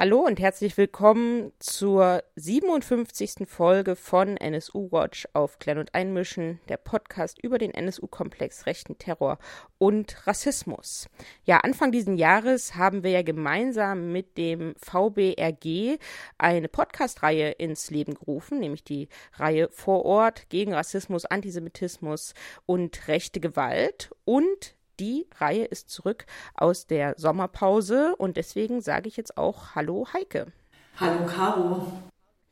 [0.00, 3.46] Hallo und herzlich willkommen zur 57.
[3.46, 9.38] Folge von NSU Watch auf Klären und Einmischen, der Podcast über den NSU-Komplex rechten Terror
[9.76, 11.10] und Rassismus.
[11.44, 15.98] Ja, Anfang diesen Jahres haben wir ja gemeinsam mit dem VBRG
[16.38, 22.32] eine Podcast-Reihe ins Leben gerufen, nämlich die Reihe Vor Ort gegen Rassismus, Antisemitismus
[22.64, 29.16] und rechte Gewalt und die Reihe ist zurück aus der Sommerpause und deswegen sage ich
[29.16, 30.52] jetzt auch Hallo Heike.
[30.98, 31.92] Hallo Caro.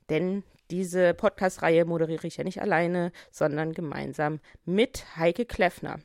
[0.08, 6.00] Denn diese Podcast-Reihe moderiere ich ja nicht alleine, sondern gemeinsam mit Heike Kleffner.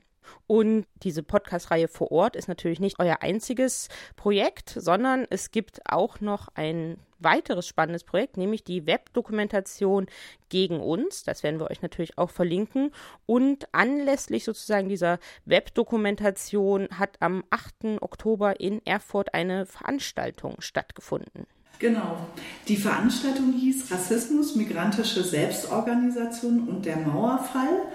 [0.48, 6.22] Und diese Podcast-Reihe vor Ort ist natürlich nicht euer einziges Projekt, sondern es gibt auch
[6.22, 10.08] noch ein weiteres spannendes Projekt, nämlich die Webdokumentation
[10.50, 11.24] gegen uns.
[11.24, 12.92] Das werden wir euch natürlich auch verlinken.
[13.26, 18.02] Und anlässlich sozusagen dieser Webdokumentation hat am 8.
[18.02, 21.48] Oktober in Erfurt eine Veranstaltung stattgefunden.
[21.80, 22.28] Genau.
[22.68, 27.88] Die Veranstaltung hieß Rassismus, migrantische Selbstorganisation und der Mauerfall.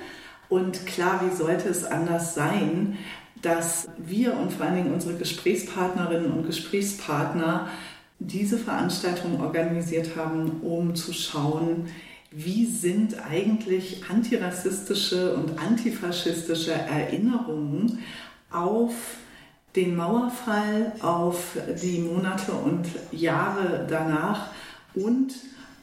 [0.49, 2.97] Und klar, wie sollte es anders sein,
[3.43, 7.69] dass wir und vor allen Dingen unsere Gesprächspartnerinnen und Gesprächspartner
[8.19, 11.87] diese Veranstaltung organisiert haben, um zu schauen,
[12.31, 18.01] wie sind eigentlich antirassistische und antifaschistische Erinnerungen
[18.51, 18.93] auf
[19.77, 24.49] den Mauerfall, auf die Monate und Jahre danach
[24.95, 25.35] und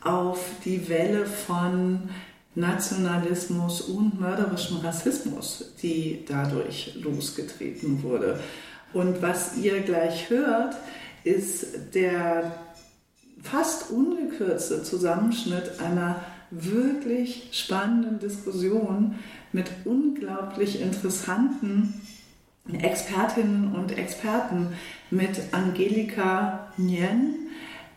[0.02, 2.10] auf die Welle von
[2.56, 8.40] Nationalismus und mörderischem Rassismus, die dadurch losgetreten wurde.
[8.94, 10.76] Und was ihr gleich hört,
[11.24, 12.56] ist der
[13.44, 19.16] fast ungekürzte Zusammenschnitt einer wirklich spannenden Diskussion
[19.52, 22.02] mit unglaublich interessanten
[22.74, 24.70] Expertinnen und Experten,
[25.12, 27.50] mit Angelika Nien,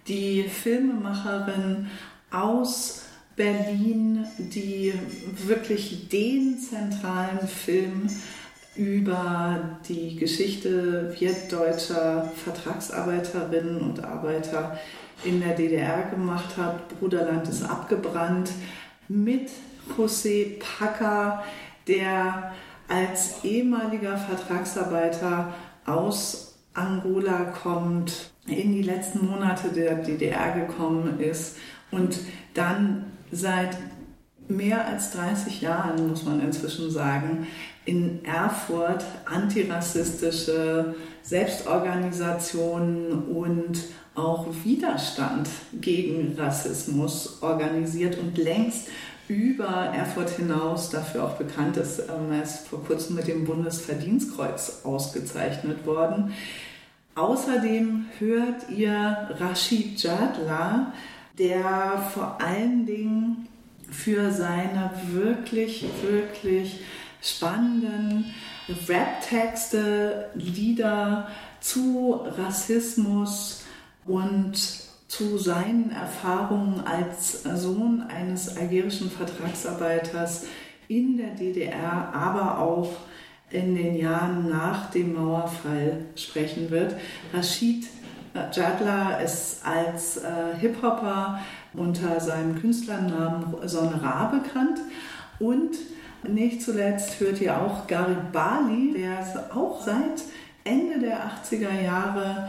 [0.08, 1.86] die Filmemacherin
[2.30, 3.07] aus
[3.38, 4.92] Berlin, die
[5.46, 8.08] wirklich den zentralen Film
[8.74, 11.16] über die Geschichte
[11.50, 14.78] deutscher Vertragsarbeiterinnen und Arbeiter
[15.24, 16.88] in der DDR gemacht hat.
[16.98, 18.50] Bruderland ist abgebrannt
[19.06, 19.50] mit
[19.96, 21.44] José Packer,
[21.86, 22.52] der
[22.88, 25.54] als ehemaliger Vertragsarbeiter
[25.86, 31.56] aus Angola kommt, in die letzten Monate der DDR gekommen ist
[31.90, 32.18] und
[32.54, 33.76] dann seit
[34.48, 37.46] mehr als 30 Jahren, muss man inzwischen sagen,
[37.84, 43.78] in Erfurt antirassistische Selbstorganisationen und
[44.14, 45.48] auch Widerstand
[45.80, 48.88] gegen Rassismus organisiert und längst
[49.28, 52.00] über Erfurt hinaus dafür auch bekannt ist.
[52.00, 56.32] Ähm, er ist vor kurzem mit dem Bundesverdienstkreuz ausgezeichnet worden.
[57.14, 60.92] Außerdem hört ihr Rashid Jadla,
[61.38, 63.48] der vor allen Dingen
[63.90, 66.80] für seine wirklich, wirklich
[67.22, 68.26] spannenden
[68.88, 71.28] Rap-Texte, Lieder
[71.60, 73.64] zu Rassismus
[74.06, 74.54] und
[75.08, 80.44] zu seinen Erfahrungen als Sohn eines algerischen Vertragsarbeiters
[80.86, 82.90] in der DDR, aber auch
[83.50, 86.94] in den Jahren nach dem Mauerfall sprechen wird.
[87.32, 87.86] Rashid
[88.52, 91.40] Jadla ist als äh, Hip-Hopper
[91.74, 94.80] unter seinem Künstlernamen Son Ra bekannt
[95.38, 95.76] und
[96.26, 97.84] nicht zuletzt hört ihr auch
[98.32, 100.22] Bali, der auch seit
[100.64, 102.48] Ende der 80er Jahre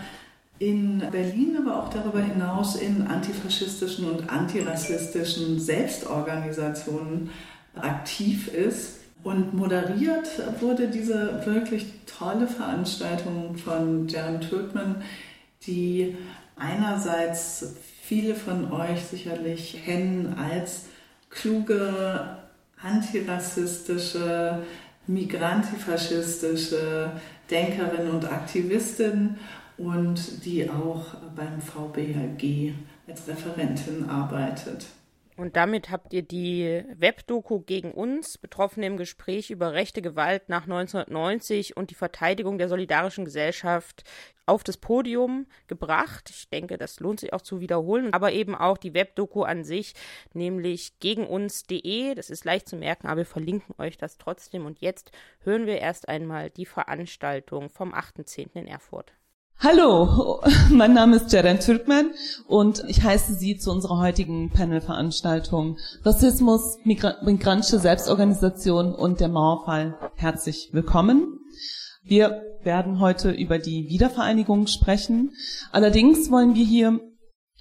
[0.58, 7.30] in Berlin, aber auch darüber hinaus in antifaschistischen und antirassistischen Selbstorganisationen
[7.76, 9.00] aktiv ist.
[9.24, 10.28] Und moderiert
[10.62, 14.96] wurde diese wirklich tolle Veranstaltung von Jan Türkman,
[15.66, 16.16] die
[16.56, 20.86] einerseits viele von euch sicherlich kennen als
[21.30, 22.38] kluge,
[22.82, 24.64] antirassistische,
[25.08, 27.12] migrantifaschistische
[27.50, 29.38] Denkerin und Aktivistin
[29.78, 32.74] und die auch beim VBHG
[33.08, 34.86] als Referentin arbeitet.
[35.40, 40.64] Und damit habt ihr die Webdoku gegen uns, Betroffene im Gespräch über rechte Gewalt nach
[40.64, 44.04] 1990 und die Verteidigung der solidarischen Gesellschaft
[44.50, 46.30] auf das Podium gebracht.
[46.30, 48.14] Ich denke, das lohnt sich auch zu wiederholen.
[48.14, 49.94] Aber eben auch die Webdoku an sich,
[50.34, 52.16] nämlich gegenuns.de.
[52.16, 54.66] Das ist leicht zu merken, aber wir verlinken euch das trotzdem.
[54.66, 55.12] Und jetzt
[55.44, 58.50] hören wir erst einmal die Veranstaltung vom 8.10.
[58.56, 59.14] in Erfurt.
[59.62, 60.42] Hallo,
[60.72, 62.12] mein Name ist Jeren Türkman
[62.48, 70.70] und ich heiße Sie zu unserer heutigen Panel-Veranstaltung Rassismus, migrantische Selbstorganisation und der Mauerfall herzlich
[70.72, 71.40] willkommen.
[72.04, 75.32] Wir werden heute über die Wiedervereinigung sprechen.
[75.72, 77.00] Allerdings wollen wir hier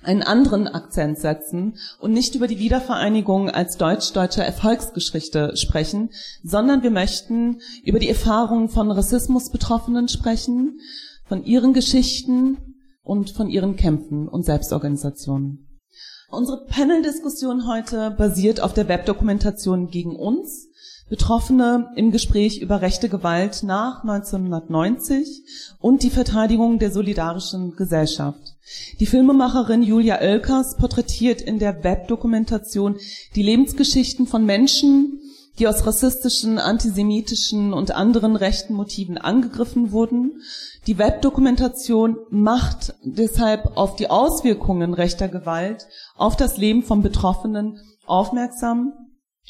[0.03, 6.11] einen anderen Akzent setzen und nicht über die Wiedervereinigung als deutsch-deutscher Erfolgsgeschichte sprechen,
[6.45, 10.79] sondern wir möchten über die Erfahrungen von Rassismusbetroffenen sprechen,
[11.25, 12.59] von ihren Geschichten
[13.03, 15.69] und von ihren Kämpfen und Selbstorganisationen.
[16.31, 20.68] Unsere Panel-Diskussion heute basiert auf der Webdokumentation gegen uns,
[21.09, 25.43] Betroffene im Gespräch über rechte Gewalt nach 1990
[25.81, 28.57] und die Verteidigung der solidarischen Gesellschaft.
[29.01, 32.97] Die Filmemacherin Julia Oelkers porträtiert in der Webdokumentation
[33.35, 35.21] die Lebensgeschichten von Menschen,
[35.59, 40.43] die aus rassistischen, antisemitischen und anderen rechten Motiven angegriffen wurden.
[40.87, 48.93] Die Webdokumentation macht deshalb auf die Auswirkungen rechter Gewalt auf das Leben von Betroffenen aufmerksam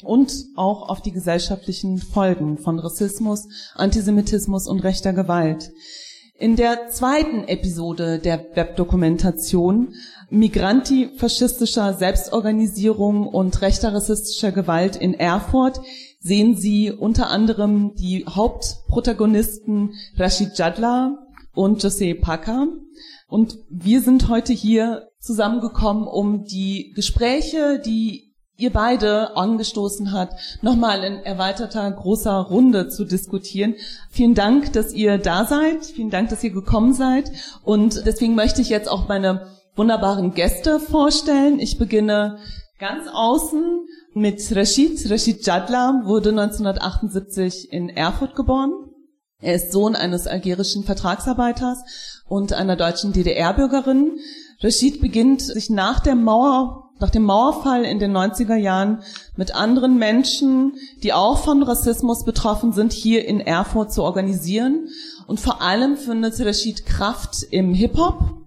[0.03, 5.71] und auch auf die gesellschaftlichen Folgen von Rassismus, Antisemitismus und rechter Gewalt.
[6.39, 9.93] In der zweiten Episode der Webdokumentation
[10.29, 15.81] Migranti faschistischer Selbstorganisierung und rechter rassistischer Gewalt in Erfurt
[16.21, 21.17] sehen Sie unter anderem die Hauptprotagonisten Rashid Jadla
[21.53, 22.67] und Jose Packer.
[23.27, 28.28] Und wir sind heute hier zusammengekommen, um die Gespräche, die
[28.59, 33.75] ihr beide angestoßen hat, nochmal in erweiterter großer Runde zu diskutieren.
[34.09, 35.85] Vielen Dank, dass ihr da seid.
[35.85, 37.31] Vielen Dank, dass ihr gekommen seid.
[37.63, 41.59] Und deswegen möchte ich jetzt auch meine wunderbaren Gäste vorstellen.
[41.59, 42.39] Ich beginne
[42.79, 45.09] ganz außen mit Rashid.
[45.09, 48.73] Rashid Jadla wurde 1978 in Erfurt geboren.
[49.41, 54.19] Er ist Sohn eines algerischen Vertragsarbeiters und einer deutschen DDR-Bürgerin.
[54.61, 59.01] Rashid beginnt sich nach der Mauer nach dem Mauerfall in den 90er Jahren
[59.35, 64.89] mit anderen Menschen, die auch von Rassismus betroffen sind, hier in Erfurt zu organisieren.
[65.27, 68.39] Und vor allem findet Rashid Kraft im Hip-Hop.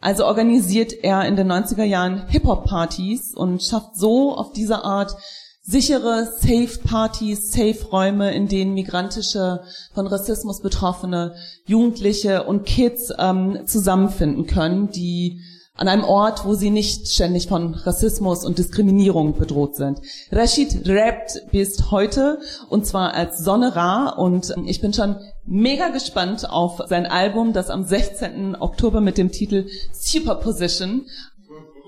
[0.00, 5.16] Also organisiert er in den 90er Jahren Hip-Hop-Partys und schafft so auf diese Art
[5.62, 9.62] sichere Safe-Partys, Safe-Räume, in denen migrantische,
[9.94, 11.34] von Rassismus betroffene
[11.64, 15.40] Jugendliche und Kids ähm, zusammenfinden können, die
[15.76, 20.00] an einem Ort, wo sie nicht ständig von Rassismus und Diskriminierung bedroht sind.
[20.32, 22.38] Rashid rappt bis heute
[22.68, 27.70] und zwar als Sonne Ra und ich bin schon mega gespannt auf sein Album, das
[27.70, 28.56] am 16.
[28.56, 31.06] Oktober mit dem Titel Superposition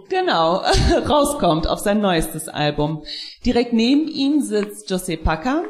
[0.08, 0.62] genau
[1.08, 3.02] rauskommt auf sein neuestes Album.
[3.44, 5.64] Direkt neben ihm sitzt Jose Packer.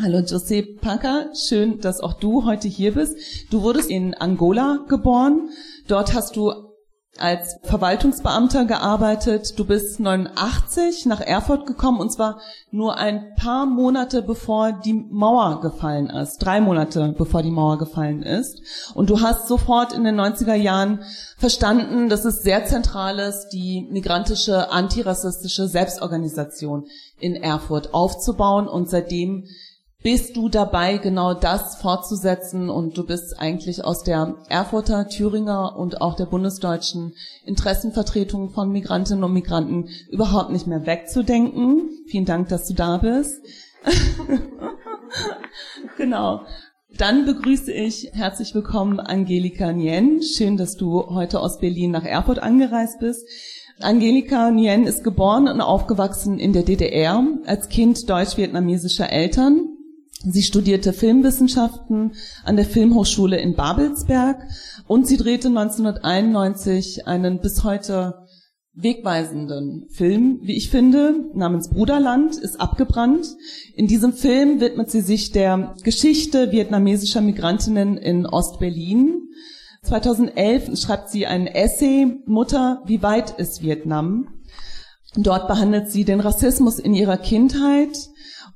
[0.00, 3.14] Hallo Jose Packer, schön, dass auch du heute hier bist.
[3.50, 5.50] Du wurdest in Angola geboren.
[5.86, 6.71] Dort hast du
[7.18, 9.58] als Verwaltungsbeamter gearbeitet.
[9.58, 15.60] Du bist 89 nach Erfurt gekommen und zwar nur ein paar Monate bevor die Mauer
[15.60, 16.38] gefallen ist.
[16.38, 18.62] Drei Monate bevor die Mauer gefallen ist.
[18.94, 21.00] Und du hast sofort in den 90er Jahren
[21.36, 26.86] verstanden, dass es sehr zentral ist, die migrantische antirassistische Selbstorganisation
[27.20, 29.44] in Erfurt aufzubauen und seitdem
[30.02, 36.00] bist du dabei, genau das fortzusetzen und du bist eigentlich aus der Erfurter, Thüringer und
[36.00, 37.14] auch der bundesdeutschen
[37.44, 41.90] Interessenvertretung von Migrantinnen und Migranten überhaupt nicht mehr wegzudenken.
[42.08, 43.40] Vielen Dank, dass du da bist.
[45.96, 46.42] genau.
[46.98, 50.20] Dann begrüße ich herzlich willkommen Angelika Nien.
[50.22, 53.26] Schön, dass du heute aus Berlin nach Erfurt angereist bist.
[53.80, 59.71] Angelika Nguyen ist geboren und aufgewachsen in der DDR als Kind deutsch-vietnamesischer Eltern.
[60.24, 62.12] Sie studierte Filmwissenschaften
[62.44, 64.36] an der Filmhochschule in Babelsberg
[64.86, 68.26] und sie drehte 1991 einen bis heute
[68.74, 73.26] wegweisenden Film, wie ich finde, namens Bruderland, ist abgebrannt.
[73.74, 79.28] In diesem Film widmet sie sich der Geschichte vietnamesischer Migrantinnen in Ostberlin.
[79.82, 84.28] 2011 schreibt sie ein Essay, Mutter, wie weit ist Vietnam?
[85.16, 88.08] Dort behandelt sie den Rassismus in ihrer Kindheit,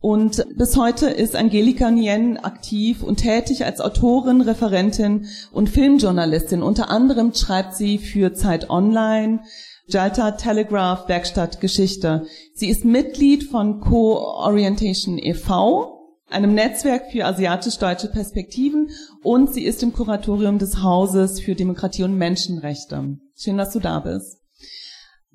[0.06, 6.62] und bis heute ist Angelika Nguyen aktiv und tätig als Autorin, Referentin und Filmjournalistin.
[6.62, 9.40] Unter anderem schreibt sie für Zeit Online,
[9.88, 12.24] Jalta Telegraph Werkstatt Geschichte.
[12.54, 18.90] Sie ist Mitglied von Co-Orientation e.V., einem Netzwerk für asiatisch-deutsche Perspektiven
[19.24, 23.18] und sie ist im Kuratorium des Hauses für Demokratie und Menschenrechte.
[23.36, 24.38] Schön, dass du da bist.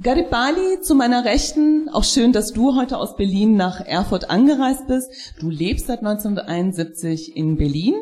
[0.01, 5.12] Garibali zu meiner Rechten, auch schön, dass du heute aus Berlin nach Erfurt angereist bist.
[5.39, 7.93] Du lebst seit 1971 in Berlin.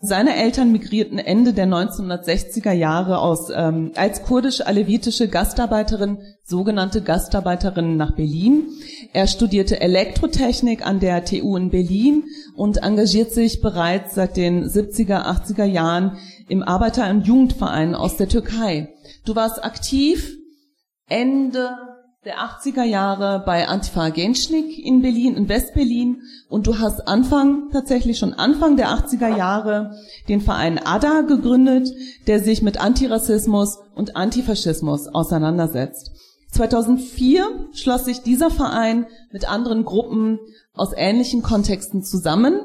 [0.00, 8.16] Seine Eltern migrierten Ende der 1960er Jahre aus ähm, als kurdisch-alevitische Gastarbeiterin, sogenannte Gastarbeiterin nach
[8.16, 8.66] Berlin.
[9.12, 12.24] Er studierte Elektrotechnik an der TU in Berlin
[12.56, 16.16] und engagiert sich bereits seit den 70er, 80er Jahren
[16.48, 18.92] im Arbeiter- und Jugendverein aus der Türkei.
[19.24, 20.38] Du warst aktiv
[21.08, 21.70] Ende
[22.24, 26.22] der 80er Jahre bei Antifa Genschnik in Berlin, in Westberlin.
[26.48, 29.96] Und du hast Anfang, tatsächlich schon Anfang der 80er Jahre
[30.28, 31.88] den Verein ADA gegründet,
[32.26, 36.10] der sich mit Antirassismus und Antifaschismus auseinandersetzt.
[36.52, 40.38] 2004 schloss sich dieser Verein mit anderen Gruppen
[40.74, 42.60] aus ähnlichen Kontexten zusammen.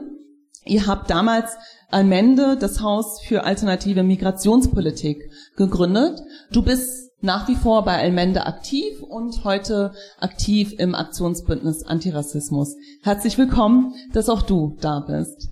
[0.66, 1.52] Ihr habt damals
[1.90, 6.22] Almende, das Haus für alternative Migrationspolitik, gegründet.
[6.52, 12.76] Du bist nach wie vor bei Elmende aktiv und heute aktiv im Aktionsbündnis Antirassismus.
[13.02, 15.50] Herzlich willkommen, dass auch du da bist.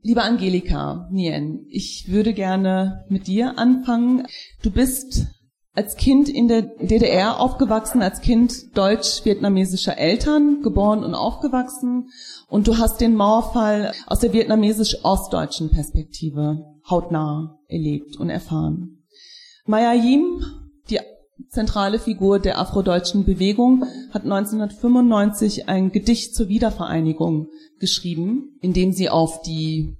[0.00, 4.26] Liebe Angelika Nien, ich würde gerne mit dir anfangen.
[4.62, 5.26] Du bist
[5.74, 12.08] als Kind in der DDR aufgewachsen, als Kind deutsch-vietnamesischer Eltern, geboren und aufgewachsen.
[12.48, 19.04] Und du hast den Mauerfall aus der vietnamesisch-ostdeutschen Perspektive hautnah erlebt und erfahren.
[19.66, 20.42] Maya Yim
[21.48, 29.08] zentrale Figur der afrodeutschen Bewegung, hat 1995 ein Gedicht zur Wiedervereinigung geschrieben, in dem sie
[29.08, 29.96] auf die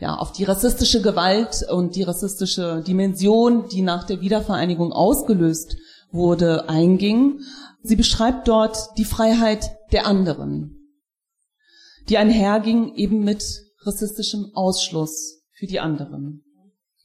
[0.00, 5.76] ja, auf die rassistische Gewalt und die rassistische Dimension, die nach der Wiedervereinigung ausgelöst
[6.12, 7.40] wurde, einging.
[7.82, 10.94] Sie beschreibt dort die Freiheit der anderen,
[12.08, 13.42] die einherging eben mit
[13.84, 16.44] rassistischem Ausschluss für die anderen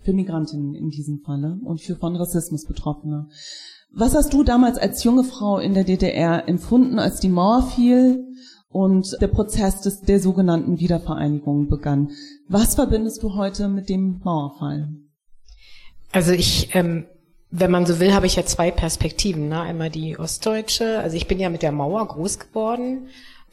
[0.04, 3.28] für Migrantinnen in diesem Falle und für von Rassismus Betroffene.
[3.92, 8.26] Was hast du damals als junge Frau in der DDR empfunden, als die Mauer fiel
[8.70, 12.10] und der Prozess des, der sogenannten Wiedervereinigung begann?
[12.48, 14.90] Was verbindest du heute mit dem Mauerfall?
[16.12, 17.06] Also ich, ähm,
[17.52, 19.50] wenn man so will, habe ich ja zwei Perspektiven.
[19.50, 19.62] Ne?
[19.62, 23.10] Einmal die ostdeutsche, also ich bin ja mit der Mauer groß geworden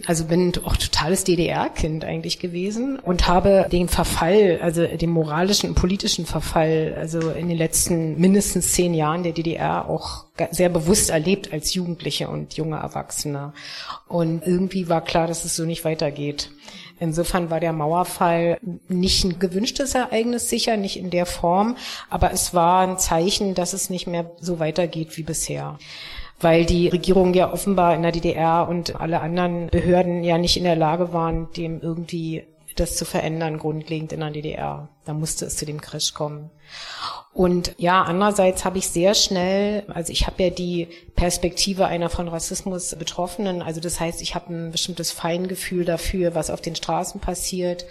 [0.06, 5.74] also bin auch totales DDR-Kind eigentlich gewesen und habe den Verfall, also den moralischen und
[5.74, 11.52] politischen Verfall, also in den letzten mindestens zehn Jahren der DDR auch sehr bewusst erlebt
[11.52, 13.52] als Jugendliche und junge Erwachsene.
[14.08, 16.50] Und irgendwie war klar, dass es so nicht weitergeht.
[16.98, 21.76] Insofern war der Mauerfall nicht ein gewünschtes Ereignis, sicher nicht in der Form,
[22.10, 25.78] aber es war ein Zeichen, dass es nicht mehr so weitergeht wie bisher
[26.40, 30.64] weil die Regierung ja offenbar in der DDR und alle anderen Behörden ja nicht in
[30.64, 32.44] der Lage waren, dem irgendwie
[32.80, 34.88] das zu verändern, grundlegend in der DDR.
[35.04, 36.50] Da musste es zu dem Crash kommen.
[37.32, 42.26] Und ja, andererseits habe ich sehr schnell, also ich habe ja die Perspektive einer von
[42.26, 47.20] Rassismus Betroffenen, also das heißt, ich habe ein bestimmtes Feingefühl dafür, was auf den Straßen
[47.20, 47.86] passiert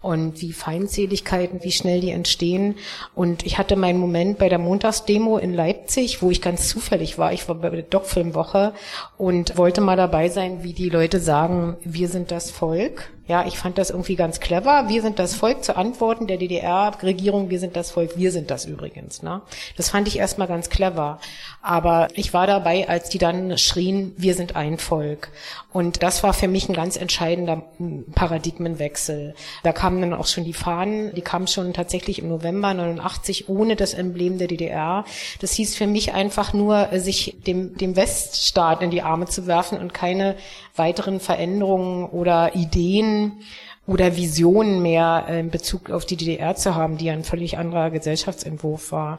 [0.00, 2.76] und wie Feindseligkeiten, wie schnell die entstehen.
[3.16, 7.32] Und ich hatte meinen Moment bei der Montagsdemo in Leipzig, wo ich ganz zufällig war.
[7.32, 8.74] Ich war bei der Doc-Filmwoche
[9.18, 13.13] und wollte mal dabei sein, wie die Leute sagen, wir sind das Volk.
[13.26, 14.88] Ja, ich fand das irgendwie ganz clever.
[14.88, 17.48] Wir sind das Volk zu antworten der DDR-Regierung.
[17.48, 18.18] Wir sind das Volk.
[18.18, 19.22] Wir sind das übrigens.
[19.22, 19.40] Ne?
[19.78, 21.18] Das fand ich erstmal ganz clever.
[21.62, 25.30] Aber ich war dabei, als die dann schrien, wir sind ein Volk.
[25.72, 27.62] Und das war für mich ein ganz entscheidender
[28.14, 29.34] Paradigmenwechsel.
[29.62, 31.14] Da kamen dann auch schon die Fahnen.
[31.14, 35.06] Die kamen schon tatsächlich im November 89 ohne das Emblem der DDR.
[35.40, 39.78] Das hieß für mich einfach nur, sich dem, dem Weststaat in die Arme zu werfen
[39.78, 40.36] und keine
[40.74, 43.40] weiteren Veränderungen oder Ideen
[43.86, 48.92] oder Visionen mehr in Bezug auf die DDR zu haben, die ein völlig anderer Gesellschaftsentwurf
[48.92, 49.18] war.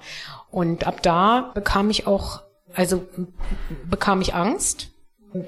[0.51, 2.41] Und ab da bekam ich auch,
[2.73, 3.03] also
[3.89, 4.89] bekam ich Angst.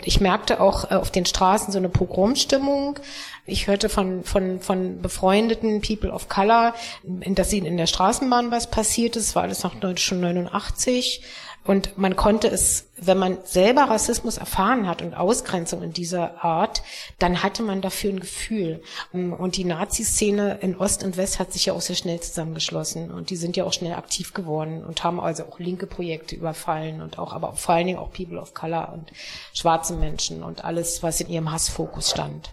[0.04, 3.00] Ich merkte auch äh, auf den Straßen so eine Pogromstimmung.
[3.46, 8.70] Ich hörte von, von, von befreundeten People of Color, dass ihnen in der Straßenbahn was
[8.70, 9.30] passiert ist.
[9.30, 11.24] Das war alles noch schon 89.
[11.68, 16.82] Und man konnte es, wenn man selber Rassismus erfahren hat und Ausgrenzung in dieser Art,
[17.20, 18.82] dann hatte man dafür ein Gefühl.
[19.12, 23.12] Und die Nazi-Szene in Ost und West hat sich ja auch sehr schnell zusammengeschlossen.
[23.12, 27.02] Und die sind ja auch schnell aktiv geworden und haben also auch linke Projekte überfallen
[27.02, 29.12] und auch, aber vor allen Dingen auch People of Color und
[29.54, 32.50] schwarze Menschen und alles, was in ihrem Hassfokus stand.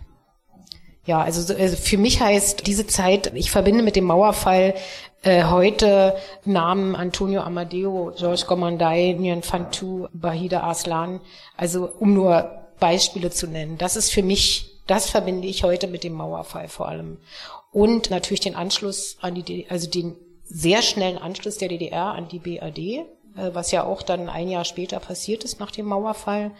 [1.06, 4.74] Ja, also, also für mich heißt diese Zeit, ich verbinde mit dem Mauerfall
[5.22, 11.20] äh, heute Namen Antonio Amadeo, Georges Gomandai, Phan Thu, Bahida Arslan,
[11.56, 13.76] also um nur Beispiele zu nennen.
[13.76, 17.18] Das ist für mich, das verbinde ich heute mit dem Mauerfall vor allem.
[17.70, 22.38] Und natürlich den Anschluss an die, also den sehr schnellen Anschluss der DDR an die
[22.38, 23.04] BAD, äh,
[23.52, 26.52] was ja auch dann ein Jahr später passiert ist nach dem Mauerfall.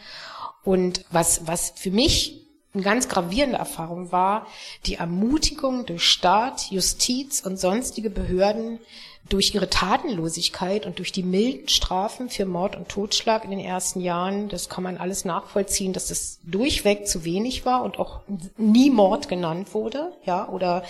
[0.64, 2.43] Und was, was für mich
[2.74, 4.46] eine ganz gravierende Erfahrung war
[4.86, 8.80] die Ermutigung durch Staat, Justiz und sonstige Behörden,
[9.28, 14.00] durch ihre Tatenlosigkeit und durch die milden Strafen für Mord und Totschlag in den ersten
[14.00, 18.20] Jahren, das kann man alles nachvollziehen, dass das durchweg zu wenig war und auch
[18.58, 20.82] nie Mord genannt wurde, ja, oder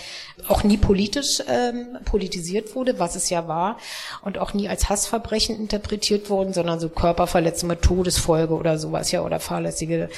[0.49, 3.77] auch nie politisch ähm, politisiert wurde, was es ja war,
[4.21, 9.21] und auch nie als Hassverbrechen interpretiert wurden, sondern so Körperverletzung mit Todesfolge oder sowas, ja,
[9.21, 10.09] oder fahrlässige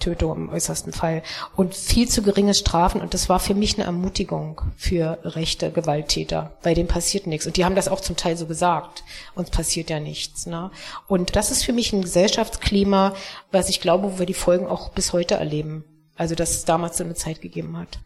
[0.00, 1.22] Tötung im äußersten Fall
[1.54, 6.56] und viel zu geringe Strafen und das war für mich eine Ermutigung für rechte Gewalttäter,
[6.62, 9.04] bei denen passiert nichts und die haben das auch zum Teil so gesagt,
[9.34, 10.46] uns passiert ja nichts.
[10.46, 10.70] Ne?
[11.06, 13.14] Und das ist für mich ein Gesellschaftsklima,
[13.52, 15.84] was ich glaube, wo wir die Folgen auch bis heute erleben.
[16.16, 17.98] Also dass es damals so eine Zeit gegeben hat.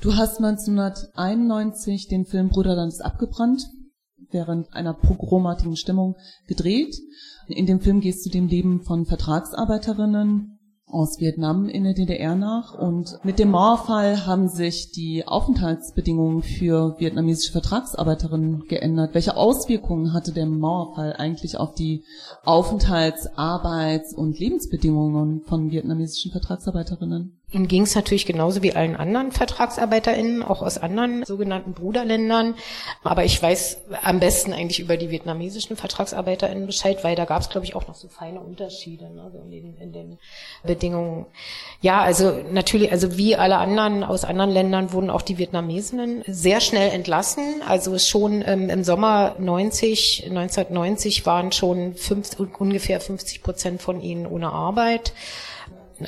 [0.00, 3.66] Du hast 1991 den Film Bruderland ist abgebrannt
[4.30, 6.96] während einer pogromartigen Stimmung gedreht.
[7.48, 10.55] In dem Film gehst du dem Leben von Vertragsarbeiterinnen
[10.88, 12.74] aus Vietnam in der DDR nach.
[12.74, 19.14] Und mit dem Mauerfall haben sich die Aufenthaltsbedingungen für vietnamesische Vertragsarbeiterinnen geändert.
[19.14, 22.04] Welche Auswirkungen hatte der Mauerfall eigentlich auf die
[22.44, 27.36] Aufenthalts-, Arbeits- und Lebensbedingungen von vietnamesischen Vertragsarbeiterinnen?
[27.56, 32.54] Ihnen ging es natürlich genauso wie allen anderen VertragsarbeiterInnen, auch aus anderen sogenannten Bruderländern.
[33.02, 37.48] Aber ich weiß am besten eigentlich über die vietnamesischen VertragsarbeiterInnen Bescheid, weil da gab es,
[37.48, 40.18] glaube ich, auch noch so feine Unterschiede ne, in, den, in den
[40.64, 41.24] Bedingungen.
[41.80, 46.60] Ja, also natürlich, also wie alle anderen aus anderen Ländern wurden auch die Vietnamesinnen sehr
[46.60, 47.62] schnell entlassen.
[47.66, 54.26] Also schon ähm, im Sommer 90, 1990 waren schon fünf, ungefähr 50 Prozent von ihnen
[54.26, 55.14] ohne Arbeit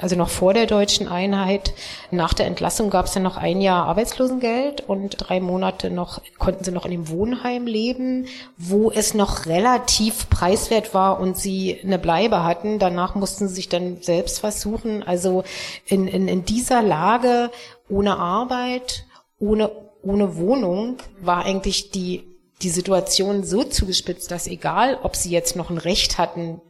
[0.01, 1.73] also noch vor der deutschen Einheit.
[2.11, 6.65] Nach der Entlassung gab es dann noch ein Jahr Arbeitslosengeld und drei Monate noch konnten
[6.65, 8.27] sie noch in dem Wohnheim leben,
[8.59, 12.79] wo es noch relativ preiswert war und sie eine Bleibe hatten.
[12.79, 15.03] Danach mussten sie sich dann selbst was suchen.
[15.03, 15.45] Also
[15.87, 17.51] in, in, in dieser Lage
[17.89, 19.07] ohne Arbeit,
[19.39, 19.71] ohne,
[20.03, 22.25] ohne Wohnung war eigentlich die,
[22.61, 26.61] die Situation so zugespitzt, dass egal, ob sie jetzt noch ein Recht hatten,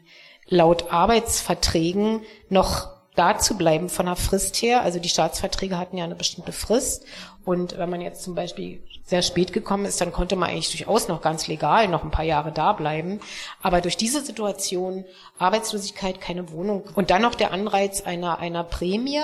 [0.47, 4.83] laut Arbeitsverträgen noch da zu bleiben von der Frist her.
[4.83, 7.05] Also die Staatsverträge hatten ja eine bestimmte Frist.
[7.45, 11.09] Und wenn man jetzt zum Beispiel sehr spät gekommen ist, dann konnte man eigentlich durchaus
[11.09, 13.21] noch ganz legal noch ein paar Jahre da bleiben.
[13.63, 15.07] Aber durch diese Situation,
[15.39, 19.23] Arbeitslosigkeit, keine Wohnung und dann noch der Anreiz einer, einer Prämie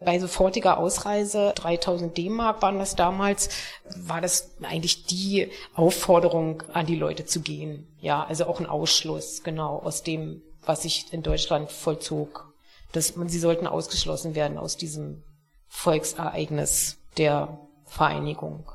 [0.00, 3.50] bei sofortiger Ausreise, 3000 D-Mark waren das damals,
[3.96, 7.86] war das eigentlich die Aufforderung an die Leute zu gehen.
[8.00, 12.49] Ja, also auch ein Ausschluss, genau, aus dem, was sich in Deutschland vollzog
[12.92, 15.22] dass man, sie sollten ausgeschlossen werden aus diesem
[15.68, 18.70] Volksereignis der Vereinigung.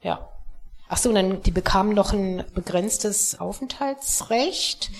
[0.00, 0.28] Ja.
[0.88, 4.90] Ach so, und dann, die bekamen noch ein begrenztes Aufenthaltsrecht.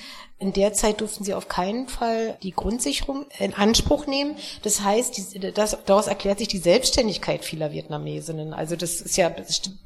[0.43, 4.35] In der Zeit durften sie auf keinen Fall die Grundsicherung in Anspruch nehmen.
[4.63, 8.53] Das heißt, das, daraus erklärt sich die Selbstständigkeit vieler Vietnamesinnen.
[8.53, 9.33] Also das ist ja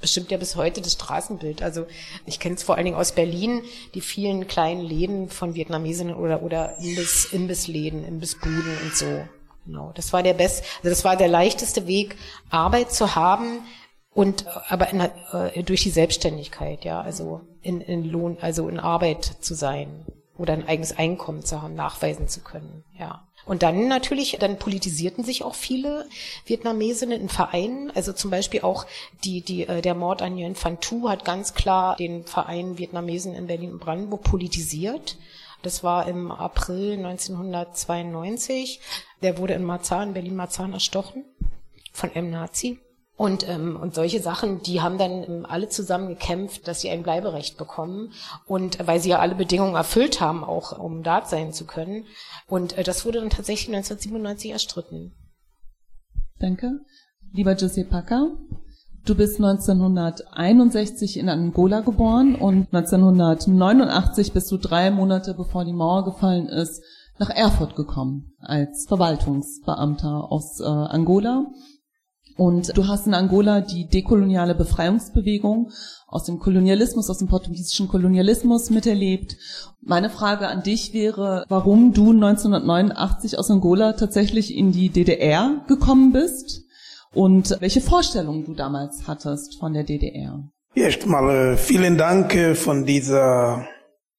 [0.01, 1.63] bestimmt ja bis heute das Straßenbild.
[1.63, 1.85] Also
[2.25, 6.43] ich kenne es vor allen Dingen aus Berlin, die vielen kleinen Läden von Vietnamesinnen oder
[6.43, 9.29] oder Imbiss, Imbissläden, Imbissbuden und so.
[9.67, 12.17] Genau, das war der best, also das war der leichteste Weg,
[12.49, 13.59] Arbeit zu haben
[14.15, 19.25] und aber in, äh, durch die Selbstständigkeit, ja, also in, in Lohn, also in Arbeit
[19.41, 20.07] zu sein
[20.39, 23.27] oder ein eigenes Einkommen zu haben, nachweisen zu können, ja.
[23.47, 26.09] Und dann natürlich, dann politisierten sich auch viele
[26.47, 27.93] Vietnamesinnen in Vereinen.
[27.95, 28.87] Also zum Beispiel auch
[29.23, 33.35] die, die, äh, der Mord an Nguyen Van Thu hat ganz klar den Verein Vietnamesen
[33.35, 35.17] in Berlin und Brandenburg politisiert.
[35.63, 38.81] Das war im April 1992.
[39.23, 41.25] Der wurde in Marzahn, Berlin-Marzahn erstochen
[41.93, 42.81] von einem Nazi.
[43.17, 47.03] Und, ähm, und solche Sachen, die haben dann ähm, alle zusammen gekämpft, dass sie ein
[47.03, 48.13] Bleiberecht bekommen.
[48.47, 52.05] Und äh, weil sie ja alle Bedingungen erfüllt haben, auch um dort sein zu können.
[52.47, 55.13] Und äh, das wurde dann tatsächlich 1997 erstritten.
[56.39, 56.81] Danke.
[57.33, 58.33] Lieber José Packer,
[59.07, 66.05] du bist 1961 in Angola geboren und 1989 bist du drei Monate bevor die Mauer
[66.05, 66.83] gefallen ist,
[67.19, 71.47] nach Erfurt gekommen als Verwaltungsbeamter aus äh, Angola
[72.37, 75.71] und du hast in Angola die dekoloniale Befreiungsbewegung
[76.07, 79.37] aus dem Kolonialismus, aus dem portugiesischen Kolonialismus miterlebt.
[79.81, 86.13] Meine Frage an dich wäre, warum du 1989 aus Angola tatsächlich in die DDR gekommen
[86.13, 86.63] bist
[87.13, 90.45] und welche Vorstellungen du damals hattest von der DDR.
[90.75, 93.67] Erstmal äh, vielen Dank äh, von dieser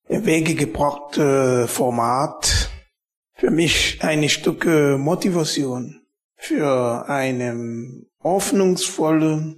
[0.08, 2.70] Wege gebrachte Format.
[3.34, 6.02] Für mich ein Stück Motivation
[6.38, 9.56] für eine hoffnungsvolle,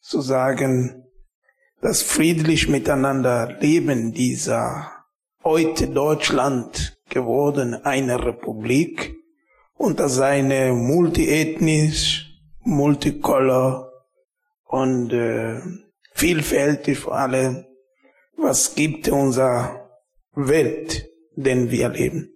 [0.00, 1.04] zu sagen,
[1.80, 4.90] das friedlich miteinander Leben dieser
[5.42, 9.16] heute Deutschland geworden eine Republik
[9.74, 13.90] unter seine multiethnisch, multicolor
[14.64, 15.60] und äh,
[16.12, 17.64] vielfältig vor allem,
[18.36, 19.90] was gibt unser
[20.34, 22.30] Welt, den wir leben.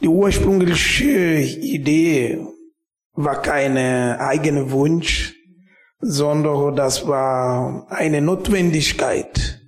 [0.00, 2.44] Die ursprüngliche Idee
[3.14, 5.34] war keine eigene Wunsch,
[6.00, 9.60] sondern das war eine Notwendigkeit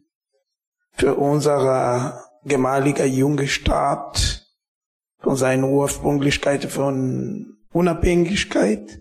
[0.92, 4.44] für unsere gemalige junge Staat,
[5.24, 9.00] von seiner Ursprünglichkeit von Unabhängigkeit.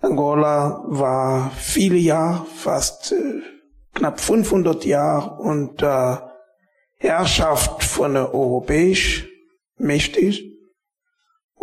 [0.00, 3.40] Angola war viele Jahre, fast äh,
[3.94, 6.32] knapp 500 Jahre unter
[6.96, 9.28] Herrschaft von europäisch
[9.76, 10.53] mächtig.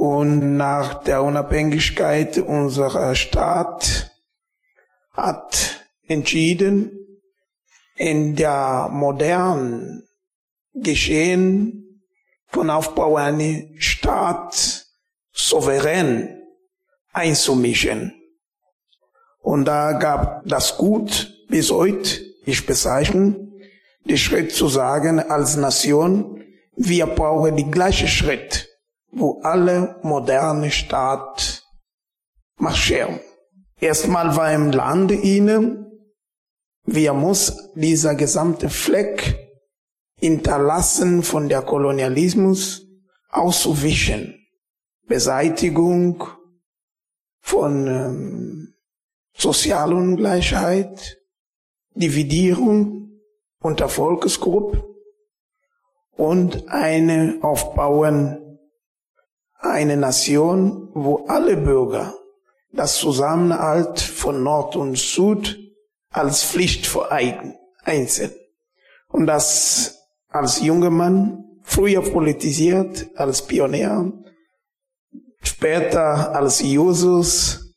[0.02, 4.10] Und nach der Unabhängigkeit unserer Staat
[5.12, 7.22] hat entschieden,
[7.98, 10.02] in der modernen
[10.74, 12.02] Geschehen
[12.48, 14.88] von Aufbau einer Staat
[15.34, 16.42] souverän
[17.14, 18.12] einzumischen.
[19.38, 23.52] Und da gab das Gut bis heute, ich bezeichne,
[24.06, 26.44] den Schritt zu sagen als Nation,
[26.76, 28.71] wir brauchen die gleiche Schritt,
[29.12, 31.64] wo alle moderne Staat
[32.58, 33.20] marschieren.
[33.80, 35.88] Erstmal war im Lande ihnen,
[36.86, 39.38] wir muss dieser gesamte Fleck
[40.16, 42.88] hinterlassen von der Kolonialismus
[43.30, 44.38] auszuwischen.
[45.08, 46.24] Beseitigung
[47.42, 48.74] von ähm,
[49.34, 51.18] Sozialungleichheit,
[51.96, 53.20] Dividierung
[53.60, 54.84] unter Volksgruppen
[56.12, 58.41] und eine Aufbauen,
[59.62, 62.14] eine Nation, wo alle Bürger
[62.74, 65.58] das Zusammenhalt von Nord und Süd
[66.10, 68.32] als Pflicht vereinen, einzeln.
[69.08, 74.12] Und das als junger Mann, früher politisiert, als Pionier,
[75.42, 77.74] später als Jesus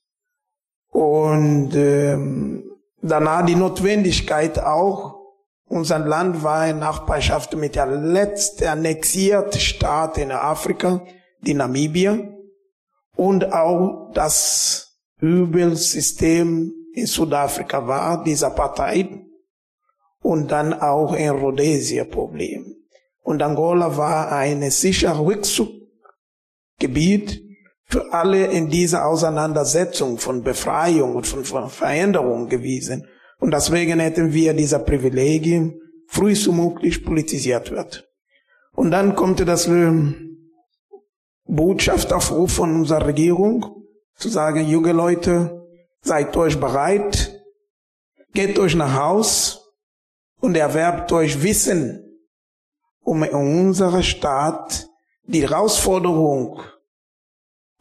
[0.91, 2.65] und ähm,
[3.03, 5.17] danach die Notwendigkeit auch,
[5.67, 11.03] unser Land war in Nachbarschaft mit der letzten annexierten Staat in Afrika,
[11.47, 12.35] die Namibia,
[13.17, 19.21] und auch das Übelsystem in Südafrika war, dieser Partei,
[20.21, 22.75] und dann auch in Rhodesia Problem.
[23.23, 27.43] Und Angola war ein sicherer Rückzuggebiet
[27.87, 33.07] für alle in dieser Auseinandersetzung von Befreiung und von, Veränderung gewesen.
[33.39, 35.79] Und deswegen hätten wir dieser Privilegien
[36.09, 38.09] frühestmöglich politisiert wird.
[38.73, 39.69] Und dann kommt das
[41.55, 43.85] ähm, Botschaftaufruf von unserer Regierung
[44.17, 45.67] zu sagen, junge Leute,
[46.03, 47.43] seid euch bereit,
[48.33, 49.65] geht euch nach Haus,
[50.45, 52.05] und erwerbt euch Wissen,
[53.01, 54.91] um in unserer Stadt
[55.23, 56.61] die Herausforderung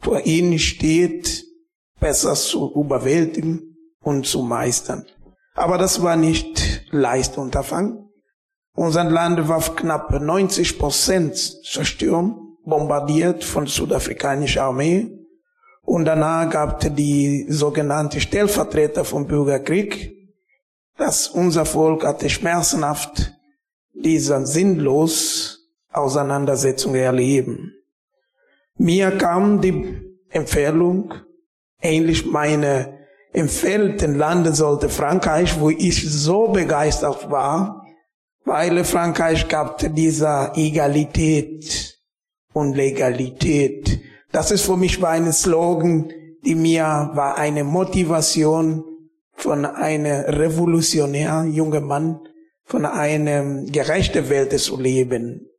[0.00, 1.44] vor ihnen steht,
[2.00, 5.04] besser zu überwältigen und zu meistern.
[5.54, 8.08] Aber das war nicht leicht Unterfangen.
[8.74, 15.10] Unser Land war knapp 90 Prozent zerstört, bombardiert von südafrikanischer Armee.
[15.82, 20.14] Und danach gab es die sogenannte Stellvertreter vom Bürgerkrieg,
[20.96, 23.32] dass unser Volk hatte schmerzhaft
[23.92, 25.60] diese sinnlos
[25.92, 27.72] Auseinandersetzung erleben.
[28.76, 30.00] Mir kam die
[30.30, 31.14] Empfehlung,
[31.80, 32.98] ähnlich meine
[33.32, 37.84] empfehlten Lande sollte Frankreich, wo ich so begeistert war,
[38.44, 41.93] weil Frankreich gab diese Egalität
[42.54, 44.00] und Legalität.
[44.32, 46.10] Das ist für mich war ein Slogan,
[46.44, 48.84] die mir war eine Motivation,
[49.36, 52.20] von einem revolutionären jungen Mann,
[52.64, 55.50] von einer gerechten Welt zu leben.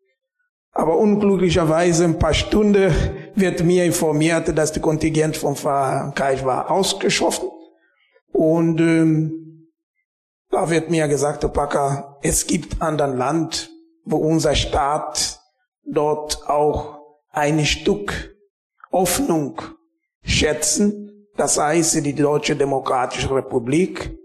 [0.71, 2.93] Aber unglücklicherweise ein paar Stunden
[3.35, 7.49] wird mir informiert, dass der Kontingent von Frankreich war ausgeschossen.
[8.31, 9.69] Und ähm,
[10.49, 13.69] da wird mir gesagt, Paka, es gibt anderen Land,
[14.03, 15.34] wo unser Staat
[15.85, 16.99] dort auch
[17.31, 18.35] ein Stück
[18.91, 19.61] Hoffnung
[20.23, 21.05] schätzen
[21.37, 24.17] das heißt die Deutsche Demokratische Republik,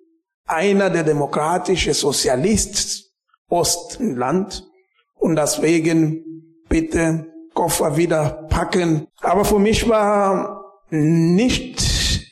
[0.46, 3.10] einer der demokratische Sozialist
[3.48, 4.68] Ostland
[5.16, 9.08] und deswegen bitte Koffer wieder packen.
[9.20, 12.24] Aber für mich war nicht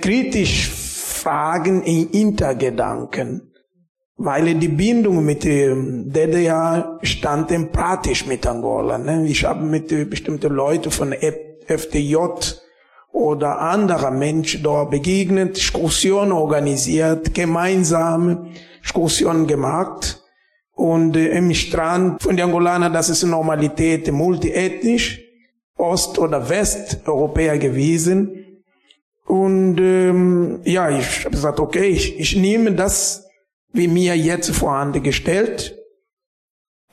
[0.00, 3.53] kritisch Fragen in Intergedanken,
[4.16, 8.98] weil die Bindung mit DDR stand empathisch mit Angola.
[8.98, 9.26] Ne?
[9.26, 12.16] Ich habe mit bestimmten Leuten von FDJ
[13.12, 18.50] oder anderer Mensch dort begegnet, Diskussion organisiert, gemeinsame
[18.82, 20.20] Diskussion gemacht.
[20.72, 25.20] Und äh, im Strand von den Angolaner, das ist Normalität, multiethnisch,
[25.76, 28.62] Ost- oder Westeuropäer gewesen.
[29.26, 33.23] Und ähm, ja, ich habe gesagt, okay, ich, ich nehme das,
[33.74, 35.76] wie mir jetzt vorhanden gestellt.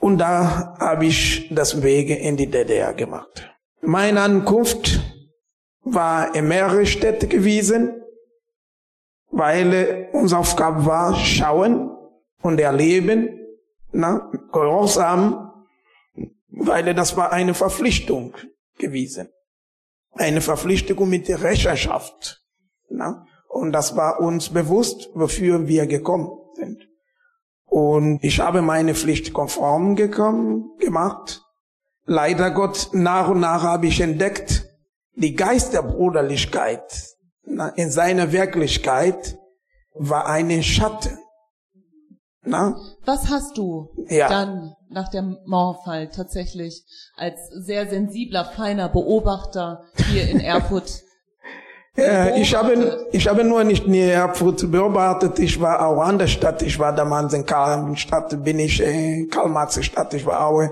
[0.00, 3.48] Und da habe ich das Wege in die DDR gemacht.
[3.80, 5.00] Meine Ankunft
[5.84, 8.02] war in mehrere Städte gewesen,
[9.30, 11.96] weil unsere Aufgabe war, schauen
[12.42, 13.38] und erleben,
[13.92, 15.52] na, Gehorsam,
[16.48, 18.34] weil das war eine Verpflichtung
[18.78, 19.28] gewesen.
[20.14, 22.42] Eine Verpflichtung mit der Rechenschaft.
[22.88, 23.24] Na?
[23.48, 26.88] Und das war uns bewusst, wofür wir gekommen sind.
[27.64, 31.42] Und ich habe meine Pflicht konform gekommen, gemacht.
[32.04, 34.66] Leider Gott, nach und nach habe ich entdeckt,
[35.14, 36.82] die Geist der Bruderlichkeit
[37.76, 39.38] in seiner Wirklichkeit
[39.94, 41.18] war eine Schatten.
[42.44, 42.76] Na?
[43.04, 44.28] Was hast du ja.
[44.28, 46.84] dann nach dem Mauerfall tatsächlich
[47.16, 51.02] als sehr sensibler, feiner Beobachter hier in Erfurt
[51.96, 56.26] ja, ich habe, ich habe nur nicht in Erfurt beobachtet, ich war auch an der
[56.26, 60.62] Stadt, ich war damals in Karl-Stadt, bin ich in Karl-Marx-Stadt, ich war auch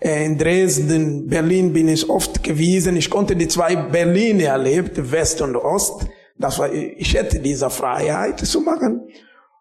[0.00, 5.40] äh, in Dresden, Berlin bin ich oft gewesen, ich konnte die zwei Berlin erlebt, West
[5.40, 6.06] und Ost,
[6.38, 9.08] das war, ich hätte diese Freiheit zu machen.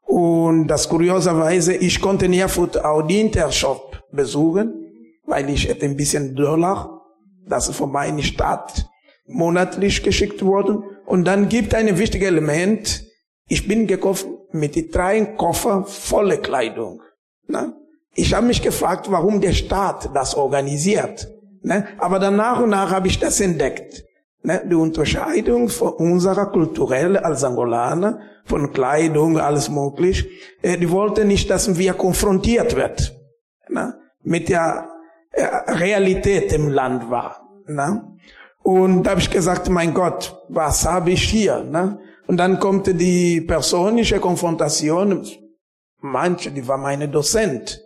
[0.03, 4.73] Und das kurioserweise, ich konnte in Erfurt auch die Intershop besuchen,
[5.25, 7.01] weil ich hätte ein bisschen Dollar,
[7.47, 8.85] das ist von meiner Stadt
[9.27, 10.83] monatlich geschickt worden.
[11.05, 13.05] Und dann gibt ein wichtiges Element,
[13.47, 17.01] ich bin gekauft mit drei Koffer volle Kleidung.
[17.47, 17.73] Ne?
[18.15, 21.27] Ich habe mich gefragt, warum der Staat das organisiert.
[21.61, 21.87] Ne?
[21.97, 24.03] Aber dann nach und nach habe ich das entdeckt.
[24.41, 24.63] Ne?
[24.65, 30.27] Die Unterscheidung von unserer kulturelle als Angolaner, von Kleidung, alles möglich.
[30.61, 33.15] Äh, die wollten nicht, dass wir konfrontiert wird
[33.69, 33.95] ne?
[34.23, 34.89] mit der
[35.31, 37.47] äh, Realität im Land war.
[37.67, 38.14] Ne?
[38.65, 41.63] Und da habe ich gesagt, mein Gott, was habe ich hier?
[41.63, 41.99] Ne?
[42.25, 45.23] Und dann kommt die persönliche Konfrontation.
[46.01, 47.79] Manche, die war meine Dozent.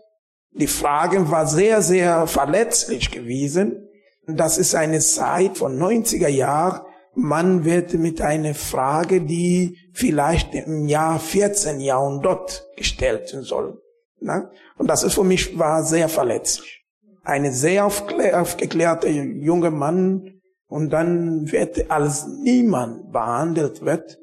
[0.54, 3.90] Die Fragen war sehr, sehr verletzlich gewesen.
[4.26, 6.86] Das ist eine Zeit von 90er Jahren.
[7.14, 13.82] Man wird mit einer Frage, die vielleicht im Jahr 14 Jahrhundert gestellt soll.
[14.22, 14.50] Na?
[14.78, 16.86] Und das ist für mich war sehr verletzlich.
[17.26, 20.39] Eine sehr aufgeklärte junge Mann
[20.70, 24.18] und dann wird als niemand behandelt wird.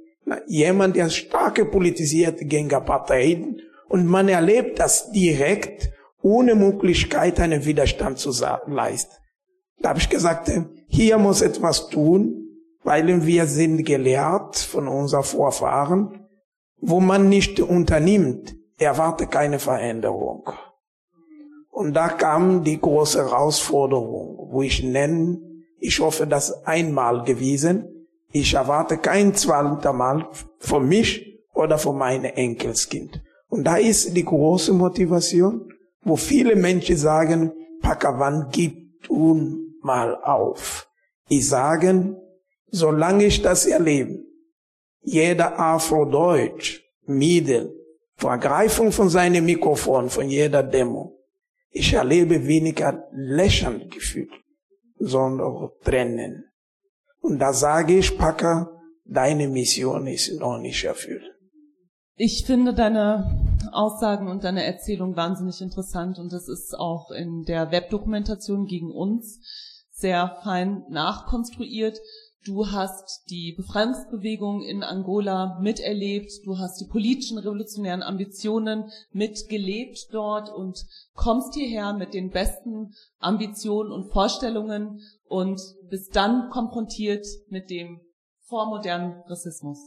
[0.47, 3.45] Jemand, der starke politisiert gegen Apartheid
[3.89, 5.91] und man erlebt das direkt
[6.23, 8.31] ohne Möglichkeit einen Widerstand zu
[8.67, 9.15] leisten.
[9.81, 10.51] Da habe ich gesagt,
[10.89, 12.49] hier muss etwas tun,
[12.83, 16.27] weil wir sind gelehrt von unseren Vorfahren,
[16.81, 20.51] wo man nicht unternimmt, erwarte keine Veränderung.
[21.71, 25.46] Und da kam die große Herausforderung, wo ich nenne,
[25.87, 32.33] ich hoffe, das einmal gewesen, ich erwarte kein zweites Mal von mich oder von meinem
[32.35, 33.23] Enkelskind.
[33.49, 35.73] Und da ist die große Motivation,
[36.03, 40.89] wo viele Menschen sagen, Pakawan, gib tun mal auf.
[41.29, 42.17] Ich sage,
[42.71, 44.25] solange ich das erlebe,
[45.03, 47.73] jeder Afrodeutsch, Miedel,
[48.17, 51.17] Vergreifung von seinem Mikrofon, von jeder Demo,
[51.71, 54.29] ich erlebe weniger lächelnd Gefühl,
[54.99, 56.45] sondern Trennen.
[57.21, 58.71] Und da sage ich, Paka,
[59.05, 61.25] deine Mission ist noch nicht erfüllt.
[62.15, 67.71] Ich finde deine Aussagen und deine Erzählung wahnsinnig interessant und das ist auch in der
[67.71, 69.41] Webdokumentation gegen uns
[69.91, 71.99] sehr fein nachkonstruiert.
[72.47, 80.53] Du hast die Befreiungsbewegung in Angola miterlebt, du hast die politischen revolutionären Ambitionen mitgelebt dort
[80.53, 80.79] und
[81.15, 88.01] kommst hierher mit den besten Ambitionen und Vorstellungen und bist dann konfrontiert mit dem
[88.43, 89.79] vormodernen Rassismus,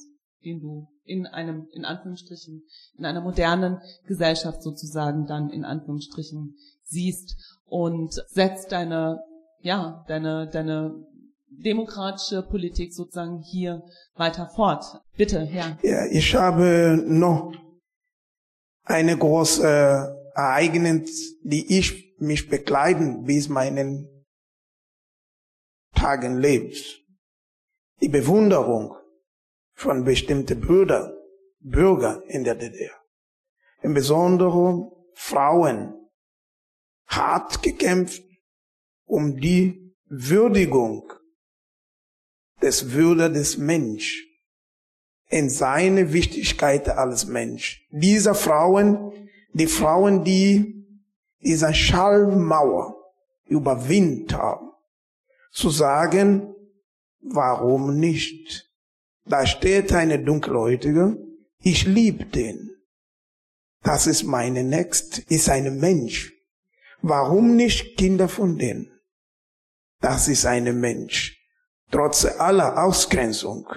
[0.44, 2.64] den du in einem, in Anführungsstrichen,
[2.98, 9.24] in einer modernen Gesellschaft sozusagen dann in Anführungsstrichen siehst und setzt deine
[9.62, 11.06] ja, deine, deine
[11.50, 13.84] demokratische Politik sozusagen hier
[14.16, 14.86] weiter fort.
[15.18, 15.78] Bitte, Herr.
[15.84, 17.54] Ja, ich habe noch
[18.84, 24.08] eine große Ereignis, die ich mich begleiten bis meinen
[25.94, 26.98] Tagen lebens.
[28.02, 28.96] Die Bewunderung
[29.74, 31.14] von bestimmten Brüdern,
[31.60, 32.96] Bürger in der DDR.
[33.82, 35.94] Im Besonderen Frauen
[37.08, 38.24] hart gekämpft,
[39.06, 41.12] um die Würdigung
[42.70, 44.28] des Würde des Mensch
[45.28, 47.88] in seine Wichtigkeit als Mensch.
[47.90, 49.12] Diese Frauen,
[49.54, 50.86] die Frauen, die
[51.42, 52.96] diese Schallmauer
[53.48, 54.70] überwindet haben
[55.52, 56.54] zu sagen,
[57.22, 58.70] warum nicht?
[59.26, 61.18] Da steht eine Dunkelhäutige,
[61.60, 62.70] ich liebe den.
[63.82, 66.34] Das ist meine Next, ist ein Mensch.
[67.02, 68.92] Warum nicht Kinder von denen?
[70.02, 71.39] Das ist ein Mensch.
[71.92, 73.68] Trotz aller Ausgrenzung,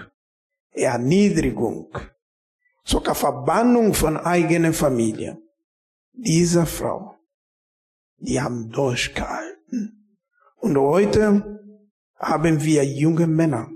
[0.70, 1.88] Erniedrigung,
[2.84, 5.38] sogar Verbannung von eigener Familie.
[6.12, 7.16] Diese Frau,
[8.18, 10.18] die haben durchgehalten.
[10.56, 11.60] Und heute
[12.16, 13.70] haben wir junge Männer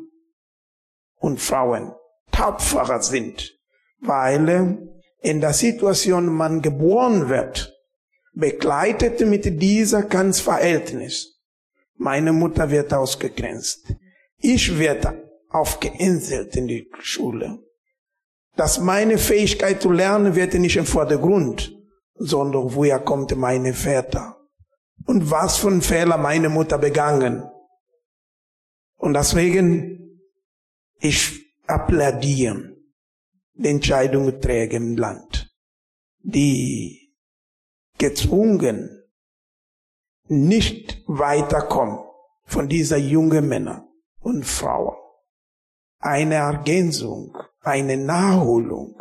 [1.17, 1.93] und Frauen,
[2.31, 3.59] tapferer sind,
[4.01, 4.79] weil
[5.21, 7.75] in der Situation man geboren wird,
[8.35, 11.41] begleitet mit dieser ganz Verhältnis.
[11.97, 13.95] Meine Mutter wird ausgegrenzt.
[14.39, 17.59] Ich werde aufgeinselt in die Schule.
[18.57, 21.75] Dass meine Fähigkeit zu lernen wird nicht im Vordergrund,
[22.15, 24.37] sondern woher kommt meine Väter?
[25.05, 27.45] Und was für ein Fehler meine Mutter begangen?
[28.97, 30.21] Und deswegen,
[30.99, 32.77] ich applaudiere
[33.55, 35.55] die Entscheidungsträger im Land,
[36.23, 37.15] die
[37.99, 38.91] gezwungen
[40.29, 42.01] nicht weiterkommen
[42.45, 43.86] von dieser jungen Männer
[44.27, 44.97] und Frauen.
[46.01, 49.01] Eine Ergänzung, eine Nachholung.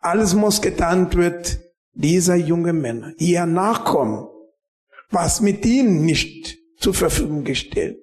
[0.00, 1.60] Alles muss getan wird,
[1.92, 4.26] dieser jungen Männer, ihr Nachkommen,
[5.10, 7.98] was mit ihnen nicht zur Verfügung gestellt,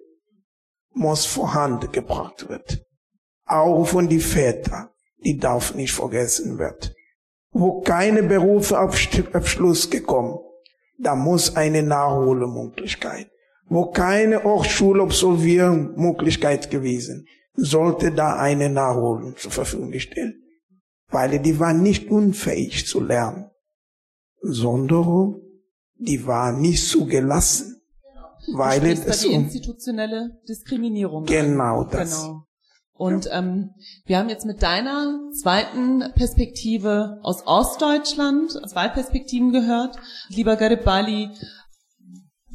[0.93, 2.85] muss vorhanden gebracht wird.
[3.45, 4.93] Auch von die Väter,
[5.25, 6.95] die darf nicht vergessen werden.
[7.51, 10.39] Wo keine Berufsabschluss gekommen,
[10.97, 13.29] da muss eine Nachholmöglichkeit.
[13.73, 20.35] Wo keine Hochschulabsolviermöglichkeit gewesen, sollte da eine Nachholung zur Verfügung gestellt.
[21.07, 23.49] Weil die war nicht unfähig zu lernen,
[24.41, 25.41] sondern
[25.95, 27.81] die war nicht zugelassen.
[28.53, 31.25] Weil es die institutionelle Diskriminierung.
[31.25, 32.21] Genau das.
[32.21, 32.45] Genau.
[32.95, 33.71] Und ähm,
[34.05, 39.97] wir haben jetzt mit deiner zweiten Perspektive aus Ostdeutschland zwei Perspektiven gehört.
[40.29, 41.31] Lieber Garibali,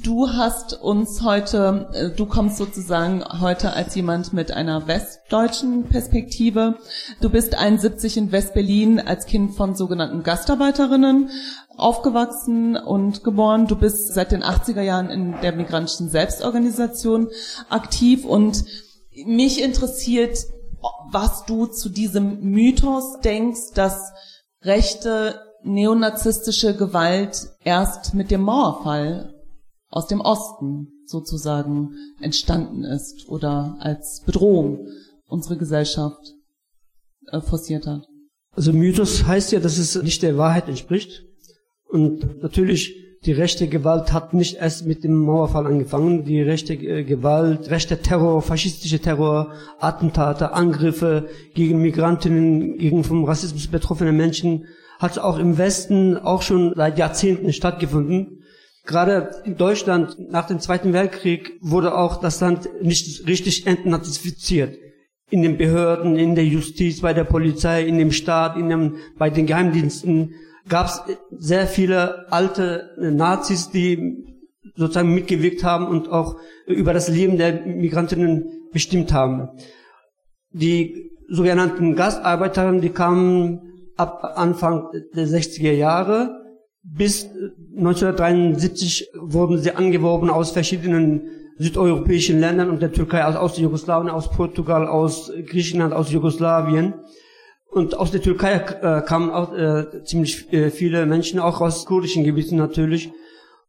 [0.02, 6.78] du hast uns heute, äh, du kommst sozusagen heute als jemand mit einer westdeutschen Perspektive.
[7.20, 11.30] Du bist 71 in Westberlin als Kind von sogenannten Gastarbeiterinnen
[11.76, 13.66] aufgewachsen und geboren.
[13.66, 17.28] Du bist seit den 80er Jahren in der migrantischen Selbstorganisation
[17.68, 18.64] aktiv und
[19.26, 20.38] mich interessiert,
[21.10, 24.12] was du zu diesem Mythos denkst, dass
[24.62, 29.34] rechte neonazistische Gewalt erst mit dem Mauerfall
[29.88, 34.86] aus dem Osten sozusagen entstanden ist oder als Bedrohung
[35.26, 36.34] unsere Gesellschaft
[37.30, 38.06] äh, forciert hat.
[38.52, 41.24] Also Mythos heißt ja, dass es nicht der Wahrheit entspricht.
[41.88, 46.24] Und natürlich die rechte Gewalt hat nicht erst mit dem Mauerfall angefangen.
[46.24, 53.66] Die rechte äh, Gewalt, rechter Terror, faschistische Terror, Attentate, Angriffe gegen Migrantinnen, gegen vom Rassismus
[53.68, 54.66] betroffene Menschen
[54.98, 58.37] hat auch im Westen auch schon seit Jahrzehnten stattgefunden.
[58.88, 64.78] Gerade in Deutschland nach dem Zweiten Weltkrieg wurde auch das Land nicht richtig entnazifiziert.
[65.28, 69.28] In den Behörden, in der Justiz, bei der Polizei, in dem Staat, in dem, bei
[69.28, 70.32] den Geheimdiensten
[70.70, 74.24] gab es sehr viele alte Nazis, die
[74.74, 79.50] sozusagen mitgewirkt haben und auch über das Leben der Migrantinnen bestimmt haben.
[80.50, 86.37] Die sogenannten Gastarbeiterinnen, die kamen ab Anfang der 60er Jahre.
[86.82, 87.28] Bis
[87.76, 91.22] 1973 wurden sie angeworben aus verschiedenen
[91.58, 96.94] südeuropäischen Ländern und der Türkei, aus, aus Jugoslawien, aus Portugal, aus Griechenland, aus Jugoslawien.
[97.70, 102.24] Und aus der Türkei äh, kamen auch äh, ziemlich äh, viele Menschen, auch aus kurdischen
[102.24, 103.10] Gebieten natürlich.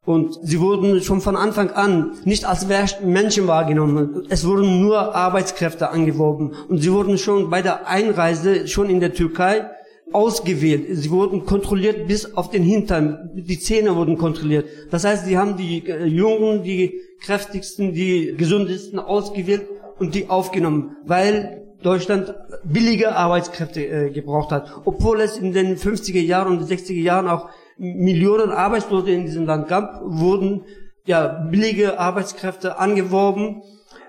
[0.05, 2.65] Und sie wurden schon von Anfang an nicht als
[3.03, 4.25] Menschen wahrgenommen.
[4.29, 6.53] Es wurden nur Arbeitskräfte angeworben.
[6.69, 9.69] Und sie wurden schon bei der Einreise, schon in der Türkei,
[10.11, 10.85] ausgewählt.
[10.91, 13.31] Sie wurden kontrolliert bis auf den Hintern.
[13.33, 14.65] Die Zähne wurden kontrolliert.
[14.91, 19.67] Das heißt, sie haben die äh, Jungen, die kräftigsten, die gesundesten ausgewählt
[19.99, 20.97] und die aufgenommen.
[21.05, 26.93] Weil Deutschland billige Arbeitskräfte äh, gebraucht hat, obwohl es in den 50er Jahren und 60er
[26.93, 30.65] Jahren auch Millionen Arbeitslose in diesem Land gab, wurden
[31.05, 33.61] ja billige Arbeitskräfte angeworben,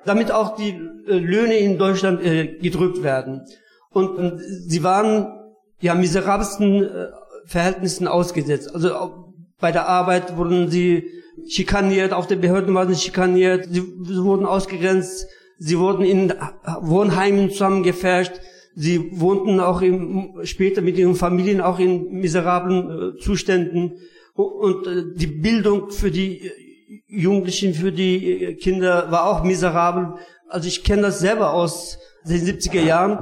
[0.04, 3.42] damit auch die äh, Löhne in Deutschland äh, gedrückt werden.
[3.92, 5.39] Und, sie waren
[5.80, 7.06] ja miserabelsten äh,
[7.46, 8.74] Verhältnissen ausgesetzt.
[8.74, 11.08] Also bei der Arbeit wurden sie
[11.48, 15.26] schikaniert, auf den Behörden waren sie schikaniert, sie, sie wurden ausgegrenzt,
[15.62, 16.32] Sie wurden in
[16.80, 18.32] Wohnheimen zusammengefärscht.
[18.74, 23.98] Sie wohnten auch im, später mit ihren Familien auch in miserablen äh, Zuständen.
[24.32, 26.50] Und äh, die Bildung für die
[27.08, 30.14] Jugendlichen, für die Kinder war auch miserabel.
[30.48, 33.18] Also ich kenne das selber aus den 70er Jahren.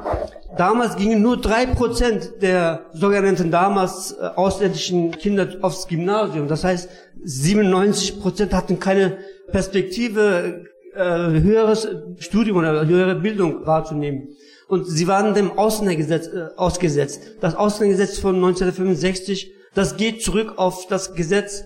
[0.56, 6.48] Damals gingen nur drei Prozent der sogenannten damals äh, ausländischen Kinder aufs Gymnasium.
[6.48, 6.88] Das heißt,
[7.22, 9.18] 97 Prozent hatten keine
[9.52, 11.86] Perspektive, äh, höheres
[12.18, 14.28] Studium oder höhere Bildung wahrzunehmen.
[14.68, 17.22] Und sie waren dem Ausländergesetz äh, ausgesetzt.
[17.40, 21.64] Das Ausländergesetz von 1965, das geht zurück auf das Gesetz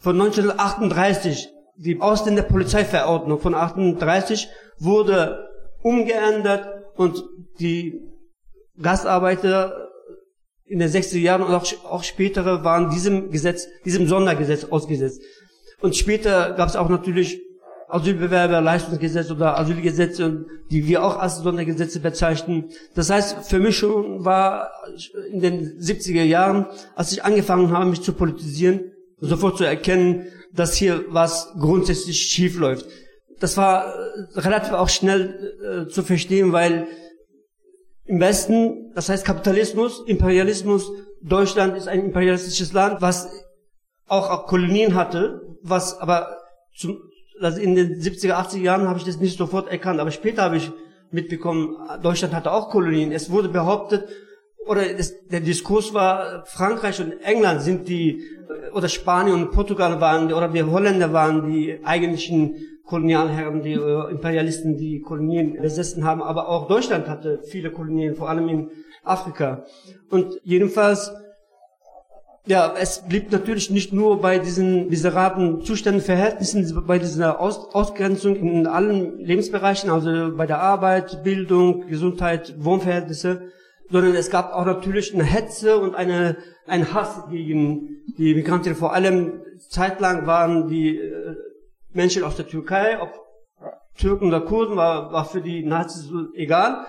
[0.00, 1.50] von 1938.
[1.76, 4.48] Die Ausländerpolizeiverordnung von 1938
[4.78, 5.53] wurde
[5.84, 6.66] umgeändert
[6.96, 7.22] und
[7.60, 8.00] die
[8.80, 9.90] Gastarbeiter
[10.64, 15.20] in den 60er Jahren und auch, auch spätere waren diesem Gesetz, diesem Sondergesetz ausgesetzt.
[15.82, 17.42] Und später gab es auch natürlich
[17.88, 22.70] Asylbewerberleistungsgesetz oder Asylgesetze, die wir auch als Sondergesetze bezeichnen.
[22.94, 24.70] Das heißt, für mich schon war
[25.30, 26.66] in den 70er Jahren,
[26.96, 32.58] als ich angefangen habe, mich zu politisieren, sofort zu erkennen, dass hier was grundsätzlich schief
[32.58, 32.86] läuft
[33.40, 36.86] das war äh, relativ auch schnell äh, zu verstehen, weil
[38.06, 40.90] im Westen, das heißt Kapitalismus, Imperialismus,
[41.22, 43.30] Deutschland ist ein imperialistisches Land, was
[44.06, 46.36] auch, auch Kolonien hatte, was aber
[46.76, 46.98] zum,
[47.40, 50.58] also in den 70er, 80er Jahren habe ich das nicht sofort erkannt, aber später habe
[50.58, 50.70] ich
[51.10, 53.12] mitbekommen, Deutschland hatte auch Kolonien.
[53.12, 54.08] Es wurde behauptet,
[54.66, 58.22] oder das, der Diskurs war, Frankreich und England sind die,
[58.72, 62.56] oder Spanien und Portugal waren, oder die Holländer waren die eigentlichen
[62.86, 68.28] Kolonialherren, die äh, Imperialisten, die Kolonien besessen haben, aber auch Deutschland hatte viele Kolonien, vor
[68.28, 68.70] allem in
[69.02, 69.64] Afrika.
[70.10, 71.12] Und jedenfalls,
[72.46, 78.36] ja, es blieb natürlich nicht nur bei diesen miserablen Zuständen, Verhältnissen, bei dieser Aus Ausgrenzung
[78.36, 83.48] in allen Lebensbereichen, also bei der Arbeit, Bildung, Gesundheit, Wohnverhältnisse,
[83.90, 88.74] sondern es gab auch natürlich eine Hetze und eine, ein Hass gegen die Migranten.
[88.74, 91.36] Vor allem zeitlang waren die äh,
[91.94, 93.10] Menschen aus der Türkei, ob
[93.96, 96.86] Türken oder Kurden, war, war für die Nazis egal.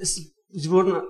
[0.00, 1.02] Es, sie wurden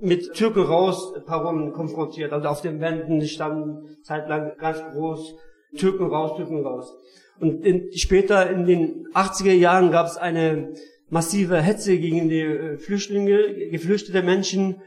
[0.00, 2.32] mit Türken raus Parolen konfrontiert.
[2.32, 5.36] Also auf den Wänden standen zeitlang ganz groß
[5.76, 6.92] Türken raus, Türken raus.
[7.40, 10.74] Und in, später in den 80er Jahren gab es eine
[11.08, 14.82] massive Hetze gegen die äh, Flüchtlinge, geflüchtete Menschen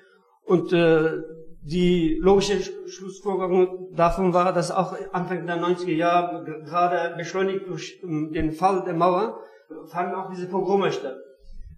[0.46, 1.22] und äh,
[1.64, 8.52] die logische Schlussfolgerung davon war, dass auch Anfang der 90er Jahre, gerade beschleunigt durch den
[8.52, 9.40] Fall der Mauer,
[9.88, 11.18] fanden auch diese Pogrome statt.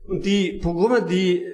[0.07, 1.45] Und die Pogrome, die,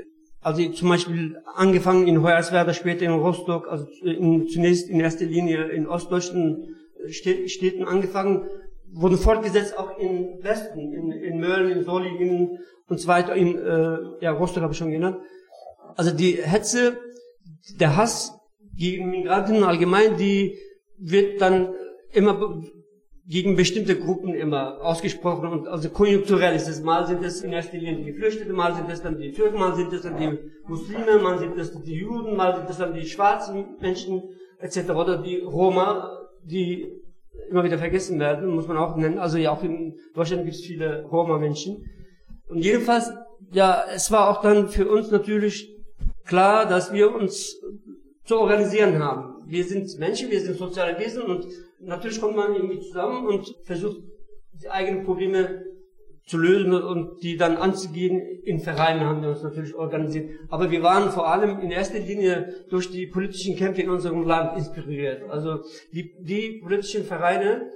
[0.41, 5.69] also zum Beispiel angefangen in Hoyerswerda, später in Rostock, also in, zunächst in erster Linie
[5.69, 6.75] in ostdeutschen
[7.09, 8.47] Städten angefangen,
[8.91, 13.97] wurden fortgesetzt auch im Westen, in, in Mölln, in Solingen und so weiter, in äh,
[14.21, 15.17] ja, Rostock habe ich schon genannt.
[15.95, 16.97] Also die Hetze
[17.79, 18.37] der Hass
[18.75, 20.57] gegen Migranten allgemein, die
[20.97, 21.73] wird dann
[22.11, 22.61] immer
[23.27, 26.81] gegen bestimmte Gruppen immer ausgesprochen und also konjunkturell ist es.
[26.81, 29.75] Mal sind es in erster Linie die Geflüchteten, mal sind es dann die Türken, mal
[29.75, 33.05] sind es dann die Muslime, mal sind es die Juden, mal sind es dann die
[33.05, 34.23] schwarzen Menschen
[34.59, 34.89] etc.
[34.89, 36.91] oder die Roma, die
[37.51, 39.19] immer wieder vergessen werden, muss man auch nennen.
[39.19, 41.85] Also ja, auch in Deutschland gibt es viele Roma-Menschen.
[42.47, 43.11] Und jedenfalls,
[43.51, 45.78] ja, es war auch dann für uns natürlich
[46.29, 47.59] klar, dass wir uns
[48.23, 49.43] zu organisieren haben.
[49.47, 51.45] Wir sind Menschen, wir sind soziale Wesen und
[51.81, 53.97] natürlich kommt man irgendwie zusammen und versucht,
[54.53, 55.65] die eigenen Probleme
[56.27, 58.21] zu lösen und die dann anzugehen.
[58.43, 60.29] In Vereinen haben wir uns natürlich organisiert.
[60.49, 64.55] Aber wir waren vor allem in erster Linie durch die politischen Kämpfe in unserem Land
[64.55, 65.23] inspiriert.
[65.31, 67.71] Also die, die politischen Vereine,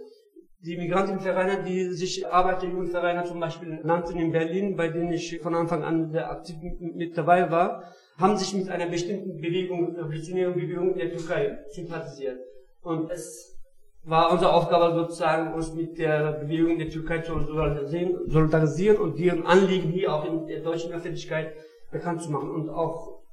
[0.63, 5.83] die Migrantenvereine, die sich Arbeiterjugendvereine zum Beispiel nannten in Berlin, bei denen ich von Anfang
[5.83, 7.83] an sehr aktiv mit dabei war,
[8.17, 12.39] haben sich mit einer bestimmten Bewegung, revolutionären Bewegung der Türkei sympathisiert.
[12.81, 13.53] Und es
[14.03, 17.39] war unsere Aufgabe sozusagen, uns mit der Bewegung der Türkei zu
[18.27, 21.53] solidarisieren und deren Anliegen hier auch in der deutschen Öffentlichkeit
[21.91, 23.23] bekannt zu machen und auch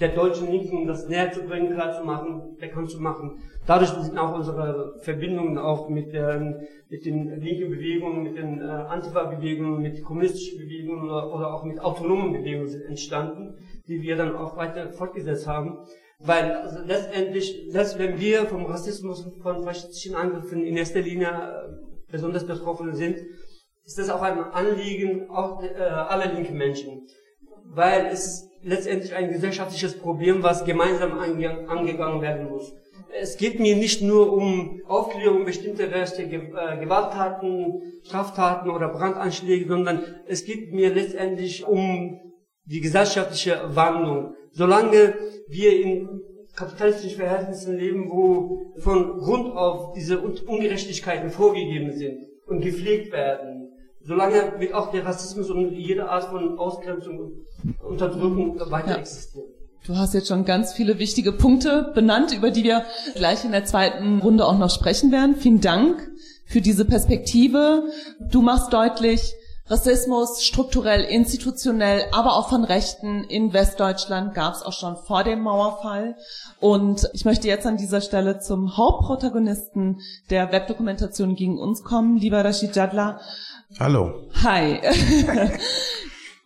[0.00, 3.38] der deutschen Linken das näher zu bringen, klar zu machen, bekannt zu machen.
[3.66, 6.60] Dadurch sind auch unsere Verbindungen auch mit, der,
[6.90, 12.32] mit den linken Bewegungen, mit den äh, Antifa-Bewegungen, mit kommunistischen Bewegungen oder auch mit autonomen
[12.34, 13.54] Bewegungen entstanden
[13.88, 15.78] die wir dann auch weiter fortgesetzt haben.
[16.18, 21.28] Weil also letztendlich, selbst wenn wir vom Rassismus und von faschistischen Angriffen in erster Linie
[21.28, 23.18] äh, besonders betroffen sind,
[23.84, 27.06] ist das auch ein Anliegen auch äh, aller linken Menschen.
[27.64, 32.72] Weil es letztendlich ein gesellschaftliches Problem, was gemeinsam ange angegangen werden muss.
[33.20, 40.02] Es geht mir nicht nur um Aufklärung bestimmter Rechte, äh, Gewalttaten, Straftaten oder Brandanschläge, sondern
[40.26, 42.25] es geht mir letztendlich um
[42.66, 44.34] die gesellschaftliche Wandlung.
[44.52, 45.14] Solange
[45.48, 46.20] wir in
[46.54, 53.68] kapitalistischen Verhältnissen leben, wo von Grund auf diese Ungerechtigkeiten vorgegeben sind, und gepflegt werden.
[54.02, 57.36] Solange wird auch der Rassismus und jede Art von Ausgrenzung und
[57.84, 58.96] Unterdrückung weiter ja.
[58.98, 59.48] existieren.
[59.84, 63.64] Du hast jetzt schon ganz viele wichtige Punkte benannt, über die wir gleich in der
[63.64, 65.36] zweiten Runde auch noch sprechen werden.
[65.36, 66.08] Vielen Dank
[66.44, 67.84] für diese Perspektive.
[68.30, 69.34] Du machst deutlich,
[69.68, 75.40] Rassismus strukturell, institutionell, aber auch von Rechten in Westdeutschland gab es auch schon vor dem
[75.40, 76.16] Mauerfall.
[76.60, 80.00] Und ich möchte jetzt an dieser Stelle zum Hauptprotagonisten
[80.30, 83.20] der Webdokumentation gegen uns kommen, lieber Rashid Jadla.
[83.80, 84.28] Hallo.
[84.44, 84.80] Hi.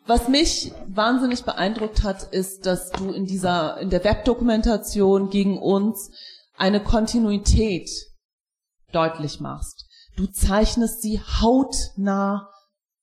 [0.07, 6.11] Was mich wahnsinnig beeindruckt hat, ist, dass du in dieser, in der Webdokumentation gegen uns
[6.57, 7.91] eine Kontinuität
[8.93, 9.85] deutlich machst.
[10.17, 12.49] Du zeichnest sie hautnah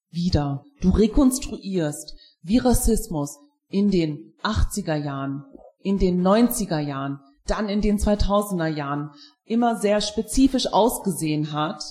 [0.09, 0.63] wieder.
[0.81, 3.37] Du rekonstruierst, wie Rassismus
[3.69, 5.43] in den 80er Jahren,
[5.79, 9.11] in den 90er Jahren, dann in den 2000er Jahren
[9.45, 11.81] immer sehr spezifisch ausgesehen hat.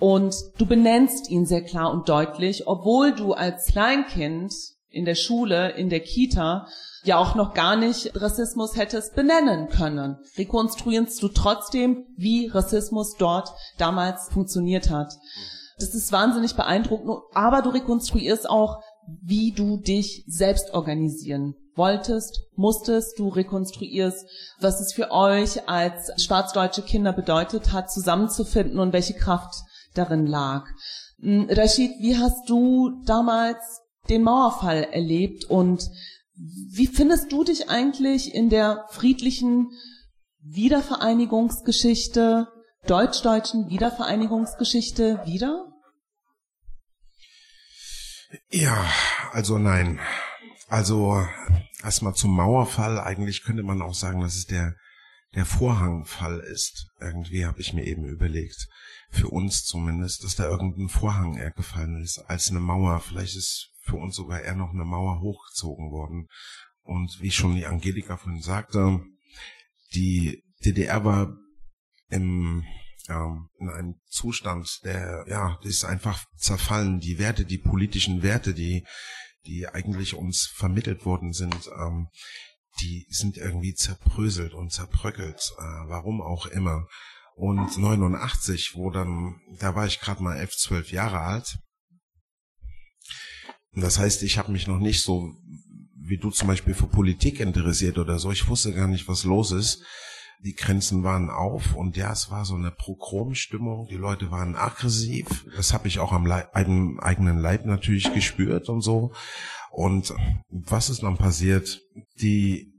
[0.00, 4.52] Und du benennst ihn sehr klar und deutlich, obwohl du als Kleinkind
[4.90, 6.66] in der Schule, in der Kita
[7.04, 10.16] ja auch noch gar nicht Rassismus hättest benennen können.
[10.36, 15.12] Rekonstruierst du trotzdem, wie Rassismus dort damals funktioniert hat.
[15.78, 18.80] Das ist wahnsinnig beeindruckend, aber du rekonstruierst auch,
[19.22, 24.24] wie du dich selbst organisieren wolltest, musstest, du rekonstruierst,
[24.60, 29.56] was es für euch als schwarzdeutsche Kinder bedeutet hat, zusammenzufinden und welche Kraft
[29.94, 30.66] darin lag.
[31.20, 35.90] Hm, Rashid, wie hast du damals den Mauerfall erlebt und
[36.36, 39.70] wie findest du dich eigentlich in der friedlichen
[40.40, 42.48] Wiedervereinigungsgeschichte
[42.86, 45.66] deutsch-deutschen Wiedervereinigungsgeschichte wieder?
[48.50, 48.90] Ja,
[49.32, 50.00] also nein.
[50.68, 51.24] Also
[51.82, 52.98] erstmal zum Mauerfall.
[52.98, 54.74] Eigentlich könnte man auch sagen, dass es der,
[55.34, 56.88] der Vorhangfall ist.
[57.00, 58.68] Irgendwie habe ich mir eben überlegt,
[59.10, 63.00] für uns zumindest, dass da irgendein Vorhang eher gefallen ist als eine Mauer.
[63.00, 66.28] Vielleicht ist für uns sogar eher noch eine Mauer hochgezogen worden.
[66.82, 69.00] Und wie schon die Angelika vorhin sagte,
[69.94, 71.36] die DDR war
[72.14, 72.64] im,
[73.08, 77.00] ähm, in einem Zustand, der, ja, ist einfach zerfallen.
[77.00, 78.86] Die Werte, die politischen Werte, die,
[79.46, 82.08] die eigentlich uns vermittelt worden sind, ähm,
[82.80, 86.86] die sind irgendwie zerbröselt und zerbröckelt, äh, warum auch immer.
[87.36, 91.58] Und 89, wo dann, da war ich gerade mal elf, zwölf Jahre alt.
[93.72, 95.34] Das heißt, ich habe mich noch nicht so,
[95.96, 98.30] wie du zum Beispiel für Politik interessiert oder so.
[98.30, 99.82] Ich wusste gar nicht, was los ist
[100.42, 103.86] die Grenzen waren auf und ja, es war so eine Prochrom-Stimmung.
[103.88, 105.46] Die Leute waren aggressiv.
[105.56, 109.12] Das habe ich auch am Leib, eigenen Leib natürlich gespürt und so.
[109.70, 110.14] Und
[110.50, 111.80] was ist dann passiert?
[112.20, 112.74] Die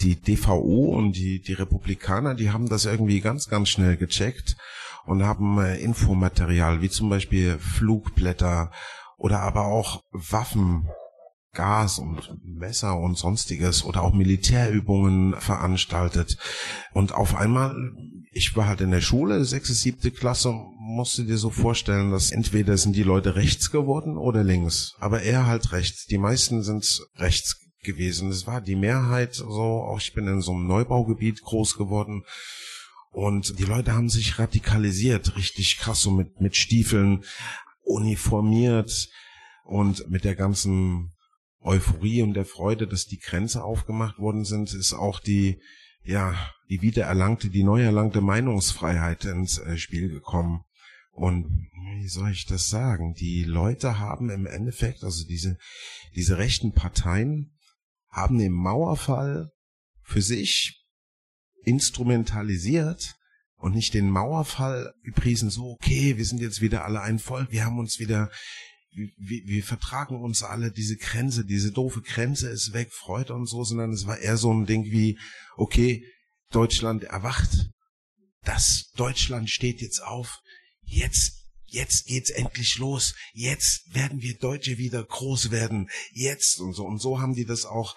[0.00, 4.56] die DVU und die, die Republikaner, die haben das irgendwie ganz, ganz schnell gecheckt
[5.06, 8.70] und haben äh, Infomaterial, wie zum Beispiel Flugblätter
[9.16, 10.88] oder aber auch Waffen
[11.58, 16.38] Gas und Messer und sonstiges oder auch Militärübungen veranstaltet.
[16.92, 17.74] Und auf einmal,
[18.30, 22.30] ich war halt in der Schule, sechste, siebte Klasse, musst du dir so vorstellen, dass
[22.30, 24.94] entweder sind die Leute rechts geworden oder links.
[25.00, 26.06] Aber eher halt rechts.
[26.06, 28.30] Die meisten sind rechts gewesen.
[28.30, 32.22] Es war die Mehrheit so, auch ich bin in so einem Neubaugebiet groß geworden.
[33.10, 37.24] Und die Leute haben sich radikalisiert, richtig krass, so mit, mit Stiefeln,
[37.82, 39.08] uniformiert
[39.64, 41.14] und mit der ganzen
[41.60, 45.60] Euphorie und der Freude, dass die Grenze aufgemacht worden sind, ist auch die,
[46.04, 46.34] ja,
[46.68, 50.62] die wiedererlangte, die neu erlangte Meinungsfreiheit ins äh, Spiel gekommen.
[51.10, 53.14] Und wie soll ich das sagen?
[53.14, 55.58] Die Leute haben im Endeffekt, also diese,
[56.14, 57.58] diese rechten Parteien
[58.08, 59.50] haben den Mauerfall
[60.02, 60.84] für sich
[61.64, 63.16] instrumentalisiert
[63.56, 67.64] und nicht den Mauerfall gepriesen, so, okay, wir sind jetzt wieder alle ein Volk, wir
[67.64, 68.30] haben uns wieder
[68.98, 73.64] wir, wir vertragen uns alle, diese Grenze, diese doofe Grenze ist weg, Freude und so,
[73.64, 75.18] sondern es war eher so ein Ding wie,
[75.56, 76.04] okay,
[76.50, 77.70] Deutschland erwacht,
[78.44, 80.40] das Deutschland steht jetzt auf,
[80.82, 86.84] jetzt, jetzt geht's endlich los, jetzt werden wir Deutsche wieder groß werden, jetzt und so.
[86.84, 87.96] Und so haben die das auch,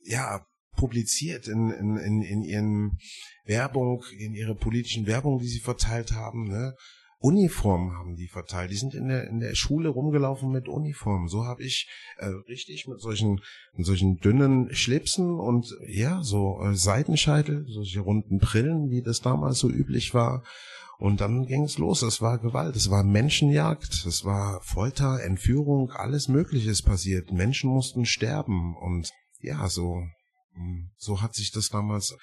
[0.00, 0.46] ja,
[0.76, 2.98] publiziert in, in, in, in ihren
[3.44, 6.74] Werbung, in ihrer politischen Werbung, die sie verteilt haben, ne?
[7.20, 8.70] Uniformen haben die verteilt.
[8.70, 11.28] Die sind in der, in der Schule rumgelaufen mit Uniformen.
[11.28, 11.88] So habe ich
[12.18, 13.40] äh, richtig mit solchen,
[13.74, 19.58] mit solchen dünnen Schlipsen und ja, so äh, Seitenscheitel, solche runden Brillen, wie das damals
[19.58, 20.44] so üblich war.
[20.98, 22.02] Und dann ging es los.
[22.02, 27.32] Es war Gewalt, es war Menschenjagd, es war Folter, Entführung, alles Mögliche ist passiert.
[27.32, 29.10] Menschen mussten sterben und
[29.40, 30.02] ja, so
[30.58, 32.16] Hm, so hat sich das damals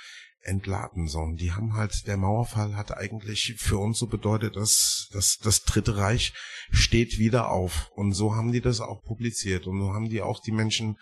[0.45, 1.07] entladen.
[1.07, 5.37] So, und die haben halt, der Mauerfall hat eigentlich für uns so bedeutet, dass, dass
[5.37, 6.33] das Dritte Reich
[6.71, 7.89] steht wieder auf.
[7.95, 9.67] Und so haben die das auch publiziert.
[9.67, 10.97] Und so haben die auch die Menschen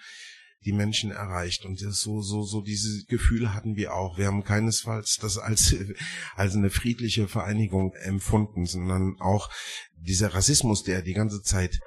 [0.65, 1.65] die Menschen erreicht.
[1.65, 4.17] Und das so, so, so diese Gefühle hatten wir auch.
[4.17, 5.75] Wir haben keinesfalls das als,
[6.35, 9.49] als eine friedliche Vereinigung empfunden, sondern auch
[9.97, 11.79] dieser Rassismus, der die ganze Zeit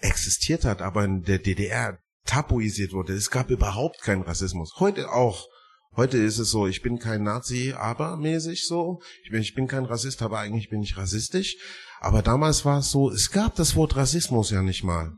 [0.00, 3.14] existiert hat, aber in der DDR tabuisiert wurde.
[3.14, 4.74] Es gab überhaupt keinen Rassismus.
[4.78, 5.48] Heute auch.
[5.96, 9.00] Heute ist es so, ich bin kein Nazi, aber mäßig so.
[9.24, 11.56] Ich bin, ich bin kein Rassist, aber eigentlich bin ich rassistisch.
[12.00, 15.12] Aber damals war es so, es gab das Wort Rassismus ja nicht mal.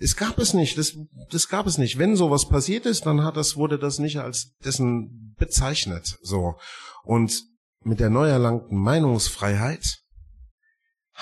[0.00, 0.96] Es gab es nicht, das,
[1.30, 1.98] das gab es nicht.
[1.98, 6.56] Wenn sowas passiert ist, dann hat das, wurde das nicht als dessen bezeichnet, so.
[7.04, 7.44] Und
[7.84, 10.00] mit der neu erlangten Meinungsfreiheit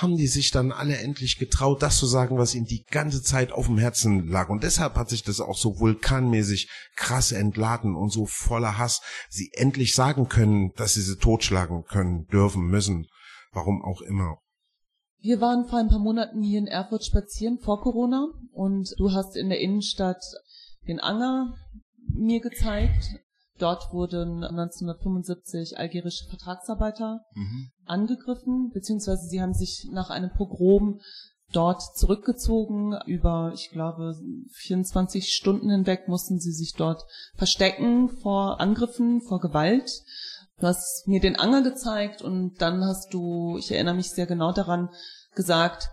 [0.01, 3.53] haben die sich dann alle endlich getraut, das zu sagen, was ihnen die ganze Zeit
[3.53, 4.49] auf dem Herzen lag.
[4.49, 9.51] Und deshalb hat sich das auch so vulkanmäßig krass entladen und so voller Hass, sie
[9.55, 13.07] endlich sagen können, dass sie sie totschlagen können, dürfen, müssen,
[13.53, 14.39] warum auch immer.
[15.21, 19.37] Wir waren vor ein paar Monaten hier in Erfurt spazieren vor Corona und du hast
[19.37, 20.23] in der Innenstadt
[20.87, 21.57] den Anger
[22.15, 23.17] mir gezeigt.
[23.59, 27.71] Dort wurden 1975 algerische Vertragsarbeiter mhm.
[27.85, 31.01] angegriffen, beziehungsweise sie haben sich nach einem Pogrom
[31.53, 32.97] dort zurückgezogen.
[33.07, 34.15] Über, ich glaube,
[34.53, 37.05] 24 Stunden hinweg mussten sie sich dort
[37.35, 39.91] verstecken vor Angriffen, vor Gewalt.
[40.61, 44.53] Du hast mir den Anger gezeigt und dann hast du, ich erinnere mich sehr genau
[44.53, 44.89] daran,
[45.35, 45.89] gesagt,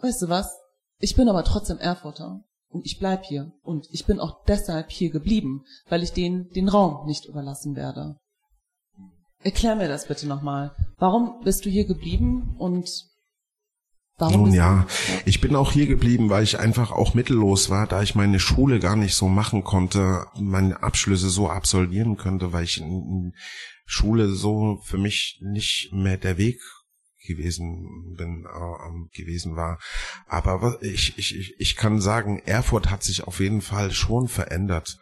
[0.00, 0.58] weißt du was,
[0.98, 2.42] ich bin aber trotzdem Erfurter
[2.72, 6.68] und ich bleib hier und ich bin auch deshalb hier geblieben, weil ich denen den
[6.68, 8.16] Raum nicht überlassen werde.
[9.42, 10.74] Erklär mir das bitte nochmal.
[10.98, 12.88] Warum bist du hier geblieben und
[14.18, 14.86] Warum Nun ja,
[15.24, 18.78] ich bin auch hier geblieben, weil ich einfach auch mittellos war, da ich meine Schule
[18.78, 23.32] gar nicht so machen konnte, meine Abschlüsse so absolvieren könnte, weil ich in
[23.86, 26.60] Schule so für mich nicht mehr der Weg
[27.26, 29.78] gewesen bin äh, gewesen war.
[30.26, 34.98] Aber ich, ich ich kann sagen Erfurt hat sich auf jeden Fall schon verändert.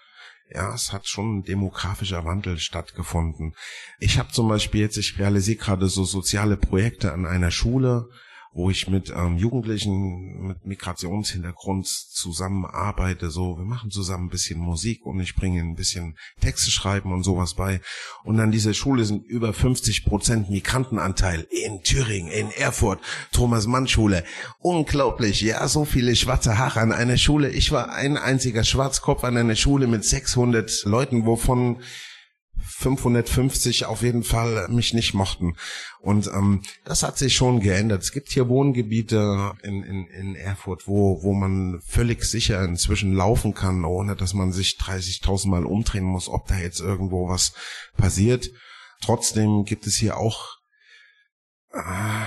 [0.53, 3.55] Ja, es hat schon ein demografischer Wandel stattgefunden.
[4.01, 8.09] Ich habe zum Beispiel jetzt, ich realisiere gerade so soziale Projekte an einer Schule,
[8.53, 13.31] wo ich mit ähm, Jugendlichen mit Migrationshintergrund zusammenarbeite.
[13.31, 17.23] So, wir machen zusammen ein bisschen Musik und ich bringe ein bisschen Texte schreiben und
[17.23, 17.81] sowas bei.
[18.25, 23.01] Und an dieser Schule sind über 50 Prozent Migrantenanteil in Thüringen, in Erfurt,
[23.33, 24.25] Thomas Mann Schule.
[24.59, 27.51] Unglaublich, ja, so viele schwarze Haare an einer Schule.
[27.51, 31.81] Ich war ein einziger Schwarzkopf an einer Schule mit 600 Leuten, wovon
[32.63, 35.57] 550 auf jeden Fall mich nicht mochten.
[36.01, 38.03] Und ähm, das hat sich schon geändert.
[38.03, 43.55] Es gibt hier Wohngebiete in, in, in Erfurt, wo, wo man völlig sicher inzwischen laufen
[43.55, 47.53] kann, ohne dass man sich 30.000 Mal umdrehen muss, ob da jetzt irgendwo was
[47.97, 48.51] passiert.
[49.03, 50.57] Trotzdem gibt es hier auch
[51.73, 52.27] äh,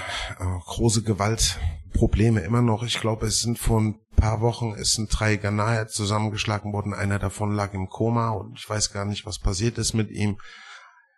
[0.66, 2.84] große Gewaltprobleme immer noch.
[2.84, 6.94] Ich glaube, es sind vor ein paar Wochen sind drei Ghanaer zusammengeschlagen worden.
[6.94, 10.38] Einer davon lag im Koma und ich weiß gar nicht, was passiert ist mit ihm.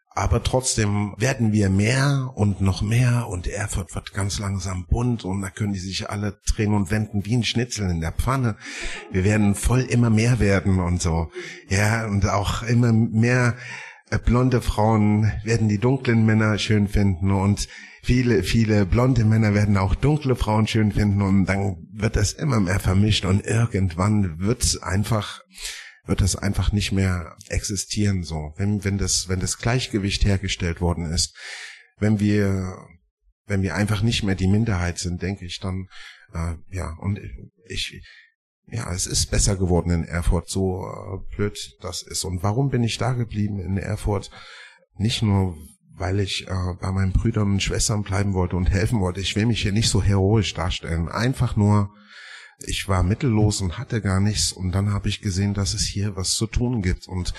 [0.10, 5.43] Aber trotzdem werden wir mehr und noch mehr und Erfurt wird ganz langsam bunt und
[5.43, 8.56] da können die sich alle drehen und wenden wie ein Schnitzel in der Pfanne.
[9.12, 11.30] Wir werden voll immer mehr werden und so.
[11.70, 13.56] Ja, und auch immer mehr
[14.10, 17.68] äh, blonde Frauen werden die dunklen Männer schön finden und
[18.06, 22.60] viele, viele blonde Männer werden auch dunkle Frauen schön finden und dann wird das immer
[22.60, 25.41] mehr vermischt und irgendwann wird einfach
[26.06, 31.12] wird das einfach nicht mehr existieren so wenn wenn das wenn das Gleichgewicht hergestellt worden
[31.12, 31.36] ist
[31.97, 32.78] wenn wir
[33.47, 35.88] wenn wir einfach nicht mehr die Minderheit sind denke ich dann
[36.34, 37.20] äh, ja und
[37.68, 38.03] ich
[38.68, 42.24] ja, es ist besser geworden in Erfurt, so äh, blöd das ist.
[42.24, 44.32] Und warum bin ich da geblieben in Erfurt?
[44.97, 45.56] Nicht nur,
[45.98, 49.22] weil ich äh, bei meinen Brüdern und Schwestern bleiben wollte und helfen wollte.
[49.22, 51.10] Ich will mich hier nicht so heroisch darstellen.
[51.10, 51.91] Einfach nur,
[52.60, 54.52] ich war mittellos und hatte gar nichts.
[54.52, 57.08] Und dann habe ich gesehen, dass es hier was zu tun gibt.
[57.08, 57.34] Und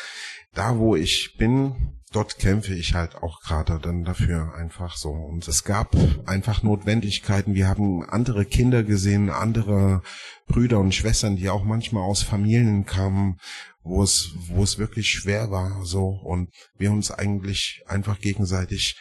[0.55, 5.11] da, wo ich bin, dort kämpfe ich halt auch gerade dann dafür einfach so.
[5.11, 5.95] Und es gab
[6.25, 7.55] einfach Notwendigkeiten.
[7.55, 10.03] Wir haben andere Kinder gesehen, andere
[10.47, 13.39] Brüder und Schwestern, die auch manchmal aus Familien kamen,
[13.87, 16.09] wo es, wo es wirklich schwer war, so.
[16.09, 19.01] Und wir uns eigentlich einfach gegenseitig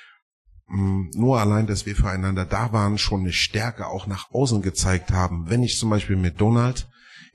[0.67, 5.11] mm, nur allein, dass wir füreinander da waren, schon eine Stärke auch nach außen gezeigt
[5.11, 5.49] haben.
[5.49, 6.87] Wenn ich zum Beispiel mit Donald,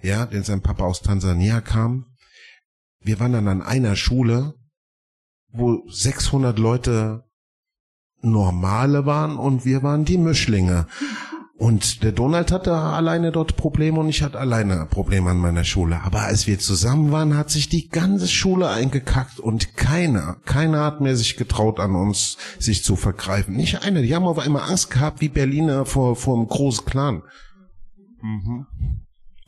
[0.02, 2.06] ja, den sein Papa aus Tansania kam,
[3.00, 4.54] wir waren dann an einer Schule,
[5.52, 7.24] wo 600 Leute
[8.22, 10.86] normale waren und wir waren die Mischlinge.
[11.60, 16.00] Und der Donald hatte alleine dort Probleme und ich hatte alleine Probleme an meiner Schule.
[16.04, 21.02] Aber als wir zusammen waren, hat sich die ganze Schule eingekackt und keiner, keiner hat
[21.02, 23.54] mehr sich getraut, an uns sich zu vergreifen.
[23.54, 24.00] Nicht einer.
[24.00, 27.24] Die haben aber immer Angst gehabt, wie Berliner vor, vor einem großen Clan.
[28.22, 28.66] Mhm.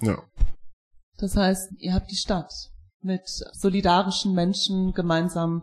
[0.02, 0.18] Ja.
[1.16, 2.52] Das heißt, ihr habt die Stadt
[3.00, 5.62] mit solidarischen Menschen gemeinsam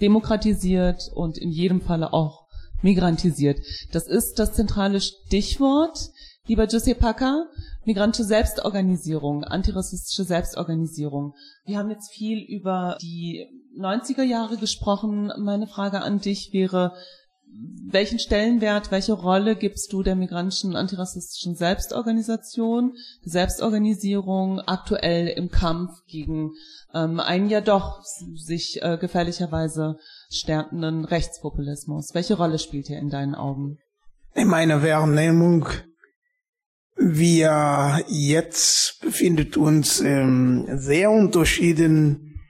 [0.00, 2.43] demokratisiert und in jedem Falle auch
[2.84, 3.60] migrantisiert.
[3.90, 6.10] Das ist das zentrale Stichwort,
[6.46, 7.46] lieber Giuseppe Packer,
[7.84, 11.34] migrantische Selbstorganisierung, antirassistische Selbstorganisierung.
[11.64, 15.32] Wir haben jetzt viel über die 90er Jahre gesprochen.
[15.38, 16.92] Meine Frage an dich wäre,
[17.86, 26.52] welchen Stellenwert, welche Rolle gibst du der migrantischen antirassistischen Selbstorganisation, Selbstorganisierung aktuell im Kampf gegen
[26.94, 29.96] ähm, einen ja doch sich äh, gefährlicherweise
[30.30, 32.14] stärkenden Rechtspopulismus?
[32.14, 33.78] Welche Rolle spielt er in deinen Augen?
[34.34, 35.68] In meiner Wahrnehmung,
[36.96, 42.40] wir jetzt befindet uns in sehr unterschiedlichen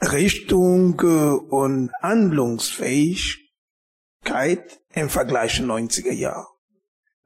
[0.00, 3.38] Richtung äh, und Handlungsfähigkeit
[4.92, 6.46] im Vergleich zu 90er Jahren.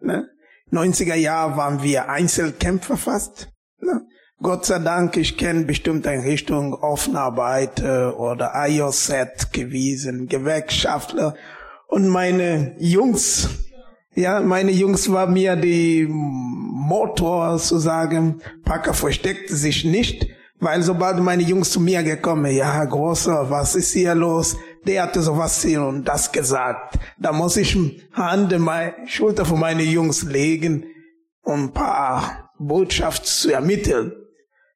[0.00, 0.28] Ne?
[0.70, 3.50] 90er Jahre waren wir Einzelkämpfer fast.
[3.78, 4.06] Ne?
[4.42, 11.36] Gott sei Dank, ich kenne bestimmt eine Richtung Offenarbeit oder IOZ gewesen, Gewerkschaftler.
[11.86, 13.48] Und meine Jungs,
[14.16, 20.26] ja, meine Jungs war mir die Motor zu sagen, Packer versteckte sich nicht,
[20.58, 24.56] weil sobald meine Jungs zu mir gekommen, ja, Großer, was ist hier los?
[24.84, 26.98] Der hatte sowas hier und das gesagt.
[27.16, 27.78] Da muss ich
[28.12, 30.84] Hand in meine Schulter von meinen Jungs legen,
[31.42, 34.14] um ein paar Botschaften zu ermitteln.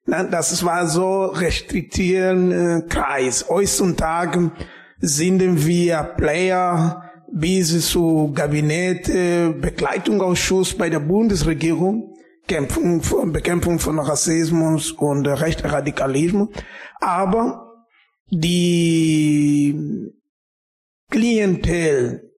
[0.07, 3.45] Das war so restriktieren äh, Kreis.
[3.49, 4.51] Heutzutage
[4.99, 12.15] sind wir Player bis zu Kabinett, Begleitungsausschuss bei der Bundesregierung,
[12.47, 13.01] Kämpfung,
[13.33, 16.49] Bekämpfung von Rassismus und Rechtsradikalismus.
[17.01, 17.85] Aber
[18.29, 20.13] die
[21.09, 22.31] Klientel,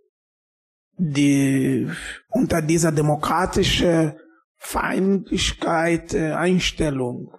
[0.97, 1.87] die
[2.29, 4.13] unter dieser demokratischen
[4.57, 7.38] Feindlichkeit, äh, Einstellung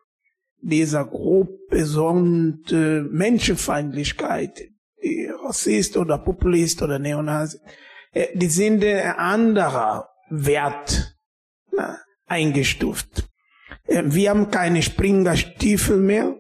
[0.63, 4.61] dieser grob besonnte Menschenfeindlichkeit,
[5.03, 7.59] die Rassist oder Populist oder Neonazi,
[8.13, 11.17] äh, die sind anderer Wert
[11.73, 13.29] na, eingestuft.
[13.87, 16.37] Äh, wir haben keine Springerstiefel mehr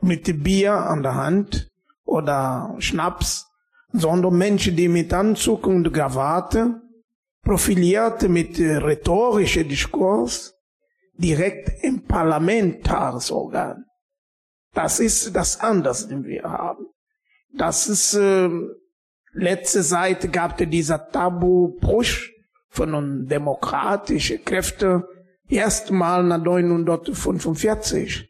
[0.00, 1.70] mit Bier an der Hand
[2.04, 3.46] oder Schnaps,
[3.92, 6.82] sondern Menschen, die mit Anzug und Krawatte,
[7.42, 10.55] profiliert mit rhetorischer Diskurs,
[11.18, 13.84] direkt im Parlamentarisorgan.
[14.74, 16.86] Das ist das anders, den wir haben.
[17.54, 18.50] Das ist, äh,
[19.32, 22.28] letzte Seite gab es dieser Tabu-Bruch
[22.68, 25.04] von demokratischen Kräften
[25.48, 28.28] erstmal nach 1945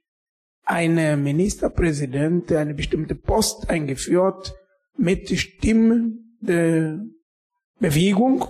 [0.66, 4.55] eine Ministerpräsident eine bestimmte Post eingeführt
[4.97, 7.01] mit Stimmen der
[7.78, 8.45] Bewegung,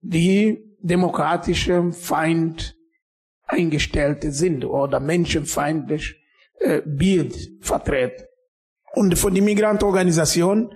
[0.00, 2.76] die demokratische Feind
[3.52, 6.16] eingestellte sind oder menschenfeindlich
[6.58, 8.24] äh, Bild vertreten.
[8.94, 10.74] Und von der Migrantorganisation,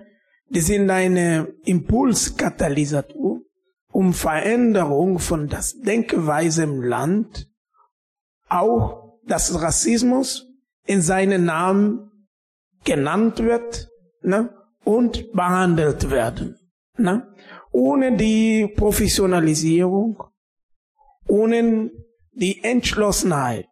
[0.48, 3.40] die sind eine Impulskatalysator,
[3.90, 7.48] um Veränderung von das Denkweise im Land,
[8.48, 10.46] auch dass Rassismus
[10.84, 12.10] in seinen Namen
[12.84, 13.88] genannt wird
[14.22, 14.54] ne,
[14.84, 16.56] und behandelt werden.
[16.96, 17.34] Ne?
[17.72, 20.22] Ohne die Professionalisierung,
[21.26, 21.90] ohne
[22.36, 23.66] die Entschlossenheit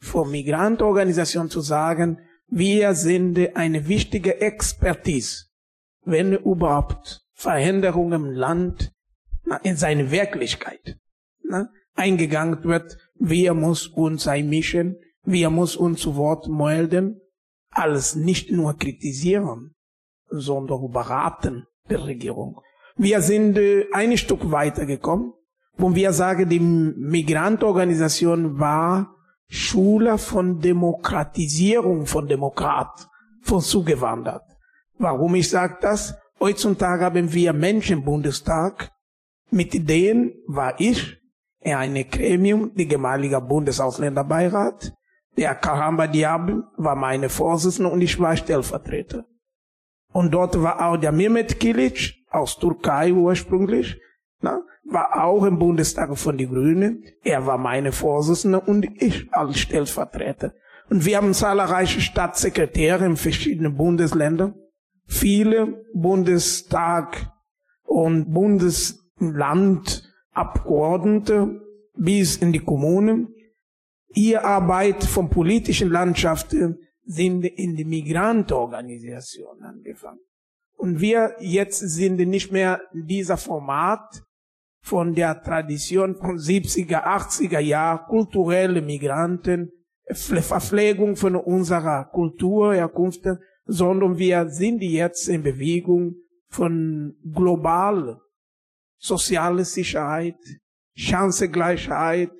[0.00, 5.44] von Migrantorganisationen zu sagen, wir sind eine wichtige Expertise,
[6.04, 8.92] wenn überhaupt Veränderungen im Land
[9.62, 10.98] in seine Wirklichkeit
[11.42, 12.96] na, eingegangen wird.
[13.14, 17.20] Wir muss uns einmischen, wir muss uns zu Wort melden,
[17.70, 19.74] alles nicht nur kritisieren,
[20.30, 22.62] sondern beraten der Regierung.
[22.96, 25.34] Wir sind äh, ein Stück weitergekommen
[25.78, 29.14] wo wir sagen, die Migrantorganisation war
[29.48, 33.08] Schule von Demokratisierung von Demokrat,
[33.40, 34.42] von zugewandert.
[34.98, 36.14] Warum ich sage das?
[36.40, 38.90] Heutzutage haben wir Menschen im Bundestag,
[39.50, 41.16] mit denen war ich
[41.60, 44.24] in einem Gremium, die gemalige Bundesausländer
[45.36, 49.24] Der Karamba Diab war meine Vorsitzende und ich war Stellvertreter.
[50.12, 54.00] Und dort war auch der Mehmet Kilic aus Türkei ursprünglich,
[54.40, 54.60] na,
[54.90, 57.04] war auch im Bundestag von den Grünen.
[57.22, 60.54] Er war meine Vorsitzende und ich als Stellvertreter.
[60.88, 64.54] Und wir haben zahlreiche Staatssekretäre in verschiedenen Bundesländern,
[65.06, 67.30] viele Bundestag
[67.84, 71.60] und Bundesland Abgeordnete
[71.94, 73.34] bis in die Kommunen.
[74.14, 80.20] Ihre Arbeit von politischen Landschaften sind in die Migrantenorganisation angefangen.
[80.76, 84.22] Und wir jetzt sind nicht mehr dieser Format
[84.88, 89.70] von der Tradition von 70er, 80er Jahren, kulturelle Migranten,
[90.10, 93.26] Verpflegung von unserer Kultur, Herkunft,
[93.66, 96.14] sondern wir sind jetzt in Bewegung
[96.48, 98.18] von global
[98.96, 100.38] soziale Sicherheit,
[100.96, 102.32] Chancengleichheit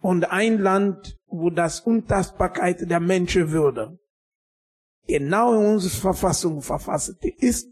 [0.00, 3.98] und ein Land, wo das Untastbarkeit der Menschenwürde
[5.06, 7.68] genau in unserer Verfassung verfasst ist,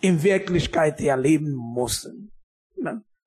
[0.00, 2.32] in Wirklichkeit erleben müssen.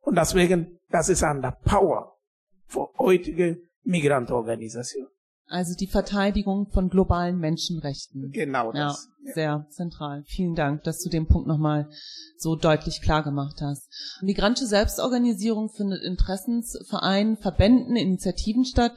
[0.08, 2.18] Und deswegen, das ist an der Power
[2.66, 5.08] für heutige Migrantorganisation.
[5.48, 8.32] Also die Verteidigung von globalen Menschenrechten.
[8.32, 9.10] Genau das.
[9.26, 10.24] Ja, sehr zentral.
[10.26, 11.90] Vielen Dank, dass du den Punkt nochmal
[12.38, 13.90] so deutlich klar gemacht hast.
[14.22, 18.94] Migrantische Selbstorganisierung findet Interessensvereinen, Verbänden, Initiativen statt,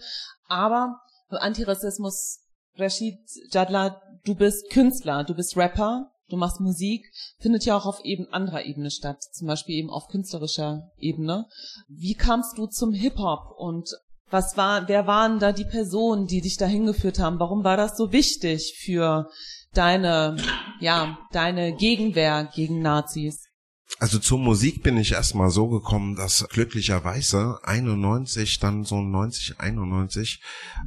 [0.46, 2.38] aber Antirassismus,
[2.76, 3.18] Rashid
[3.50, 7.04] Jadla, du bist Künstler, du bist Rapper, du machst Musik,
[7.38, 11.46] findet ja auch auf eben anderer Ebene statt, zum Beispiel eben auf künstlerischer Ebene.
[11.88, 13.90] Wie kamst du zum Hip-Hop und
[14.30, 17.40] was war, wer waren da die Personen, die dich dahin geführt haben?
[17.40, 19.28] Warum war das so wichtig für
[19.72, 20.36] deine,
[20.78, 23.50] ja, deine Gegenwehr gegen Nazis?
[23.98, 30.40] Also zur Musik bin ich erstmal so gekommen, dass glücklicherweise 91, dann so 90, 91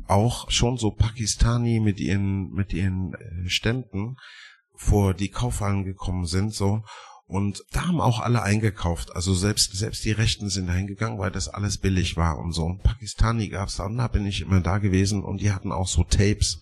[0.08, 4.16] auch schon so Pakistani mit ihren, mit ihren äh, Ständen
[4.76, 6.84] vor die Kaufhallen gekommen sind, so
[7.26, 9.16] und da haben auch alle eingekauft.
[9.16, 12.64] Also selbst, selbst die Rechten sind da hingegangen, weil das alles billig war und so.
[12.64, 15.88] Und Pakistani gab's da und da bin ich immer da gewesen und die hatten auch
[15.88, 16.60] so Tapes.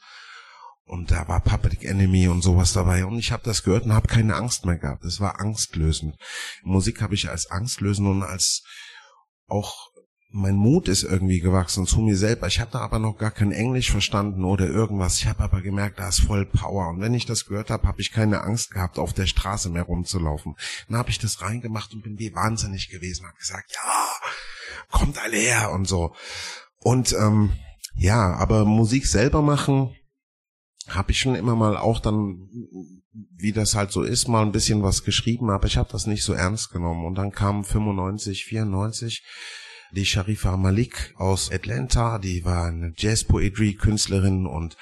[0.84, 3.05] Und da war Public Enemy und sowas dabei.
[3.05, 5.03] Und ich habe das gehört und habe keine Angst mehr gehabt.
[5.03, 6.16] Es war angstlösend.
[6.64, 8.64] Musik habe ich als angstlösend und als
[9.47, 9.91] auch
[10.34, 12.47] mein Mut ist irgendwie gewachsen zu mir selber.
[12.47, 15.17] Ich da aber noch gar kein Englisch verstanden oder irgendwas.
[15.17, 16.89] Ich habe aber gemerkt, da ist voll Power.
[16.89, 19.84] Und wenn ich das gehört habe, habe ich keine Angst gehabt, auf der Straße mehr
[19.84, 20.55] rumzulaufen.
[20.88, 23.27] Dann habe ich das reingemacht und bin wie wahnsinnig gewesen.
[23.27, 24.07] Habe gesagt, ja,
[24.89, 26.15] kommt alle her und so.
[26.77, 27.51] Und ähm,
[27.95, 29.93] ja, aber Musik selber machen
[30.88, 32.49] habe ich schon immer mal auch dann,
[33.11, 36.23] wie das halt so ist, mal ein bisschen was geschrieben, aber ich habe das nicht
[36.23, 37.05] so ernst genommen.
[37.05, 39.23] Und dann kam 95, 94
[39.92, 44.78] die Sharifa Malik aus Atlanta, die war eine Jazz-Poetry-Künstlerin und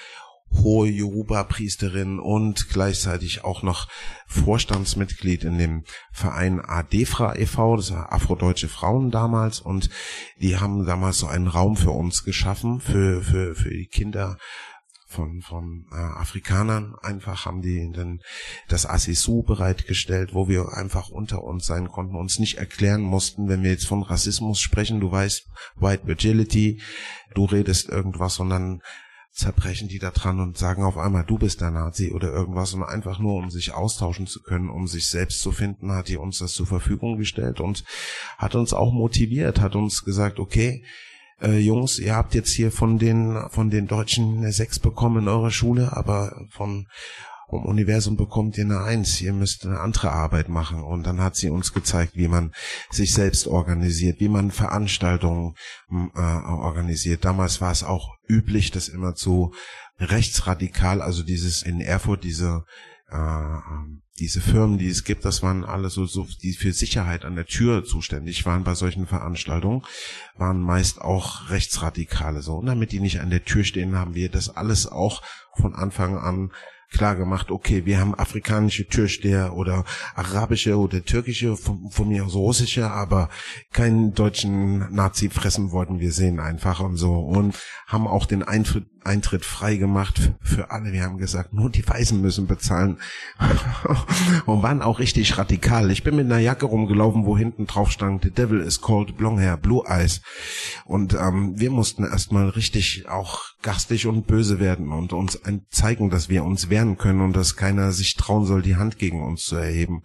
[0.51, 3.87] hohe Yoruba-Priesterin und gleichzeitig auch noch
[4.27, 9.89] Vorstandsmitglied in dem Verein ADEFRA e.V., das war Afrodeutsche Frauen damals und
[10.39, 14.37] die haben damals so einen Raum für uns geschaffen, für, für, für die Kinder
[15.09, 18.21] von, von äh, Afrikanern einfach haben die dann
[18.67, 23.63] das Assisu bereitgestellt, wo wir einfach unter uns sein konnten, uns nicht erklären mussten, wenn
[23.63, 25.47] wir jetzt von Rassismus sprechen, du weißt,
[25.77, 26.79] White Virginity,
[27.33, 28.81] du redest irgendwas, sondern
[29.31, 32.83] zerbrechen die da dran und sagen auf einmal, du bist der Nazi oder irgendwas und
[32.83, 36.37] einfach nur, um sich austauschen zu können, um sich selbst zu finden, hat die uns
[36.37, 37.83] das zur Verfügung gestellt und
[38.37, 40.83] hat uns auch motiviert, hat uns gesagt, okay,
[41.41, 45.27] äh, Jungs, ihr habt jetzt hier von den von den Deutschen eine Sechs bekommen in
[45.27, 46.87] eurer Schule, aber von
[47.49, 49.21] vom Universum bekommt ihr eine Eins.
[49.21, 50.83] Ihr müsst eine andere Arbeit machen.
[50.83, 52.53] Und dann hat sie uns gezeigt, wie man
[52.91, 55.55] sich selbst organisiert, wie man Veranstaltungen
[55.89, 57.25] äh, organisiert.
[57.25, 59.53] Damals war es auch üblich, das immer zu
[59.99, 62.65] rechtsradikal, also dieses in Erfurt diese
[63.11, 67.25] äh, ähm, diese Firmen, die es gibt, das waren alle so, so, die für Sicherheit
[67.25, 69.83] an der Tür zuständig waren bei solchen Veranstaltungen,
[70.37, 72.57] waren meist auch Rechtsradikale so.
[72.57, 75.21] Und damit die nicht an der Tür stehen, haben wir das alles auch
[75.55, 76.51] von Anfang an
[76.91, 82.35] klar gemacht, okay, wir haben afrikanische Türsteher oder arabische oder türkische, von, von mir aus
[82.35, 83.29] russische, aber
[83.71, 87.55] keinen deutschen Nazi fressen wollten wir sehen einfach und so und
[87.87, 90.91] haben auch den Eintritt, Eintritt frei gemacht für alle.
[90.91, 92.97] Wir haben gesagt, nur die Weißen müssen bezahlen
[94.45, 95.91] und waren auch richtig radikal.
[95.91, 99.41] Ich bin mit einer Jacke rumgelaufen, wo hinten drauf stand, The Devil is called Blonde
[99.41, 100.21] Hair, Blue Eyes
[100.85, 105.39] und ähm, wir mussten erstmal richtig auch garstig und böse werden und uns
[105.69, 109.23] zeigen, dass wir uns wehren können und dass keiner sich trauen soll, die Hand gegen
[109.23, 110.03] uns zu erheben.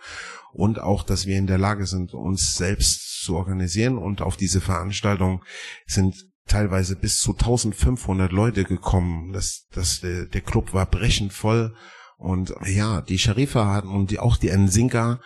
[0.53, 3.99] Und auch, dass wir in der Lage sind, uns selbst zu organisieren.
[3.99, 5.42] Und auf diese Veranstaltung
[5.86, 6.14] sind
[6.47, 9.32] teilweise bis zu 1500 Leute gekommen.
[9.32, 11.74] Das, das, der, der Club war brechend voll.
[12.16, 15.20] Und ja, die Sharifa hatten und die, auch die Nsinga,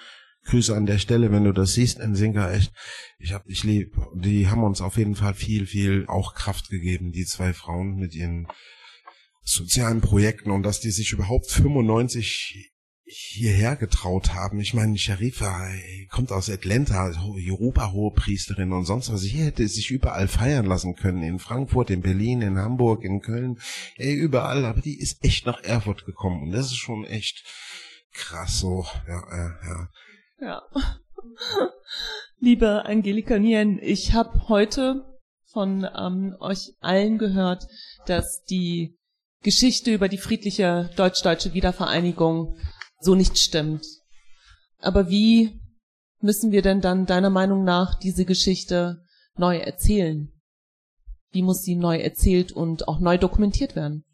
[0.44, 2.72] Grüße an der Stelle, wenn du das siehst, Nsinga, echt,
[3.18, 3.94] ich hab dich lieb.
[4.14, 8.14] Die haben uns auf jeden Fall viel, viel auch Kraft gegeben, die zwei Frauen mit
[8.14, 8.48] ihren
[9.42, 12.72] sozialen Projekten und dass die sich überhaupt 95
[13.10, 14.60] hierher getraut haben.
[14.60, 15.68] Ich meine, Sharifa
[16.10, 17.10] kommt aus Atlanta,
[17.48, 19.22] Europa-hohe Priesterin und sonst was.
[19.22, 21.22] Hier hätte sich überall feiern lassen können.
[21.22, 23.58] In Frankfurt, in Berlin, in Hamburg, in Köln,
[23.96, 24.64] ey, überall.
[24.66, 26.42] Aber die ist echt nach Erfurt gekommen.
[26.42, 27.44] Und das ist schon echt
[28.12, 28.84] krass so.
[29.06, 29.88] Ja, ja, ja.
[30.40, 30.62] Ja.
[32.38, 35.04] Liebe Angelika Nien, ich habe heute
[35.46, 37.66] von ähm, euch allen gehört,
[38.06, 38.96] dass die
[39.42, 42.56] Geschichte über die friedliche deutsch-deutsche Wiedervereinigung
[43.00, 43.84] so nicht stimmt.
[44.80, 45.60] Aber wie
[46.20, 49.02] müssen wir denn dann deiner Meinung nach diese Geschichte
[49.36, 50.32] neu erzählen?
[51.30, 54.04] Wie muss sie neu erzählt und auch neu dokumentiert werden?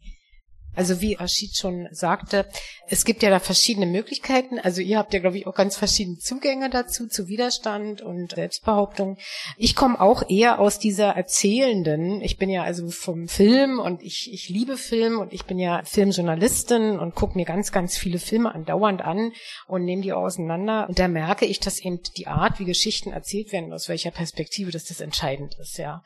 [0.75, 2.47] Also wie Rashid schon sagte,
[2.87, 4.59] es gibt ja da verschiedene Möglichkeiten.
[4.59, 9.17] Also ihr habt ja, glaube ich, auch ganz verschiedene Zugänge dazu, zu Widerstand und Selbstbehauptung.
[9.57, 14.31] Ich komme auch eher aus dieser erzählenden, ich bin ja also vom Film und ich,
[14.31, 18.53] ich liebe Film und ich bin ja Filmjournalistin und gucke mir ganz, ganz viele Filme
[18.53, 19.31] andauernd an
[19.67, 20.87] und nehme die auseinander.
[20.87, 24.71] Und da merke ich, dass eben die Art, wie Geschichten erzählt werden, aus welcher Perspektive,
[24.71, 26.03] dass das entscheidend ist, ja.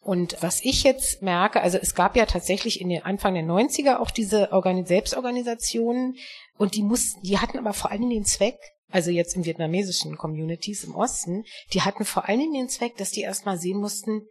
[0.00, 3.98] Und was ich jetzt merke, also es gab ja tatsächlich in den Anfang der 90er
[3.98, 6.16] auch auch diese Organ Selbstorganisationen
[6.56, 8.56] und die mussten, die hatten aber vor allem den Zweck,
[8.90, 11.44] also jetzt in vietnamesischen Communities im Osten,
[11.74, 14.22] die hatten vor allem den Zweck, dass die erstmal sehen mussten,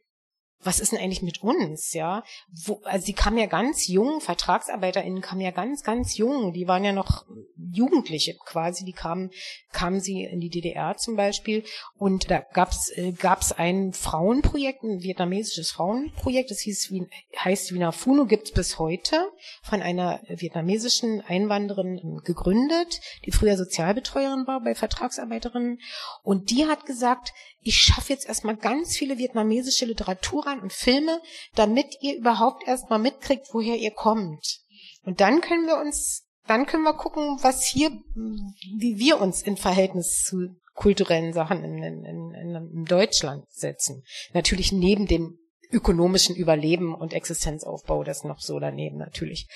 [0.63, 2.23] was ist denn eigentlich mit uns, ja?
[2.65, 6.83] Wo, also die kamen ja ganz jung, VertragsarbeiterInnen kamen ja ganz, ganz jung, die waren
[6.83, 7.25] ja noch
[7.71, 9.29] Jugendliche quasi, die kamen,
[9.71, 11.63] kamen sie in die DDR zum Beispiel.
[11.97, 17.91] Und da gab's äh, gab's ein Frauenprojekt, ein vietnamesisches Frauenprojekt, das hieß, wie, heißt Wiener
[17.91, 19.29] Funo, gibt's bis heute,
[19.61, 25.79] von einer vietnamesischen Einwanderin gegründet, die früher Sozialbetreuerin war bei Vertragsarbeiterinnen.
[26.23, 27.33] Und die hat gesagt,
[27.67, 31.21] ich schaffe jetzt erstmal ganz viele vietnamesische Literatur rein und Filme,
[31.55, 34.59] damit ihr überhaupt erstmal mitkriegt, woher ihr kommt.
[35.03, 39.57] Und dann können wir uns, dann können wir gucken, was hier, wie wir uns in
[39.57, 44.03] Verhältnis zu kulturellen Sachen in, in, in, in Deutschland setzen.
[44.33, 45.37] Natürlich neben dem
[45.71, 49.47] ökonomischen Überleben und Existenzaufbau, das noch so daneben natürlich.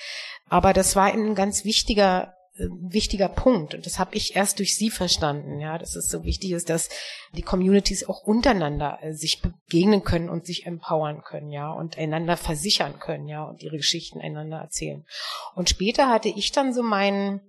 [0.46, 4.90] Aber das war ein ganz wichtiger wichtiger Punkt und das habe ich erst durch sie
[4.90, 6.90] verstanden, ja, dass es so wichtig ist, dass
[7.34, 12.36] die Communities auch untereinander äh, sich begegnen können und sich empowern können, ja, und einander
[12.36, 15.06] versichern können, ja, und ihre Geschichten einander erzählen.
[15.54, 17.40] Und später hatte ich dann so meinen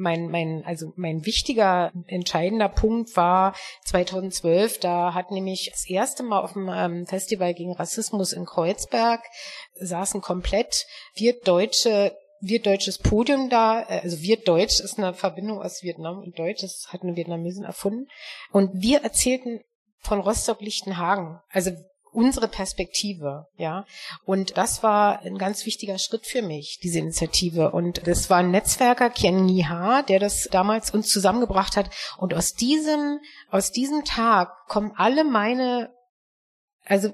[0.00, 6.40] mein, mein, also mein wichtiger, entscheidender Punkt war 2012, da hat nämlich das erste Mal
[6.40, 9.20] auf dem ähm, Festival gegen Rassismus in Kreuzberg
[9.74, 15.60] saßen komplett vier deutsche wir deutsches Podium da, äh, also wir Deutsch ist eine Verbindung
[15.60, 18.06] aus Vietnam und Deutsch, das hat eine Vietnamesin erfunden.
[18.50, 19.60] Und wir erzählten
[20.00, 21.72] von Rostock-Lichtenhagen, also
[22.12, 23.84] unsere Perspektive, ja.
[24.24, 27.70] Und das war ein ganz wichtiger Schritt für mich, diese Initiative.
[27.70, 31.90] Und das war ein Netzwerker, Kien Nhi Ha, der das damals uns zusammengebracht hat.
[32.16, 33.20] Und aus diesem,
[33.50, 35.90] aus diesem Tag kommen alle meine,
[36.84, 37.12] also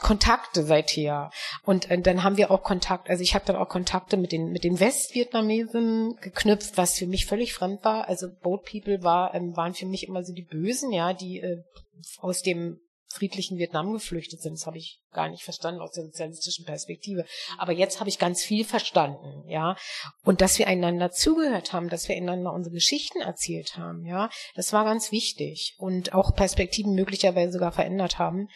[0.00, 1.30] Kontakte seither.
[1.64, 4.50] Und äh, dann haben wir auch Kontakt, also ich habe dann auch Kontakte mit den
[4.50, 8.08] mit den Westvietnamesen geknüpft, was für mich völlig fremd war.
[8.08, 11.62] Also Boat People war ähm, waren für mich immer so die Bösen, ja, die äh,
[12.18, 12.80] aus dem
[13.14, 14.54] friedlichen Vietnam geflüchtet sind.
[14.54, 17.24] Das habe ich gar nicht verstanden aus der sozialistischen Perspektive.
[17.56, 19.76] Aber jetzt habe ich ganz viel verstanden, ja.
[20.24, 24.72] Und dass wir einander zugehört haben, dass wir einander unsere Geschichten erzählt haben, ja, das
[24.72, 28.48] war ganz wichtig und auch Perspektiven möglicherweise sogar verändert haben.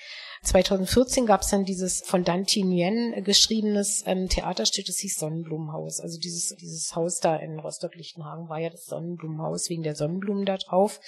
[0.43, 6.01] 2014 gab es dann dieses von Dante Nguyen geschriebenes ähm, Theaterstück, das hieß Sonnenblumenhaus.
[6.01, 10.57] Also dieses, dieses Haus da in Rostock-Lichtenhagen war ja das Sonnenblumenhaus wegen der Sonnenblumen da
[10.57, 11.01] drauf.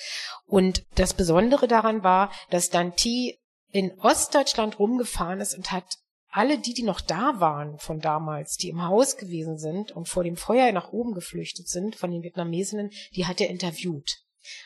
[0.47, 3.35] Und das Besondere daran war, dass Dante
[3.73, 5.99] in Ostdeutschland rumgefahren ist und hat
[6.31, 10.23] alle die, die noch da waren von damals, die im Haus gewesen sind und vor
[10.23, 14.23] dem Feuer nach oben geflüchtet sind, von den Vietnamesinnen, die hat er interviewt.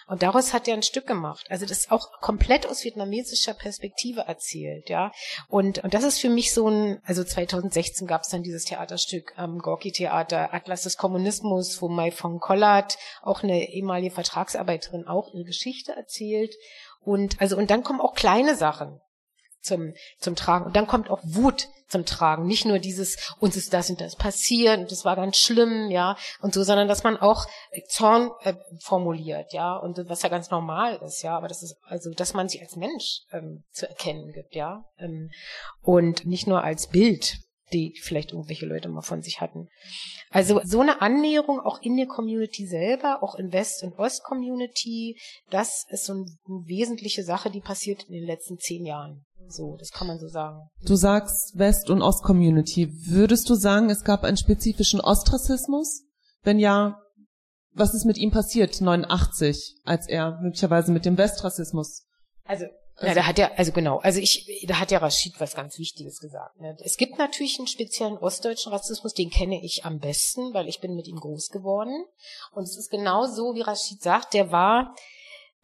[0.06, 1.46] Und daraus hat er ein Stück gemacht.
[1.50, 5.10] Also das ist auch komplett aus vietnamesischer Perspektive erzählt, ja.
[5.48, 9.32] Und, und das ist für mich so ein, also 2016 gab es dann dieses Theaterstück
[9.36, 15.06] am ähm, Gorki Theater, Atlas des Kommunismus, wo Mai von Collard, auch eine ehemalige Vertragsarbeiterin,
[15.06, 16.54] auch ihre Geschichte erzählt.
[17.04, 19.00] Und also und dann kommen auch kleine Sachen
[19.60, 20.66] zum zum Tragen.
[20.66, 24.16] Und dann kommt auch Wut zum Tragen, nicht nur dieses uns ist das und das
[24.16, 27.46] passiert und das war ganz schlimm, ja und so, sondern dass man auch
[27.88, 32.10] Zorn äh, formuliert, ja und was ja ganz normal ist, ja, aber das ist also,
[32.10, 35.30] dass man sich als Mensch ähm, zu erkennen gibt, ja ähm,
[35.82, 37.36] und nicht nur als Bild
[37.72, 39.68] die vielleicht irgendwelche Leute mal von sich hatten.
[40.30, 45.18] Also so eine Annäherung auch in der Community selber, auch in West- und Ost-Community,
[45.50, 46.26] das ist so eine
[46.66, 49.24] wesentliche Sache, die passiert in den letzten zehn Jahren.
[49.48, 50.68] So, das kann man so sagen.
[50.86, 52.90] Du sagst West- und Ost-Community.
[53.06, 56.04] Würdest du sagen, es gab einen spezifischen Ostrassismus?
[56.42, 56.98] Wenn ja,
[57.72, 62.04] was ist mit ihm passiert 89, als er möglicherweise mit dem Westrassismus
[62.44, 62.66] also
[63.00, 66.20] ja, da hat er, also genau, also ich, da hat ja Rashid was ganz Wichtiges
[66.20, 66.60] gesagt.
[66.60, 66.76] Ne?
[66.84, 70.94] Es gibt natürlich einen speziellen ostdeutschen Rassismus, den kenne ich am besten, weil ich bin
[70.94, 72.04] mit ihm groß geworden.
[72.52, 74.94] Und es ist genau so, wie Rashid sagt, der war,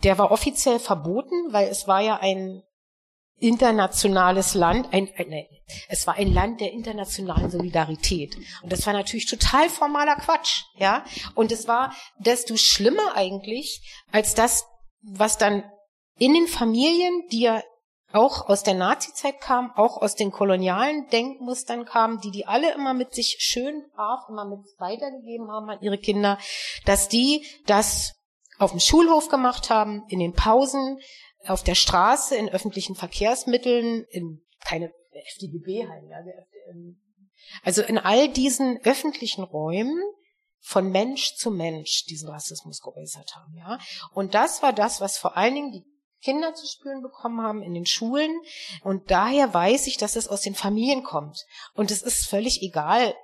[0.03, 2.62] der war offiziell verboten, weil es war ja ein
[3.39, 5.47] internationales Land, ein, ein,
[5.89, 8.37] es war ein Land der internationalen Solidarität.
[8.62, 11.05] Und das war natürlich total formaler Quatsch, ja.
[11.35, 14.66] Und es war desto schlimmer eigentlich, als das,
[15.03, 15.64] was dann
[16.21, 17.62] in den Familien, die ja
[18.12, 22.93] auch aus der Nazizeit kamen, auch aus den kolonialen Denkmustern kamen, die die alle immer
[22.93, 26.39] mit sich schön brav immer mit weitergegeben haben an ihre Kinder,
[26.85, 28.12] dass die das
[28.59, 30.99] auf dem Schulhof gemacht haben, in den Pausen,
[31.47, 36.18] auf der Straße, in öffentlichen Verkehrsmitteln, in keine FDGB halt, ja,
[37.64, 39.99] also in all diesen öffentlichen Räumen
[40.59, 43.79] von Mensch zu Mensch diesen Rassismus geäußert haben, ja.
[44.12, 45.85] Und das war das, was vor allen Dingen die
[46.23, 48.41] Kinder zu spüren bekommen haben in den Schulen.
[48.83, 51.47] Und daher weiß ich, dass es aus den Familien kommt.
[51.75, 53.14] Und es ist völlig egal,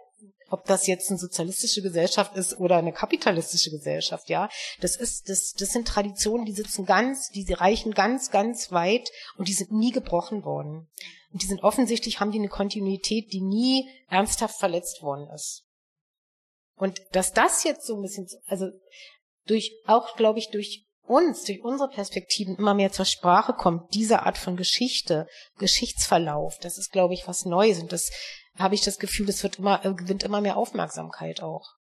[0.49, 4.49] ob das jetzt eine sozialistische Gesellschaft ist oder eine kapitalistische Gesellschaft, ja.
[4.81, 9.49] Das ist, das, das sind Traditionen, die sitzen ganz, die reichen ganz, ganz weit und
[9.49, 10.89] die sind nie gebrochen worden.
[11.33, 15.65] Und die sind offensichtlich, haben die eine Kontinuität, die nie ernsthaft verletzt worden ist.
[16.77, 18.67] Und dass das jetzt so ein bisschen, also
[19.47, 24.23] durch, auch glaube ich, durch uns, durch unsere Perspektiven immer mehr zur Sprache kommt, diese
[24.23, 25.27] Art von Geschichte,
[25.59, 28.11] Geschichtsverlauf, das ist, glaube ich, was Neues und das
[28.59, 31.75] habe ich das Gefühl, das wird immer, äh, gewinnt immer mehr Aufmerksamkeit auch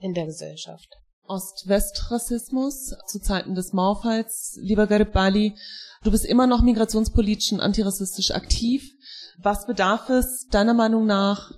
[0.00, 0.88] in der Gesellschaft.
[1.26, 5.56] Ost-West-Rassismus zu Zeiten des Mauerfalls, lieber Garib Bali,
[6.02, 8.90] du bist immer noch migrationspolitisch und antirassistisch aktiv.
[9.38, 11.52] Was bedarf es deiner Meinung nach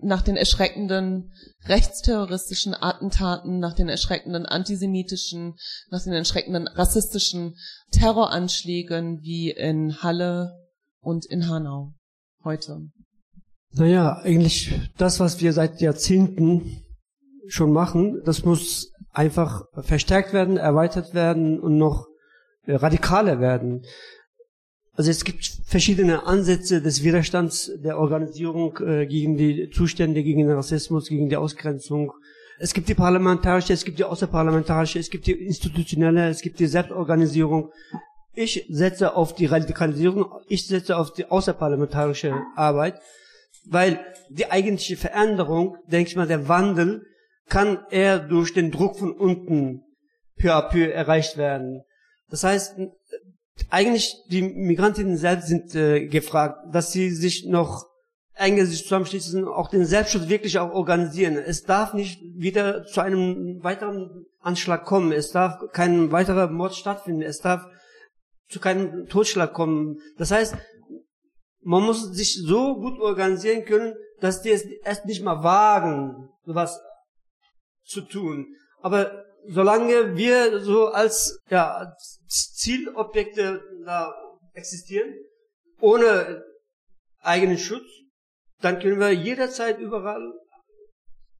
[0.00, 1.32] nach den erschreckenden
[1.64, 5.54] rechtsterroristischen Attentaten, nach den erschreckenden antisemitischen,
[5.90, 7.56] nach den erschreckenden rassistischen
[7.92, 10.52] Terroranschlägen wie in Halle
[11.00, 11.94] und in Hanau
[12.44, 12.88] heute?
[13.72, 16.82] Naja, eigentlich das, was wir seit Jahrzehnten
[17.48, 22.06] schon machen, das muss einfach verstärkt werden, erweitert werden und noch
[22.66, 23.82] radikaler werden.
[24.96, 30.56] Also es gibt verschiedene Ansätze des Widerstands der Organisierung äh, gegen die Zustände, gegen den
[30.56, 32.12] Rassismus, gegen die Ausgrenzung.
[32.58, 36.66] Es gibt die parlamentarische, es gibt die außerparlamentarische, es gibt die institutionelle, es gibt die
[36.66, 37.70] Selbstorganisierung.
[38.34, 42.98] Ich setze auf die Radikalisierung, ich setze auf die außerparlamentarische Arbeit,
[43.66, 47.04] weil die eigentliche Veränderung, denke ich mal, der Wandel,
[47.50, 49.82] kann eher durch den Druck von unten
[50.38, 51.82] peu à peu erreicht werden.
[52.30, 52.76] Das heißt,
[53.70, 57.86] eigentlich die Migrantinnen selbst sind äh, gefragt, dass sie sich noch
[58.34, 61.38] enger sich zusammenschließen, auch den Selbstschutz wirklich auch organisieren.
[61.38, 65.12] Es darf nicht wieder zu einem weiteren Anschlag kommen.
[65.12, 67.22] Es darf kein weiterer Mord stattfinden.
[67.22, 67.66] Es darf
[68.48, 69.98] zu keinem Totschlag kommen.
[70.18, 70.54] Das heißt,
[71.62, 76.80] man muss sich so gut organisieren können, dass die es erst nicht mal wagen, sowas
[77.84, 78.46] zu tun.
[78.80, 81.94] Aber solange wir so als ja,
[82.28, 84.14] Zielobjekte da
[84.52, 85.14] existieren,
[85.80, 86.44] ohne
[87.20, 87.86] eigenen Schutz,
[88.60, 90.32] dann können wir jederzeit überall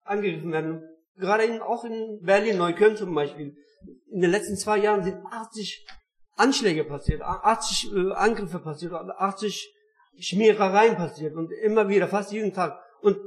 [0.04, 0.82] angegriffen werden.
[1.16, 3.56] Gerade in, auch in Berlin, Neukölln zum Beispiel.
[4.10, 5.86] In den letzten zwei Jahren sind 80
[6.36, 9.72] Anschläge passiert, 80 äh, Angriffe passiert, 80
[10.18, 12.78] Schmierereien passiert und immer wieder, fast jeden Tag.
[13.00, 13.18] Und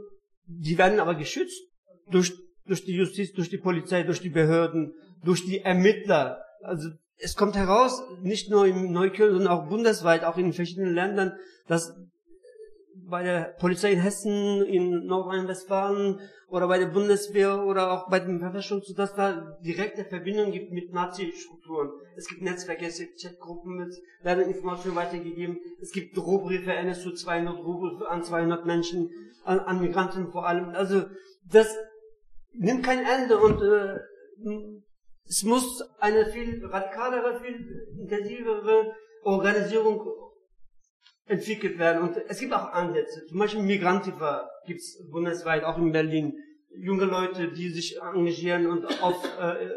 [0.46, 1.60] die werden aber geschützt
[2.08, 2.34] durch
[2.70, 4.94] durch die Justiz, durch die Polizei, durch die Behörden,
[5.24, 6.44] durch die Ermittler.
[6.62, 11.34] Also es kommt heraus, nicht nur in Neukölln, sondern auch bundesweit, auch in verschiedenen Ländern,
[11.68, 11.94] dass
[13.10, 18.40] bei der Polizei in Hessen, in Nordrhein-Westfalen oder bei der Bundeswehr oder auch bei dem
[18.40, 21.92] Pfefferschutz, dass da direkte Verbindungen gibt mit Nazi-Strukturen.
[22.16, 25.60] Es gibt Netzwerke, es gibt Chatgruppen, mit werden Informationen weitergegeben.
[25.82, 29.10] Es gibt Drohbriefe, NSU 200 Drohbriefe an 200 Menschen,
[29.44, 30.70] an, an Migranten vor allem.
[30.70, 31.06] Also
[31.52, 31.76] das
[32.54, 34.00] nimmt kein Ende und äh,
[35.26, 38.94] es muss eine viel radikalere, viel intensivere
[39.24, 40.02] Organisierung
[41.26, 42.02] entwickelt werden.
[42.02, 43.26] Und es gibt auch Ansätze.
[43.28, 46.34] Zum Beispiel Migrantiva gibt es bundesweit, auch in Berlin.
[46.76, 49.70] Junge Leute, die sich engagieren und auf äh,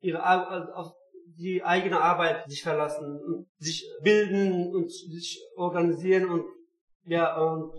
[0.00, 0.92] ihre also auf
[1.38, 6.44] die eigene Arbeit sich verlassen, und sich bilden und sich organisieren und
[7.04, 7.72] ja und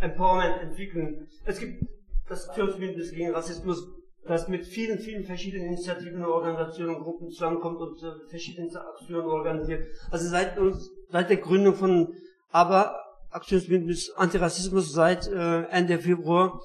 [0.00, 1.28] Empowerment entwickeln.
[1.44, 1.84] Es gibt
[2.28, 3.86] das Aktionsbündnis gegen Rassismus,
[4.24, 9.86] das mit vielen, vielen verschiedenen Initiativen, Organisationen und Gruppen zusammenkommt und äh, verschiedene Aktionen organisiert.
[10.10, 12.14] Also seit uns, seit der Gründung von
[12.50, 12.96] ABBA,
[13.30, 16.60] Aktionsbündnis Antirassismus, seit äh, Ende Februar,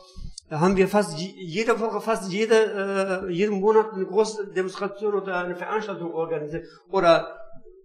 [0.50, 2.56] Da haben wir fast jede Woche, fast jede,
[3.28, 7.38] äh, jeden Monat eine große Demonstration oder eine Veranstaltung organisiert oder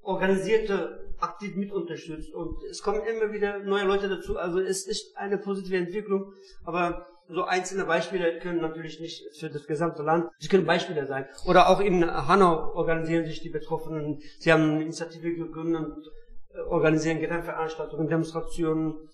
[0.03, 2.33] organisierte aktiv mit unterstützt.
[2.33, 4.39] Und es kommen immer wieder neue Leute dazu.
[4.39, 6.33] Also es ist eine positive Entwicklung.
[6.65, 11.27] Aber so einzelne Beispiele können natürlich nicht für das gesamte Land, sie können Beispiele sein.
[11.47, 14.21] Oder auch in Hanau organisieren sich die Betroffenen.
[14.39, 16.11] Sie haben eine Initiative gegründet,
[16.55, 19.09] äh, organisieren Gedenkveranstaltungen, Demonstrationen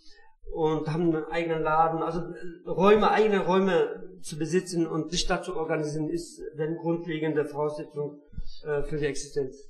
[0.52, 2.02] und haben einen eigenen Laden.
[2.02, 8.20] Also äh, Räume, eigene Räume zu besitzen und sich dazu organisieren, ist eine grundlegende Voraussetzung
[8.64, 9.68] äh, für die Existenz.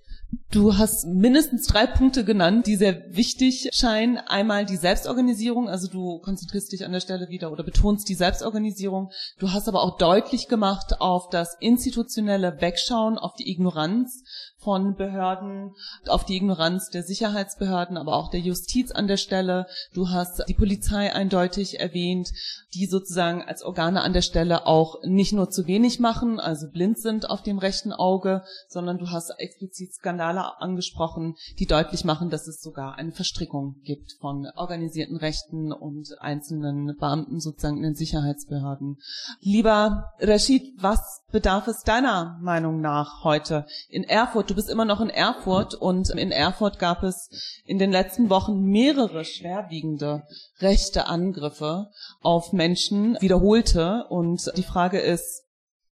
[0.51, 4.19] Du hast mindestens drei Punkte genannt, die sehr wichtig scheinen.
[4.19, 9.11] Einmal die Selbstorganisierung, also du konzentrierst dich an der Stelle wieder oder betonst die Selbstorganisierung.
[9.39, 14.23] Du hast aber auch deutlich gemacht auf das institutionelle Wegschauen, auf die Ignoranz
[14.61, 15.75] von Behörden,
[16.09, 19.67] auf die Ignoranz der Sicherheitsbehörden, aber auch der Justiz an der Stelle.
[19.95, 22.31] Du hast die Polizei eindeutig erwähnt,
[22.75, 26.99] die sozusagen als Organe an der Stelle auch nicht nur zu wenig machen, also blind
[26.99, 32.49] sind auf dem rechten Auge, sondern du hast explizit Skandale angesprochen, die deutlich machen, dass
[32.49, 38.99] es sogar eine Verstrickung gibt von organisierten Rechten und einzelnen Beamten sozusagen in den Sicherheitsbehörden.
[39.41, 44.48] Lieber Rashid, was bedarf es deiner Meinung nach heute in Erfurt?
[44.49, 47.29] Du bist immer noch in Erfurt und in Erfurt gab es
[47.67, 50.23] in den letzten Wochen mehrere schwerwiegende
[50.61, 51.89] rechte Angriffe
[52.23, 54.07] auf Menschen, wiederholte.
[54.09, 55.45] Und die Frage ist,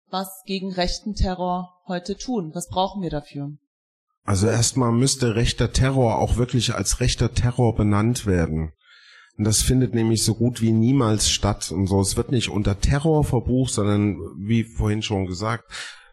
[0.09, 2.53] was gegen rechten Terror heute tun?
[2.55, 3.51] Was brauchen wir dafür?
[4.23, 8.73] Also erstmal müsste rechter Terror auch wirklich als rechter Terror benannt werden.
[9.37, 12.01] Und das findet nämlich so gut wie niemals statt und so.
[12.01, 15.65] Es wird nicht unter Terror verbucht, sondern wie vorhin schon gesagt,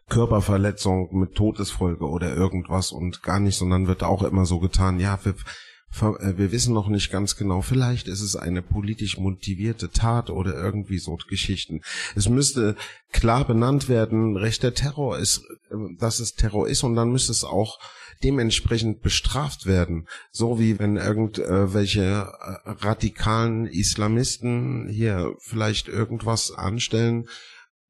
[0.08, 5.18] Körperverletzung mit Todesfolge oder irgendwas und gar nicht, sondern wird auch immer so getan, ja,
[5.24, 5.34] wir,
[6.20, 10.54] äh, wir wissen noch nicht ganz genau, vielleicht ist es eine politisch motivierte Tat oder
[10.54, 11.80] irgendwie so Geschichten.
[12.14, 12.76] Es müsste
[13.12, 17.44] klar benannt werden, rechter Terror ist, äh, dass es Terror ist und dann müsste es
[17.44, 17.78] auch
[18.22, 20.06] dementsprechend bestraft werden.
[20.30, 27.26] So wie wenn irgendwelche äh, radikalen Islamisten hier vielleicht irgendwas anstellen,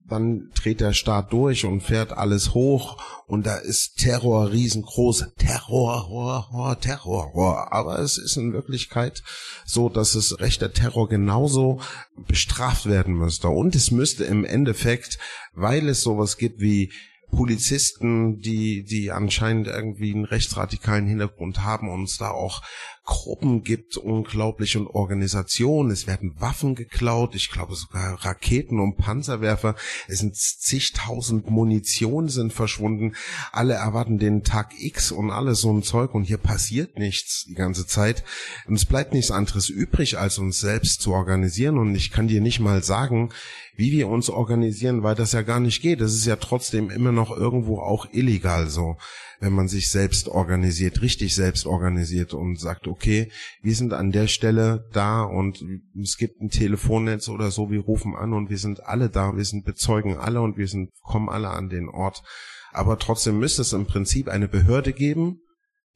[0.08, 5.32] dann dreht der Staat durch und fährt alles hoch und da ist Terror riesengroß.
[5.38, 7.72] Terror, Horror, Terror, Horror.
[7.72, 9.22] Aber es ist in Wirklichkeit
[9.64, 11.80] so, dass es rechter Terror genauso
[12.26, 13.48] bestraft werden müsste.
[13.48, 15.18] Und es müsste im Endeffekt,
[15.54, 16.92] weil es sowas gibt wie
[17.30, 22.62] Polizisten, die, die anscheinend irgendwie einen rechtsradikalen Hintergrund haben und es da auch
[23.04, 25.90] Gruppen gibt, unglaublich und Organisationen.
[25.90, 29.74] Es werden Waffen geklaut, ich glaube sogar Raketen und Panzerwerfer.
[30.06, 33.14] Es sind zigtausend Munition sind verschwunden.
[33.50, 37.54] Alle erwarten den Tag X und alles so ein Zeug und hier passiert nichts die
[37.54, 38.22] ganze Zeit.
[38.68, 41.78] Und es bleibt nichts anderes übrig, als uns selbst zu organisieren.
[41.78, 43.30] Und ich kann dir nicht mal sagen,
[43.74, 46.00] wie wir uns organisieren, weil das ja gar nicht geht.
[46.00, 48.96] Das ist ja trotzdem immer noch irgendwo auch illegal so
[49.42, 54.28] wenn man sich selbst organisiert, richtig selbst organisiert und sagt, okay, wir sind an der
[54.28, 55.64] Stelle da und
[56.00, 59.44] es gibt ein Telefonnetz oder so, wir rufen an und wir sind alle da, wir
[59.44, 62.22] sind bezeugen alle und wir sind, kommen alle an den Ort.
[62.70, 65.40] Aber trotzdem müsste es im Prinzip eine Behörde geben,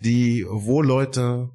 [0.00, 1.50] die, wo Leute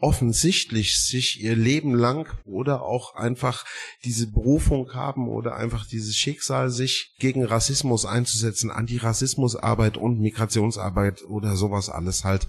[0.00, 3.64] offensichtlich sich ihr Leben lang oder auch einfach
[4.04, 11.56] diese Berufung haben oder einfach dieses Schicksal, sich gegen Rassismus einzusetzen, Antirassismusarbeit und Migrationsarbeit oder
[11.56, 12.46] sowas alles halt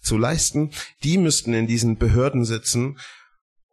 [0.00, 0.70] zu leisten.
[1.02, 2.96] Die müssten in diesen Behörden sitzen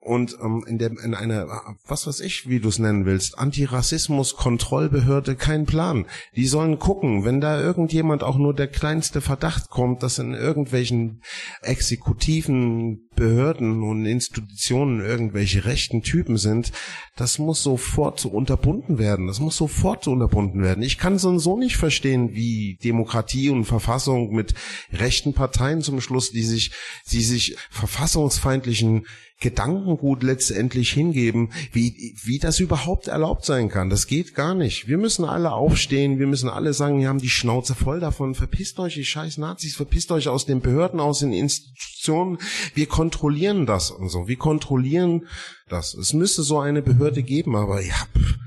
[0.02, 5.36] und ähm, in, der, in einer, was weiß ich, wie du es nennen willst, Antirassismus-Kontrollbehörde
[5.36, 6.06] kein Plan.
[6.36, 11.22] Die sollen gucken, wenn da irgendjemand auch nur der kleinste Verdacht kommt, dass in irgendwelchen
[11.62, 16.72] exekutiven Behörden und Institutionen irgendwelche rechten Typen sind,
[17.18, 19.28] das muss sofort so unterbunden werden.
[19.28, 20.82] Das muss sofort so unterbunden werden.
[20.82, 24.54] Ich kann so, so nicht verstehen, wie Demokratie und Verfassung mit
[24.94, 26.72] rechten Parteien zum Schluss, die sich,
[27.12, 29.06] die sich verfassungsfeindlichen
[29.42, 33.90] Gedankengut letztendlich hingeben, wie, wie das überhaupt erlaubt sein kann.
[33.90, 34.90] Das geht gar nicht.
[34.90, 38.80] Wir müssen alle aufstehen, wir müssen alle sagen, wir haben die Schnauze voll davon, verpisst
[38.80, 42.38] euch, ihr scheiß Nazis, verpisst euch aus den Behörden, aus den Institutionen.
[42.74, 44.28] Wir kontrollieren das und so.
[44.28, 45.28] Wir kontrollieren
[45.68, 45.96] das.
[45.96, 48.38] Es müsste so eine Behörde geben, aber ja, pff.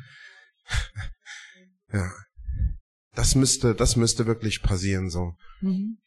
[1.92, 2.10] ja.
[3.14, 5.32] Das müsste, das müsste wirklich passieren, so.
[5.60, 5.98] Mhm.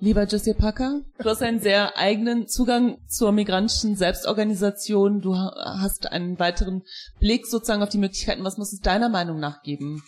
[0.00, 5.20] Lieber Jesse Packer, du hast einen sehr eigenen Zugang zur migrantischen Selbstorganisation.
[5.20, 6.84] Du hast einen weiteren
[7.18, 8.44] Blick sozusagen auf die Möglichkeiten.
[8.44, 10.04] Was muss es deiner Meinung nach geben?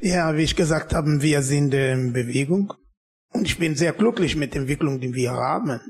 [0.00, 2.72] Ja, wie ich gesagt habe, wir sind in Bewegung.
[3.32, 5.80] Und ich bin sehr glücklich mit der Entwicklung, die wir haben.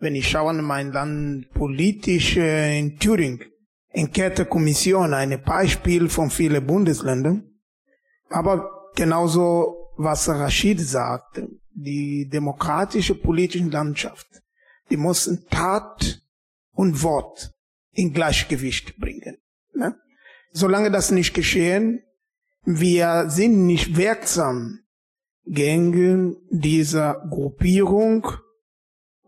[0.00, 3.44] Wenn ich schaue in mein Land politisch äh, in Thüringen,
[3.90, 7.44] Enquete-Kommission ein Beispiel von vielen Bundesländern.
[8.28, 14.28] Aber genauso, was Rashid sagte, die demokratische politische Landschaft,
[14.90, 16.22] die muss Tat
[16.72, 17.52] und Wort
[17.92, 19.38] in Gleichgewicht bringen.
[19.74, 19.96] Ne?
[20.52, 22.02] Solange das nicht geschehen,
[22.64, 24.80] wir sind nicht wirksam
[25.44, 28.26] gegen diese Gruppierung,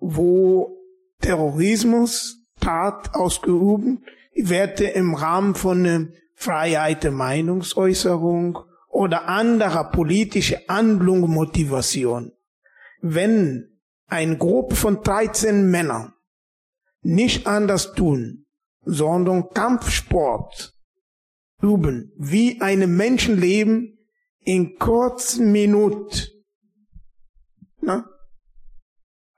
[0.03, 0.77] wo
[1.20, 4.03] Terrorismus, Tat ausgeübt
[4.35, 8.59] wird im Rahmen von Freiheit der Meinungsäußerung
[8.89, 12.33] oder anderer politischer Handlung Motivation.
[13.01, 16.12] Wenn eine Gruppe von 13 Männern
[17.01, 18.47] nicht anders tun,
[18.85, 20.74] sondern Kampfsport
[21.61, 23.99] üben, wie ein Menschenleben
[24.41, 26.33] in kurzen Minuten
[27.83, 28.09] na,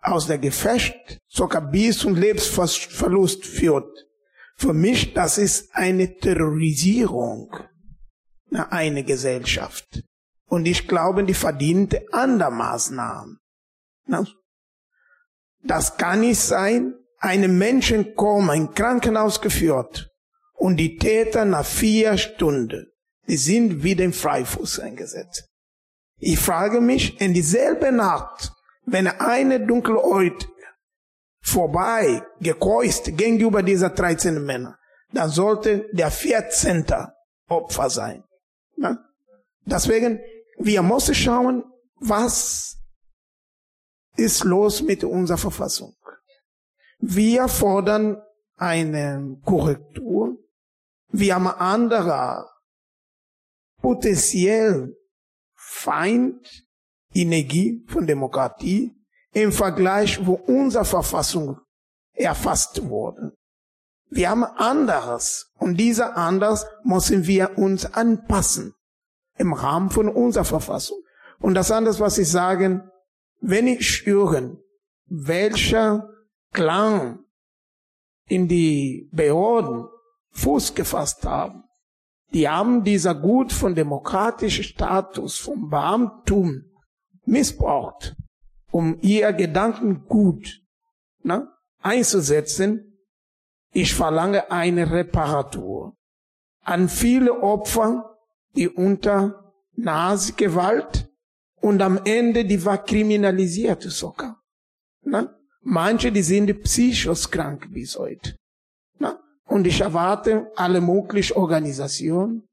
[0.05, 4.07] aus der Gefecht sogar bis und Lebensverlust führt.
[4.57, 7.57] Für mich, das ist eine Terrorisierung
[8.71, 10.05] einer Gesellschaft.
[10.47, 13.41] Und ich glaube, die verdient andere Maßnahmen.
[15.65, 16.95] Das kann nicht sein.
[17.19, 20.11] Einem Menschen kommen, ein Krankenhaus geführt
[20.53, 22.87] und die Täter nach vier Stunden,
[23.27, 25.49] die sind wieder im Freifuß eingesetzt.
[26.19, 28.53] Ich frage mich, in dieselbe Nacht,
[28.87, 30.53] wenn eine Dunkelhäutige
[31.41, 34.79] vorbei gekreuzt gegenüber dieser 13 Männer,
[35.13, 36.85] dann sollte der 14.
[37.49, 38.25] Opfer sein.
[38.77, 38.99] Ja?
[39.65, 40.21] Deswegen,
[40.59, 41.65] wir müssen schauen,
[41.97, 42.79] was
[44.17, 45.95] ist los mit unserer Verfassung.
[46.99, 48.23] Wir fordern
[48.57, 50.39] eine Korrektur.
[51.09, 52.49] Wir haben andere
[53.81, 54.97] potenziell
[55.55, 56.64] Feind
[57.15, 58.93] Energie von Demokratie
[59.33, 61.59] im Vergleich, wo unsere Verfassung
[62.13, 63.33] erfasst wurde.
[64.11, 68.75] Wir haben anderes und dieser anders müssen wir uns anpassen
[69.37, 70.99] im Rahmen von unserer Verfassung.
[71.41, 72.89] Und das andere, was ich sagen,
[73.41, 74.57] wenn ich höre,
[75.07, 76.09] welcher
[76.53, 77.25] Klang
[78.27, 79.89] in die Behörden
[80.31, 81.65] Fuß gefasst haben,
[82.33, 86.65] die haben dieser Gut von demokratischem Status, vom Beamtum
[87.27, 88.17] missbraucht
[88.71, 90.61] um ihr Gedankengut
[91.23, 91.49] ne,
[91.81, 92.99] einzusetzen,
[93.73, 95.97] ich verlange eine Reparatur
[96.65, 98.19] an viele Opfer,
[98.57, 101.09] die unter Nazi-Gewalt
[101.61, 104.43] und am Ende, die war kriminalisiert sogar.
[105.03, 105.35] Ne?
[105.61, 108.37] Manche, die sind psychisch krank bis heute.
[108.99, 109.19] Ne?
[109.47, 112.49] Und ich erwarte alle möglichen Organisationen,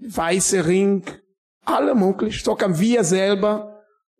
[0.00, 1.04] Weiße Ring,
[1.64, 3.73] alle möglichen, sogar wir selber,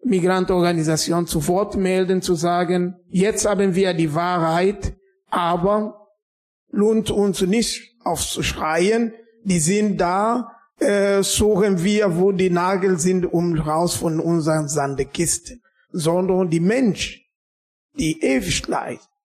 [0.04, 4.96] Migrantenorganisation zu Wort melden, zu sagen, jetzt haben wir die Wahrheit,
[5.30, 6.08] aber
[6.70, 9.14] lohnt uns nicht aufzuschreien,
[9.44, 15.62] die sind da, äh, suchen wir, wo die Nagel sind, um raus von unseren Sandekisten,
[15.90, 17.22] sondern die Mensch,
[17.98, 18.66] die ewig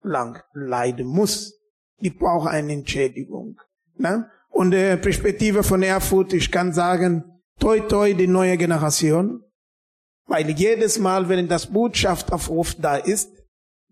[0.04, 1.60] lang leiden muss,
[2.00, 3.60] die braucht eine Entschädigung.
[3.98, 4.30] Ne?
[4.50, 7.24] Und äh, Perspektive von Erfurt, ich kann sagen,
[7.60, 9.44] toi toi die neue Generation,
[10.28, 13.32] weil jedes Mal, wenn das Botschaftsaufruf da ist,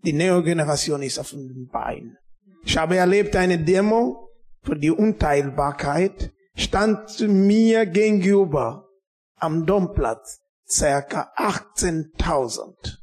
[0.04, 2.16] die Neogeneration ist auf dem Bein.
[2.64, 4.28] Ich habe erlebt eine Demo
[4.62, 8.88] für die Unteilbarkeit, stand mir gegenüber
[9.36, 12.98] am Domplatz circa 18.000.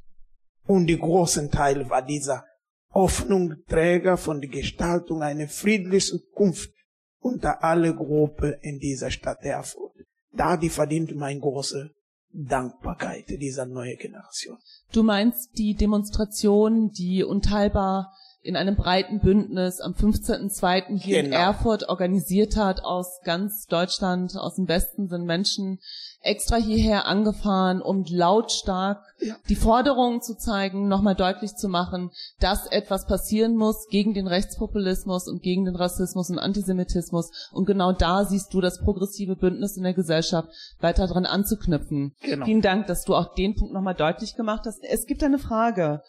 [0.65, 2.45] Und die großen Teil war dieser
[2.93, 6.71] Hoffnungsträger von der Gestaltung einer friedlichen Zukunft
[7.19, 9.93] unter alle Gruppen in dieser Stadt Erfurt.
[10.31, 11.91] Da die verdient mein große
[12.37, 14.57] Dankbarkeit dieser neuen Generation.
[14.91, 18.13] Du meinst die Demonstration, die unteilbar
[18.47, 20.97] in einem breiten Bündnis am 15.02.
[20.97, 21.27] hier genau.
[21.27, 22.83] in Erfurt organisiert hat.
[22.83, 25.79] Aus ganz Deutschland, aus dem Westen sind Menschen
[26.21, 29.35] extra hierher angefahren, um lautstark ja.
[29.49, 35.27] die Forderungen zu zeigen, nochmal deutlich zu machen, dass etwas passieren muss gegen den Rechtspopulismus
[35.27, 37.49] und gegen den Rassismus und Antisemitismus.
[37.51, 40.49] Und genau da siehst du das progressive Bündnis in der Gesellschaft
[40.79, 42.13] weiter dran anzuknüpfen.
[42.21, 42.45] Genau.
[42.45, 44.83] Vielen Dank, dass du auch den Punkt nochmal deutlich gemacht hast.
[44.83, 46.01] Es gibt eine Frage.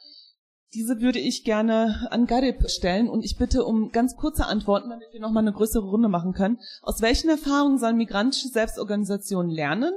[0.74, 5.08] Diese würde ich gerne an Garib stellen und ich bitte um ganz kurze Antworten, damit
[5.12, 6.58] wir nochmal eine größere Runde machen können.
[6.82, 9.94] Aus welchen Erfahrungen sollen migrantische Selbstorganisationen lernen?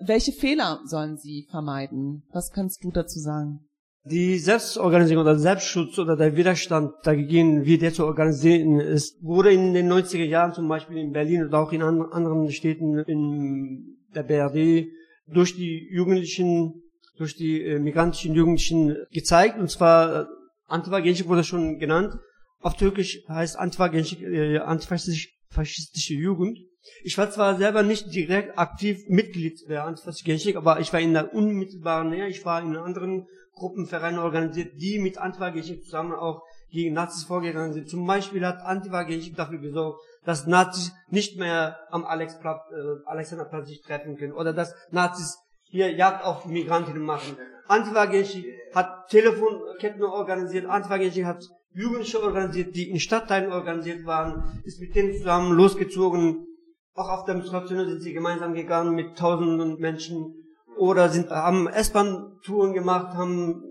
[0.00, 2.24] Welche Fehler sollen sie vermeiden?
[2.32, 3.60] Was kannst du dazu sagen?
[4.04, 9.74] Die Selbstorganisation oder Selbstschutz oder der Widerstand dagegen, wie der zu organisieren ist, wurde in
[9.74, 14.88] den 90er Jahren zum Beispiel in Berlin oder auch in anderen Städten in der BRD
[15.26, 16.82] durch die Jugendlichen
[17.18, 19.58] durch die äh, migrantischen Jugendlichen gezeigt.
[19.58, 20.26] Und zwar, äh,
[20.66, 22.14] Antifa Genshin wurde schon genannt.
[22.60, 26.58] Auf Türkisch heißt antifaschistische, äh, antifaschistische Jugend.
[27.02, 31.34] Ich war zwar selber nicht direkt aktiv Mitglied der Antifaschistische aber ich war in der
[31.34, 32.28] unmittelbaren Nähe.
[32.28, 37.88] Ich war in anderen Gruppenvereinen organisiert, die mit Antifaschistik zusammen auch gegen Nazis vorgegangen sind.
[37.88, 43.82] Zum Beispiel hat Antifaschistik dafür gesorgt, dass Nazis nicht mehr am Alexplatz, äh, Alexanderplatz sich
[43.82, 45.38] treffen können oder dass Nazis
[45.68, 47.36] hier Jagd auf Migrantinnen machen.
[47.66, 48.08] Antifa
[48.74, 55.14] hat Telefonketten organisiert, Antifa hat Jugendliche organisiert, die in Stadtteilen organisiert waren, ist mit denen
[55.14, 56.46] zusammen losgezogen.
[56.94, 60.34] Auch auf Demonstrationen sind sie gemeinsam gegangen mit tausenden Menschen
[60.78, 63.62] oder sind, haben S-Bahn-Touren gemacht, haben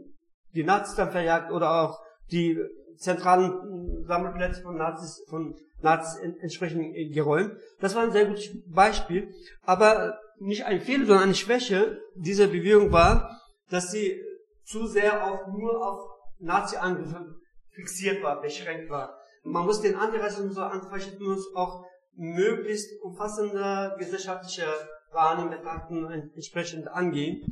[0.54, 2.00] die Nazis dann verjagt oder auch
[2.32, 2.58] die
[2.98, 7.54] zentralen Sammelplätze von Nazis, von Nazis entsprechend geräumt.
[7.80, 9.30] Das war ein sehr gutes Beispiel.
[9.64, 14.22] Aber nicht ein Fehler, sondern eine Schwäche dieser Bewegung war, dass sie
[14.64, 16.10] zu sehr auf, nur auf
[16.40, 17.36] Nazi-Angriffe
[17.72, 19.18] fixiert war, beschränkt war.
[19.44, 21.86] Man muss den Antirassismus oder Antifaschismus auch
[22.16, 24.74] möglichst umfassender gesellschaftlicher
[25.12, 26.06] Wahrnehmung betrachten
[26.36, 27.46] entsprechend angehen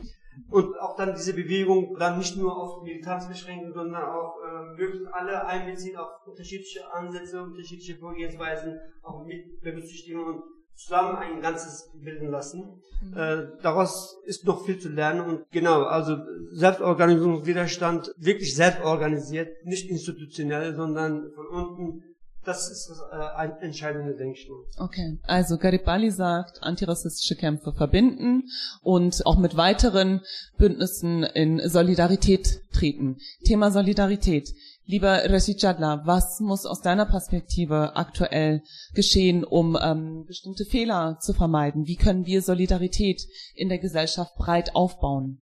[0.50, 5.08] und auch dann diese Bewegung dann nicht nur auf Militanz beschränken, sondern auch äh, möglichst
[5.14, 10.44] alle einbeziehen auf unterschiedliche Ansätze, unterschiedliche Vorgehensweisen, auch mit berücksichtigen und
[10.76, 12.82] zusammen ein Ganzes bilden lassen.
[13.02, 13.18] Mhm.
[13.18, 16.18] Äh, daraus ist noch viel zu lernen und genau, also
[16.52, 22.04] Selbstorganisierungswiderstand wirklich selbst organisiert, nicht institutionell, sondern von unten
[22.46, 24.48] das ist das äh, entscheidende, denke ich.
[24.78, 28.44] Okay, also Garibali sagt, antirassistische Kämpfe verbinden
[28.84, 30.22] und auch mit weiteren
[30.58, 33.18] Bündnissen in Solidarität treten.
[33.46, 34.54] Thema Solidarität.
[34.88, 38.62] Lieber Rashid Jadla, was muss aus deiner Perspektive aktuell
[38.94, 41.88] geschehen, um ähm, bestimmte Fehler zu vermeiden?
[41.88, 43.24] Wie können wir Solidarität
[43.56, 45.42] in der Gesellschaft breit aufbauen?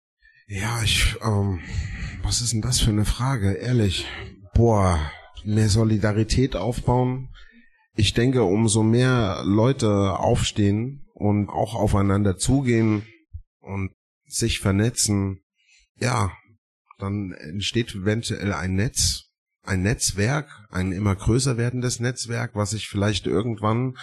[0.48, 1.60] Ja, ich, ähm,
[2.24, 3.54] was ist denn das für eine Frage?
[3.54, 4.06] Ehrlich,
[4.54, 5.00] boah,
[5.44, 7.30] mehr Solidarität aufbauen.
[7.94, 13.06] Ich denke, umso mehr Leute aufstehen und auch aufeinander zugehen
[13.60, 13.92] und
[14.28, 15.42] sich vernetzen,
[16.00, 16.32] ja,
[17.00, 19.25] dann entsteht eventuell ein Netz,
[19.66, 23.96] ein Netzwerk, ein immer größer werdendes Netzwerk, was sich vielleicht irgendwann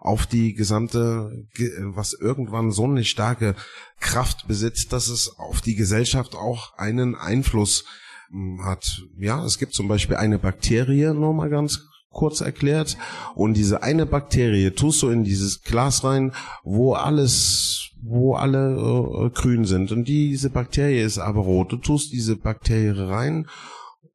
[0.00, 1.46] auf die gesamte,
[1.94, 3.54] was irgendwann so eine starke
[4.00, 7.84] Kraft besitzt, dass es auf die Gesellschaft auch einen Einfluss
[8.30, 9.02] hm, hat.
[9.18, 12.96] Ja, es gibt zum Beispiel eine Bakterie, nur mal ganz kurz erklärt,
[13.34, 19.30] und diese eine Bakterie tust du in dieses Glas rein, wo alles wo alle äh,
[19.30, 21.72] grün sind und diese Bakterie ist aber rot.
[21.72, 23.48] Du tust diese Bakterie rein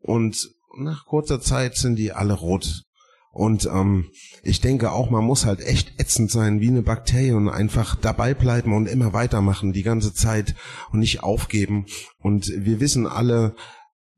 [0.02, 2.84] und nach kurzer Zeit sind die alle rot.
[3.32, 4.12] Und ähm,
[4.44, 8.36] ich denke auch, man muss halt echt ätzend sein wie eine Bakterie und einfach dabei
[8.36, 10.54] bleiben und immer weitermachen die ganze Zeit
[10.91, 11.88] und nicht aufgeben.
[12.20, 13.56] Und wir wissen alle,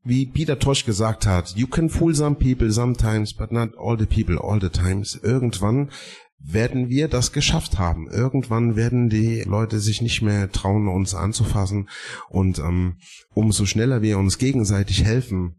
[0.04, 4.04] wie Peter Tosh gesagt hat, you can fool some people sometimes, but not all the
[4.04, 5.18] people all the times.
[5.22, 5.90] Irgendwann
[6.38, 8.08] werden wir das geschafft haben.
[8.10, 11.88] Irgendwann werden die Leute sich nicht mehr trauen, uns anzufassen.
[12.28, 12.98] Und ähm,
[13.32, 15.56] umso schneller wir uns gegenseitig helfen,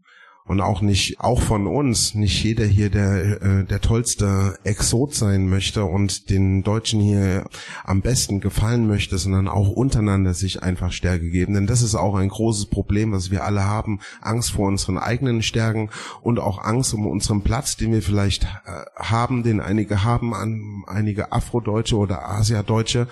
[0.48, 5.48] und auch nicht, auch von uns, nicht jeder hier der, äh, der tollste Exot sein
[5.48, 7.44] möchte und den Deutschen hier
[7.84, 11.52] am besten gefallen möchte, sondern auch untereinander sich einfach Stärke geben.
[11.52, 14.00] Denn das ist auch ein großes Problem, was wir alle haben.
[14.22, 15.90] Angst vor unseren eigenen Stärken
[16.22, 20.82] und auch Angst um unseren Platz, den wir vielleicht äh, haben, den einige haben, an
[20.86, 23.06] einige Afrodeutsche oder Asiadeutsche,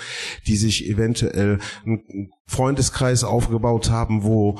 [0.47, 4.59] die sich eventuell einen Freundeskreis aufgebaut haben, wo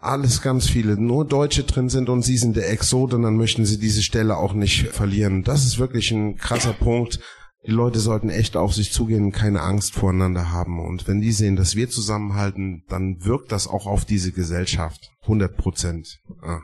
[0.00, 3.66] alles ganz viele, nur Deutsche drin sind und sie sind der Exot und dann möchten
[3.66, 5.42] sie diese Stelle auch nicht verlieren.
[5.42, 7.20] Das ist wirklich ein krasser Punkt.
[7.66, 10.80] Die Leute sollten echt auf sich zugehen und keine Angst voreinander haben.
[10.80, 15.10] Und wenn die sehen, dass wir zusammenhalten, dann wirkt das auch auf diese Gesellschaft.
[15.22, 16.20] 100 Prozent.
[16.42, 16.60] Ja.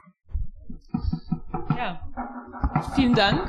[1.76, 2.00] ja.
[2.94, 3.40] Vielen Dank.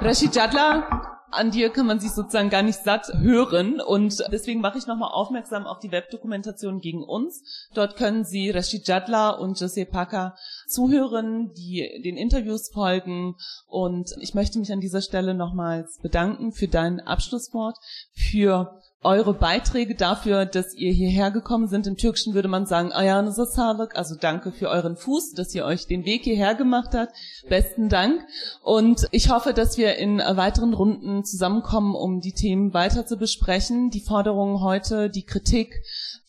[0.00, 4.78] Rashid Jadla, an dir kann man sich sozusagen gar nicht satt hören und deswegen mache
[4.78, 7.68] ich nochmal aufmerksam auf die Webdokumentation gegen uns.
[7.74, 10.36] Dort können Sie Rashid Jadla und Jose Packer
[10.66, 13.36] zuhören, die den Interviews folgen
[13.66, 17.76] und ich möchte mich an dieser Stelle nochmals bedanken für dein Abschlusswort,
[18.12, 21.86] für eure Beiträge dafür, dass ihr hierher gekommen sind.
[21.86, 26.24] Im Türkischen würde man sagen, also danke für euren Fuß, dass ihr euch den Weg
[26.24, 27.12] hierher gemacht habt.
[27.48, 28.26] Besten Dank.
[28.62, 33.90] Und ich hoffe, dass wir in weiteren Runden zusammenkommen, um die Themen weiter zu besprechen.
[33.90, 35.82] Die Forderungen heute, die Kritik,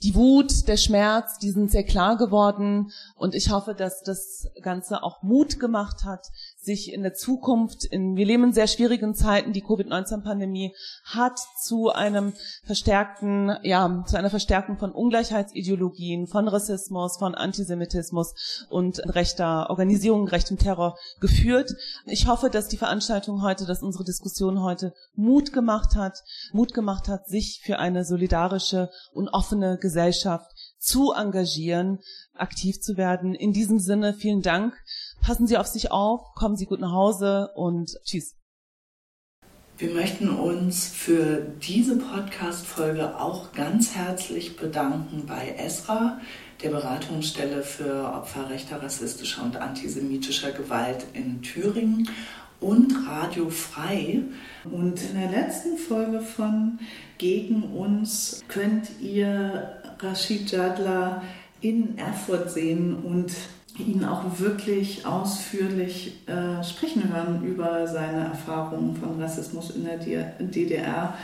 [0.04, 2.92] die Wut, der Schmerz, die sind sehr klar geworden.
[3.16, 6.28] Und ich hoffe, dass das Ganze auch Mut gemacht hat,
[6.66, 11.92] sich in der Zukunft, in, wir leben in sehr schwierigen Zeiten, die Covid-19-Pandemie hat zu
[11.92, 12.34] einem
[12.64, 20.58] verstärkten, ja, zu einer Verstärkung von Ungleichheitsideologien, von Rassismus, von Antisemitismus und rechter Organisierung, rechtem
[20.58, 21.76] Terror geführt.
[22.06, 27.08] Ich hoffe, dass die Veranstaltung heute, dass unsere Diskussion heute Mut gemacht hat, Mut gemacht
[27.08, 30.55] hat, sich für eine solidarische und offene Gesellschaft
[30.86, 32.00] zu engagieren,
[32.34, 33.34] aktiv zu werden.
[33.34, 34.74] In diesem Sinne, vielen Dank.
[35.22, 38.36] Passen Sie auf sich auf, kommen Sie gut nach Hause und tschüss.
[39.78, 46.22] Wir möchten uns für diese Podcast-Folge auch ganz herzlich bedanken bei ESRA,
[46.64, 52.10] der Beratungsstelle für Opfer rechter, rassistischer und antisemitischer Gewalt in Thüringen
[52.62, 54.22] und Radio Frei.
[54.64, 56.80] Und in der letzten Folge von
[57.18, 61.22] Gegen uns könnt ihr Rashid Jadla
[61.62, 63.32] in Erfurt sehen und
[63.78, 69.98] ihn auch wirklich ausführlich äh, sprechen hören über seine Erfahrungen von Rassismus in der
[70.40, 71.18] DDR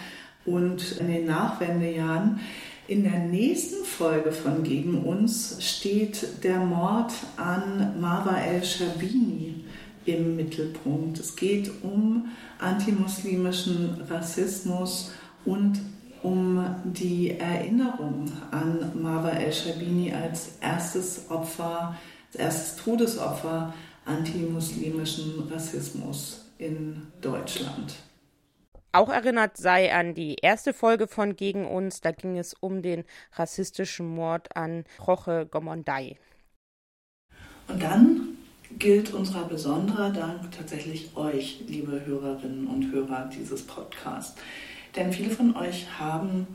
[0.46, 2.40] und in den Nachwendejahren.
[2.88, 9.64] In der nächsten Folge von Gegen uns steht der Mord an Marwa el-Shabini
[10.06, 11.20] im Mittelpunkt.
[11.20, 12.30] Es geht um
[12.60, 15.12] antimuslimischen Rassismus
[15.46, 15.80] und
[16.24, 21.96] um die Erinnerung an Marwa el-Shabini als erstes Opfer,
[22.28, 23.74] als erstes Todesopfer
[24.06, 27.96] antimuslimischen Rassismus in Deutschland.
[28.94, 33.06] Auch erinnert sei an die erste Folge von Gegen uns, da ging es um den
[33.34, 36.18] rassistischen Mord an Roche Gomondai.
[37.70, 38.38] Und dann
[38.78, 44.36] gilt unser besonderer Dank tatsächlich euch, liebe Hörerinnen und Hörer dieses Podcasts.
[44.96, 46.48] Denn viele von euch haben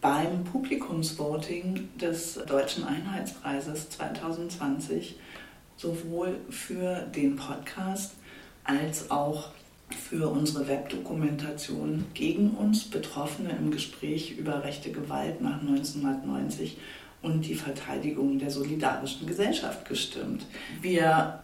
[0.00, 5.16] beim Publikumsvoting des Deutschen Einheitspreises 2020
[5.76, 8.12] sowohl für den Podcast
[8.64, 9.50] als auch
[9.90, 16.76] für unsere Webdokumentation gegen uns Betroffene im Gespräch über rechte Gewalt nach 1990
[17.22, 20.46] und die Verteidigung der solidarischen Gesellschaft gestimmt.
[20.80, 21.40] Wir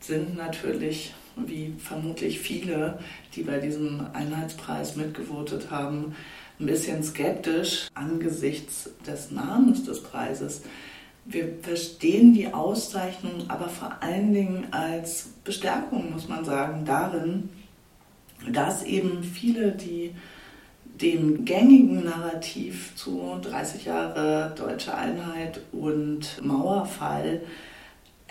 [0.00, 2.98] sind natürlich wie vermutlich viele,
[3.34, 6.14] die bei diesem Einheitspreis mitgevotet haben,
[6.60, 10.62] ein bisschen skeptisch angesichts des Namens des Preises.
[11.24, 17.48] Wir verstehen die Auszeichnung aber vor allen Dingen als Bestärkung, muss man sagen, darin,
[18.50, 20.14] dass eben viele, die
[21.00, 27.40] dem gängigen Narrativ zu 30 Jahre deutsche Einheit und Mauerfall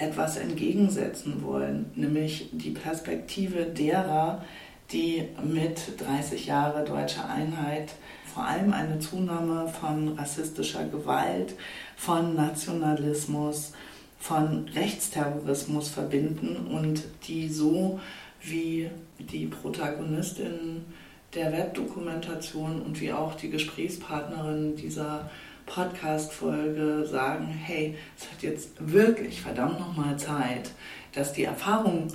[0.02, 4.44] etwas entgegensetzen wollen, nämlich die Perspektive derer,
[4.92, 7.94] die mit 30 Jahre deutscher Einheit
[8.34, 11.54] vor allem eine Zunahme von rassistischer Gewalt,
[11.98, 13.74] von Nationalismus,
[14.20, 18.00] von Rechtsterrorismus verbinden und die so
[18.42, 20.86] wie die Protagonistin
[21.34, 25.30] der Webdokumentation und wie auch die Gesprächspartnerin dieser
[25.74, 30.72] Podcast-Folge sagen, hey, es hat jetzt wirklich verdammt nochmal Zeit,
[31.14, 32.08] dass die Erfahrung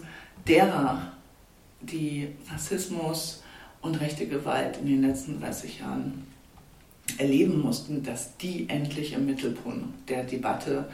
[0.46, 1.12] derer,
[1.80, 3.42] die Rassismus
[3.80, 6.26] und rechte Gewalt in den letzten 30 Jahren
[7.16, 10.88] erleben mussten, dass die endlich im Mittelpunkt der Debatte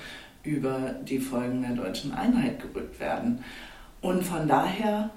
[0.44, 3.42] über die Folgen der deutschen Einheit gerückt werden.
[4.00, 5.10] Und von daher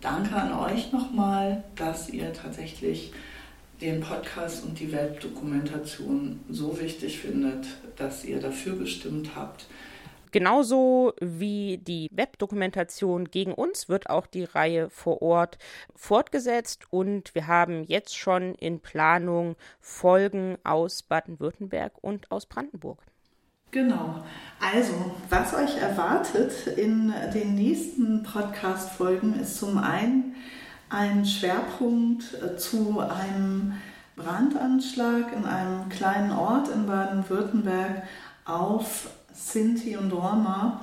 [0.00, 3.12] danke an euch nochmal, dass ihr tatsächlich
[3.82, 9.66] den Podcast und die Webdokumentation so wichtig findet, dass ihr dafür gestimmt habt.
[10.30, 15.58] Genauso wie die Webdokumentation gegen uns wird auch die Reihe vor Ort
[15.94, 22.98] fortgesetzt und wir haben jetzt schon in Planung Folgen aus Baden-Württemberg und aus Brandenburg.
[23.72, 24.24] Genau.
[24.60, 24.92] Also,
[25.28, 30.34] was euch erwartet in den nächsten Podcast-Folgen ist zum einen
[30.92, 33.74] ein Schwerpunkt äh, zu einem
[34.14, 38.02] Brandanschlag in einem kleinen Ort in Baden-Württemberg
[38.44, 40.80] auf Sinti und Roma.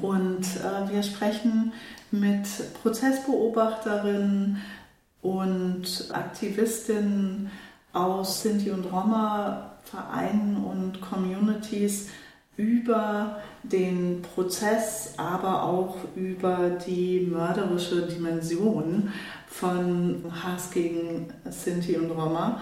[0.00, 1.72] Und äh, wir sprechen
[2.10, 2.46] mit
[2.82, 4.62] Prozessbeobachterinnen
[5.20, 7.50] und Aktivistinnen
[7.92, 12.08] aus Sinti und Roma Vereinen und Communities
[12.56, 19.12] über den Prozess, aber auch über die mörderische Dimension
[19.46, 22.60] von Hass gegen Sinti und Roma.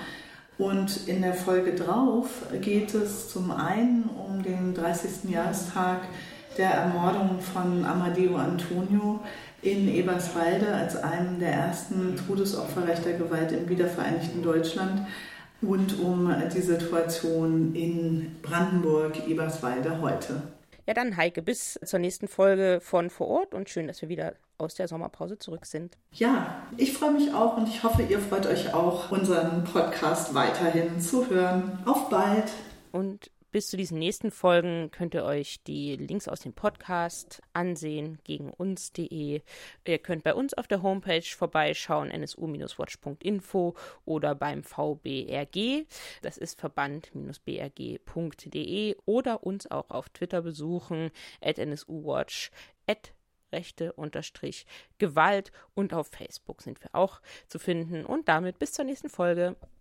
[0.59, 2.29] Und in der Folge drauf
[2.61, 5.31] geht es zum einen um den 30.
[5.31, 6.03] Jahrestag
[6.59, 9.21] der Ermordung von Amadeo Antonio
[9.63, 15.03] in Eberswalde als einem der ersten Todesopfer rechter Gewalt im wiedervereinigten Deutschland
[15.63, 20.43] und um die Situation in Brandenburg, Eberswalde heute.
[20.87, 24.35] Ja, dann Heike, bis zur nächsten Folge von Vor Ort und schön, dass wir wieder
[24.59, 25.97] aus der Sommerpause zurück sind.
[26.13, 31.01] Ja, ich freue mich auch und ich hoffe, ihr freut euch auch, unseren Podcast weiterhin
[31.01, 31.79] zu hören.
[31.87, 32.51] Auf bald!
[32.93, 38.19] Und bis zu diesen nächsten Folgen könnt ihr euch die Links aus dem Podcast ansehen,
[38.25, 39.43] gegen uns.de.
[39.87, 43.75] Ihr könnt bei uns auf der Homepage vorbeischauen, nsu-watch.info
[44.05, 45.87] oder beim VBRG.
[46.23, 51.11] Das ist verband-brg.de oder uns auch auf Twitter besuchen,
[51.41, 52.51] at nsuwatch,
[52.87, 53.13] at
[53.53, 54.65] Rechte unterstrich
[54.99, 58.07] Gewalt und auf Facebook sind wir auch zu finden.
[58.07, 59.57] Und damit bis zur nächsten Folge.